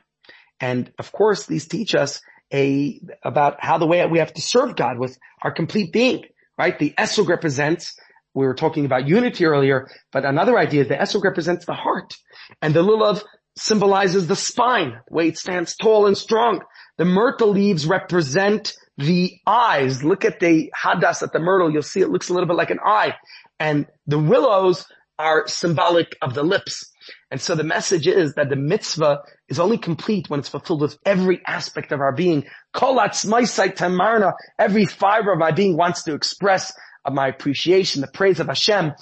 And 0.60 0.92
of 0.98 1.12
course, 1.12 1.46
these 1.46 1.68
teach 1.68 1.94
us 1.96 2.20
a, 2.52 3.00
about 3.24 3.58
how 3.60 3.78
the 3.78 3.88
way 3.88 4.06
we 4.06 4.20
have 4.20 4.34
to 4.34 4.42
serve 4.42 4.76
God 4.76 4.98
with 4.98 5.18
our 5.42 5.52
complete 5.52 5.94
being 5.94 6.26
right? 6.64 6.80
The 6.80 6.94
esrog 6.98 7.28
represents, 7.28 7.94
we 8.34 8.46
were 8.46 8.54
talking 8.54 8.86
about 8.86 9.06
unity 9.06 9.46
earlier, 9.46 9.90
but 10.14 10.24
another 10.24 10.58
idea 10.58 10.84
is 10.84 10.88
the 10.88 10.96
esrog 10.96 11.24
represents 11.24 11.66
the 11.66 11.74
heart. 11.74 12.16
And 12.62 12.74
the 12.74 12.82
lulav 12.82 13.22
symbolizes 13.58 14.28
the 14.28 14.38
spine, 14.38 14.92
the 15.08 15.14
way 15.14 15.28
it 15.28 15.38
stands 15.38 15.76
tall 15.76 16.08
and 16.08 16.18
strong. 16.18 16.62
The 16.98 17.06
myrtle 17.06 17.50
leaves 17.50 17.86
represent 17.86 18.74
the 18.98 19.34
eyes. 19.46 20.06
Look 20.06 20.24
at 20.24 20.40
the 20.40 20.72
hadas 20.74 21.22
at 21.22 21.34
the 21.34 21.40
myrtle. 21.40 21.70
You'll 21.70 21.82
see 21.82 22.00
it 22.00 22.10
looks 22.10 22.30
a 22.30 22.34
little 22.34 22.48
bit 22.48 22.56
like 22.56 22.72
an 22.72 22.80
eye. 22.86 23.16
And 23.60 23.86
the 24.08 24.20
willows 24.20 24.86
are 25.20 25.48
symbolic 25.48 26.16
of 26.22 26.34
the 26.34 26.44
lips. 26.44 26.93
And 27.32 27.42
so 27.42 27.56
the 27.56 27.64
message 27.64 28.08
is 28.08 28.34
that 28.36 28.50
the 28.50 28.56
mitzvah 28.56 29.22
is 29.50 29.60
only 29.60 29.78
complete 29.78 30.30
when 30.30 30.40
it's 30.40 30.50
fulfilled 30.50 30.82
with 30.82 30.98
every 31.06 31.42
aspect 31.46 31.92
of 31.92 32.00
our 32.00 32.12
being. 32.14 32.46
Tamarna. 32.76 34.34
Every 34.58 34.86
fiber 34.86 35.34
of 35.34 35.40
my 35.40 35.52
being 35.52 35.78
wants 35.78 36.04
to 36.04 36.14
express 36.14 36.74
my 37.12 37.28
appreciation, 37.28 38.02
the 38.02 38.08
praise 38.08 38.40
of 38.40 38.48
Hashem, 38.48 38.94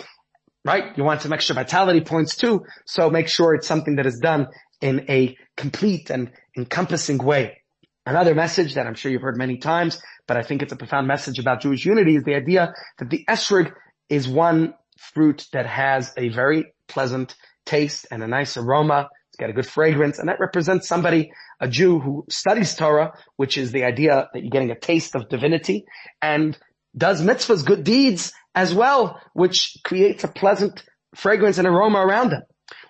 right? 0.65 0.97
You 0.97 1.03
want 1.03 1.21
some 1.21 1.33
extra 1.33 1.55
vitality 1.55 2.01
points 2.01 2.35
too. 2.35 2.65
So 2.85 3.09
make 3.09 3.27
sure 3.27 3.53
it's 3.53 3.67
something 3.67 3.95
that 3.97 4.05
is 4.05 4.19
done 4.19 4.47
in 4.81 5.05
a 5.09 5.37
complete 5.55 6.09
and 6.09 6.31
encompassing 6.57 7.19
way. 7.19 7.61
Another 8.05 8.33
message 8.33 8.73
that 8.73 8.87
I'm 8.87 8.95
sure 8.95 9.11
you've 9.11 9.21
heard 9.21 9.37
many 9.37 9.57
times, 9.57 10.01
but 10.25 10.35
I 10.35 10.41
think 10.41 10.63
it's 10.63 10.73
a 10.73 10.77
profound 10.77 11.07
message 11.07 11.37
about 11.37 11.61
Jewish 11.61 11.85
unity 11.85 12.15
is 12.15 12.23
the 12.23 12.33
idea 12.33 12.73
that 12.97 13.09
the 13.09 13.23
esrog 13.29 13.71
is 14.09 14.27
one 14.27 14.73
fruit 14.97 15.47
that 15.53 15.67
has 15.67 16.11
a 16.17 16.29
very 16.29 16.73
pleasant 16.87 17.35
taste 17.65 18.07
and 18.11 18.23
a 18.23 18.27
nice 18.27 18.57
aroma. 18.57 19.09
It's 19.29 19.37
got 19.37 19.49
a 19.49 19.53
good 19.53 19.67
fragrance 19.67 20.19
and 20.19 20.29
that 20.29 20.39
represents 20.39 20.87
somebody, 20.87 21.31
a 21.59 21.67
Jew 21.67 21.99
who 21.99 22.25
studies 22.29 22.75
Torah, 22.75 23.13
which 23.37 23.57
is 23.57 23.71
the 23.71 23.83
idea 23.83 24.29
that 24.33 24.41
you're 24.41 24.49
getting 24.49 24.71
a 24.71 24.79
taste 24.79 25.15
of 25.15 25.29
divinity 25.29 25.85
and 26.21 26.57
does 26.95 27.21
mitzvahs, 27.21 27.65
good 27.65 27.83
deeds 27.83 28.33
as 28.53 28.73
well, 28.73 29.21
which 29.33 29.77
creates 29.83 30.23
a 30.23 30.27
pleasant 30.27 30.83
fragrance 31.15 31.57
and 31.57 31.67
aroma 31.67 31.99
around 31.99 32.31
them. 32.31 32.43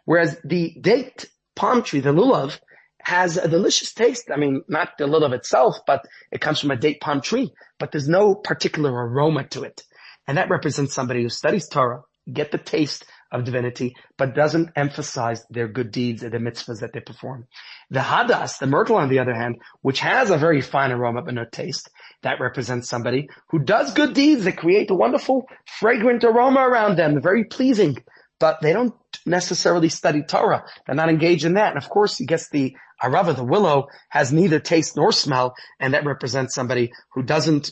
Whereas 0.06 0.38
the 0.44 0.76
date 0.82 1.28
palm 1.56 1.84
tree, 1.84 2.00
the 2.00 2.14
lulav, 2.14 2.60
has 3.04 3.38
a 3.38 3.48
delicious 3.48 3.94
taste. 3.94 4.30
I 4.34 4.38
mean, 4.38 4.62
not 4.68 4.98
the 4.98 5.06
lulav 5.06 5.34
itself, 5.34 5.78
but 5.86 6.06
it 6.32 6.42
comes 6.42 6.60
from 6.60 6.72
a 6.72 6.76
date 6.76 7.02
palm 7.02 7.22
tree, 7.22 7.52
but 7.80 7.92
there's 7.92 8.08
no 8.08 8.36
particular 8.36 8.92
aroma 8.92 9.48
to 9.50 9.64
it. 9.64 9.84
And 10.28 10.38
that 10.38 10.50
represents 10.50 10.94
somebody 10.94 11.24
who 11.24 11.30
studies 11.30 11.68
Torah, 11.68 12.02
get 12.32 12.52
the 12.52 12.58
taste 12.58 13.06
of 13.32 13.46
divinity, 13.46 13.96
but 14.18 14.36
doesn't 14.36 14.72
emphasize 14.76 15.46
their 15.50 15.68
good 15.68 15.92
deeds 15.92 16.24
and 16.24 16.34
the 16.34 16.38
mitzvahs 16.38 16.82
that 16.82 16.94
they 16.94 17.00
perform. 17.00 17.48
The 17.90 18.00
hadas, 18.00 18.60
the 18.60 18.68
myrtle 18.68 18.98
on 18.98 19.10
the 19.10 19.20
other 19.20 19.34
hand, 19.34 19.62
which 19.82 20.00
has 20.02 20.30
a 20.30 20.38
very 20.38 20.62
fine 20.62 20.92
aroma 20.92 21.22
but 21.22 21.34
no 21.34 21.46
taste, 21.46 21.90
that 22.24 22.40
represents 22.40 22.90
somebody 22.90 23.30
who 23.50 23.60
does 23.60 23.94
good 23.94 24.14
deeds 24.14 24.44
that 24.46 24.58
create 24.58 24.92
a 24.92 24.96
wonderful 24.96 25.48
fragrant 25.66 26.24
aroma 26.24 26.62
around 26.62 26.98
them, 26.98 27.22
very 27.22 27.46
pleasing, 27.46 27.98
but 28.42 28.60
they 28.60 28.74
don't 28.74 28.96
necessarily 29.26 29.88
study 29.88 30.24
Torah. 30.24 30.66
They're 30.86 30.96
not 30.96 31.10
engaged 31.10 31.46
in 31.46 31.54
that. 31.54 31.70
And 31.70 31.78
of 31.78 31.88
course, 31.90 32.18
he 32.18 32.26
gets 32.26 32.50
the 32.50 32.76
arava, 33.02 33.36
the 33.36 33.44
willow, 33.44 33.88
has 34.10 34.34
neither 34.34 34.60
taste 34.60 34.98
nor 34.98 35.12
smell, 35.12 35.54
and 35.80 35.94
that 35.94 36.06
represents 36.06 36.56
somebody 36.56 36.92
who 37.14 37.22
doesn't 37.22 37.72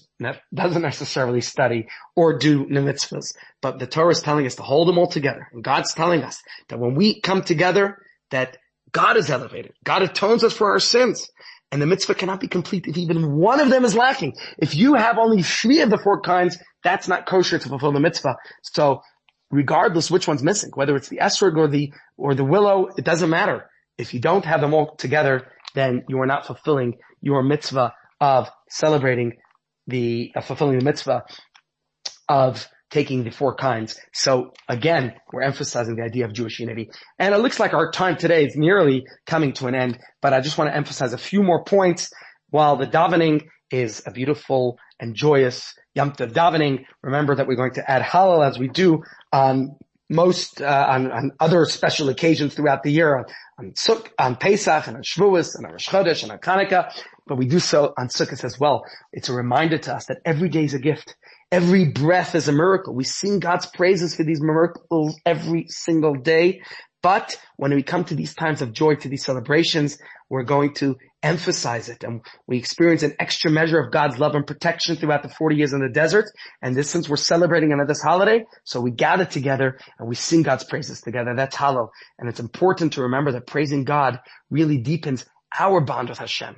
doesn't 0.53 0.81
necessarily 0.81 1.41
study 1.41 1.87
or 2.15 2.37
do 2.37 2.67
mitzvahs. 2.67 3.33
But 3.61 3.79
the 3.79 3.87
Torah 3.87 4.11
is 4.11 4.21
telling 4.21 4.45
us 4.45 4.55
to 4.55 4.61
hold 4.61 4.87
them 4.87 4.99
all 4.99 5.07
together, 5.07 5.47
and 5.51 5.63
God's 5.63 5.93
telling 5.95 6.23
us 6.23 6.41
that 6.69 6.79
when 6.79 6.93
we 6.93 7.19
come 7.19 7.41
together, 7.41 7.97
that 8.29 8.57
God 8.91 9.17
is 9.17 9.29
elevated. 9.31 9.73
God 9.83 10.03
atones 10.03 10.43
us 10.43 10.53
for 10.53 10.71
our 10.71 10.79
sins. 10.79 11.27
And 11.71 11.79
the 11.81 11.85
mitzvah 11.85 12.15
cannot 12.15 12.39
be 12.39 12.47
complete 12.47 12.87
if 12.87 12.97
even 12.97 13.35
one 13.35 13.59
of 13.59 13.69
them 13.69 13.85
is 13.85 13.95
lacking. 13.95 14.33
If 14.57 14.75
you 14.75 14.95
have 14.95 15.19
only 15.19 15.43
three 15.43 15.81
of 15.81 15.91
the 15.91 15.99
four 15.99 16.19
kinds, 16.21 16.57
that's 16.83 17.07
not 17.07 17.27
kosher 17.27 17.59
to 17.59 17.69
fulfill 17.69 17.91
the 17.91 17.99
mitzvah. 17.99 18.37
So 18.63 19.01
regardless 19.51 20.11
which 20.11 20.27
one's 20.27 20.43
missing, 20.43 20.71
whether 20.73 20.95
it's 20.95 21.09
the 21.09 21.17
esrog 21.17 21.57
or 21.57 21.67
the, 21.67 21.93
or 22.17 22.35
the 22.35 22.43
willow, 22.43 22.87
it 22.97 23.05
doesn't 23.05 23.29
matter. 23.29 23.69
If 23.97 24.13
you 24.13 24.19
don't 24.19 24.45
have 24.45 24.61
them 24.61 24.73
all 24.73 24.95
together, 24.95 25.47
then 25.75 26.03
you 26.07 26.19
are 26.19 26.25
not 26.25 26.45
fulfilling 26.45 26.97
your 27.21 27.43
mitzvah 27.43 27.93
of 28.21 28.49
celebrating 28.69 29.33
the, 29.87 30.31
uh, 30.35 30.41
fulfilling 30.41 30.79
the 30.79 30.85
mitzvah 30.85 31.23
of 32.27 32.67
taking 32.89 33.23
the 33.23 33.29
four 33.29 33.55
kinds. 33.55 33.99
So 34.13 34.53
again, 34.67 35.13
we're 35.31 35.41
emphasizing 35.41 35.95
the 35.95 36.03
idea 36.03 36.25
of 36.25 36.33
Jewish 36.33 36.59
unity. 36.59 36.89
And 37.17 37.33
it 37.33 37.37
looks 37.37 37.59
like 37.59 37.73
our 37.73 37.91
time 37.91 38.17
today 38.17 38.45
is 38.45 38.55
nearly 38.55 39.05
coming 39.27 39.53
to 39.53 39.67
an 39.67 39.75
end, 39.75 39.99
but 40.21 40.33
I 40.33 40.41
just 40.41 40.57
want 40.57 40.71
to 40.71 40.75
emphasize 40.75 41.13
a 41.13 41.17
few 41.17 41.43
more 41.43 41.63
points 41.63 42.11
while 42.49 42.77
the 42.77 42.87
davening 42.87 43.45
is 43.71 44.01
a 44.05 44.11
beautiful 44.11 44.79
and 44.99 45.15
joyous 45.15 45.75
Yom 45.93 46.11
Tov 46.11 46.33
davening. 46.33 46.85
Remember 47.03 47.35
that 47.35 47.47
we're 47.47 47.55
going 47.55 47.73
to 47.73 47.89
add 47.89 48.01
Hallel 48.01 48.47
as 48.47 48.57
we 48.57 48.67
do 48.67 49.03
on 49.31 49.75
most, 50.09 50.61
uh, 50.61 50.87
on, 50.89 51.11
on, 51.11 51.31
other 51.39 51.65
special 51.65 52.09
occasions 52.09 52.55
throughout 52.55 52.83
the 52.83 52.91
year, 52.91 53.17
on, 53.17 53.25
on, 53.59 53.75
Suk, 53.75 54.11
on 54.17 54.35
Pesach 54.35 54.87
and 54.87 54.97
on 54.97 55.03
Shavuos 55.03 55.55
and 55.55 55.65
on 55.65 55.73
Rosh 55.73 55.87
Chodesh 55.87 56.23
and 56.23 56.31
on 56.31 56.39
Hanukkah, 56.39 56.91
but 57.27 57.37
we 57.37 57.45
do 57.45 57.59
so 57.59 57.93
on 57.97 58.07
Sukkot 58.07 58.43
as 58.43 58.59
well. 58.59 58.83
It's 59.13 59.29
a 59.29 59.33
reminder 59.33 59.77
to 59.77 59.95
us 59.95 60.05
that 60.07 60.17
every 60.25 60.49
day 60.49 60.63
is 60.63 60.73
a 60.73 60.79
gift. 60.79 61.15
Every 61.51 61.85
breath 61.85 62.35
is 62.35 62.47
a 62.47 62.51
miracle. 62.51 62.93
We 62.93 63.03
sing 63.03 63.39
God's 63.39 63.65
praises 63.67 64.15
for 64.15 64.23
these 64.23 64.41
miracles 64.41 65.19
every 65.25 65.65
single 65.67 66.15
day. 66.15 66.61
But 67.01 67.37
when 67.55 67.73
we 67.73 67.83
come 67.83 68.03
to 68.05 68.15
these 68.15 68.33
times 68.33 68.61
of 68.61 68.73
joy, 68.73 68.95
to 68.95 69.07
these 69.07 69.23
celebrations, 69.23 69.97
we're 70.29 70.43
going 70.43 70.73
to 70.75 70.97
emphasize 71.23 71.89
it. 71.89 72.03
And 72.03 72.21
we 72.45 72.57
experience 72.57 73.03
an 73.03 73.15
extra 73.19 73.49
measure 73.49 73.79
of 73.79 73.91
God's 73.91 74.19
love 74.19 74.35
and 74.35 74.45
protection 74.45 74.95
throughout 74.95 75.23
the 75.23 75.29
40 75.29 75.55
years 75.55 75.73
in 75.73 75.79
the 75.79 75.89
desert. 75.89 76.25
And 76.61 76.75
this, 76.75 76.89
since 76.89 77.07
we're 77.07 77.17
celebrating 77.17 77.71
another 77.71 77.95
holiday, 78.01 78.45
so 78.63 78.81
we 78.81 78.91
gather 78.91 79.25
together 79.25 79.79
and 79.97 80.07
we 80.07 80.15
sing 80.15 80.43
God's 80.43 80.63
praises 80.65 81.01
together. 81.01 81.33
That's 81.35 81.55
Hallel. 81.55 81.89
And 82.17 82.29
it's 82.29 82.39
important 82.39 82.93
to 82.93 83.03
remember 83.03 83.31
that 83.31 83.47
praising 83.47 83.85
God 83.85 84.19
really 84.49 84.77
deepens 84.77 85.25
our 85.57 85.81
bond 85.81 86.09
with 86.09 86.19
Hashem. 86.19 86.57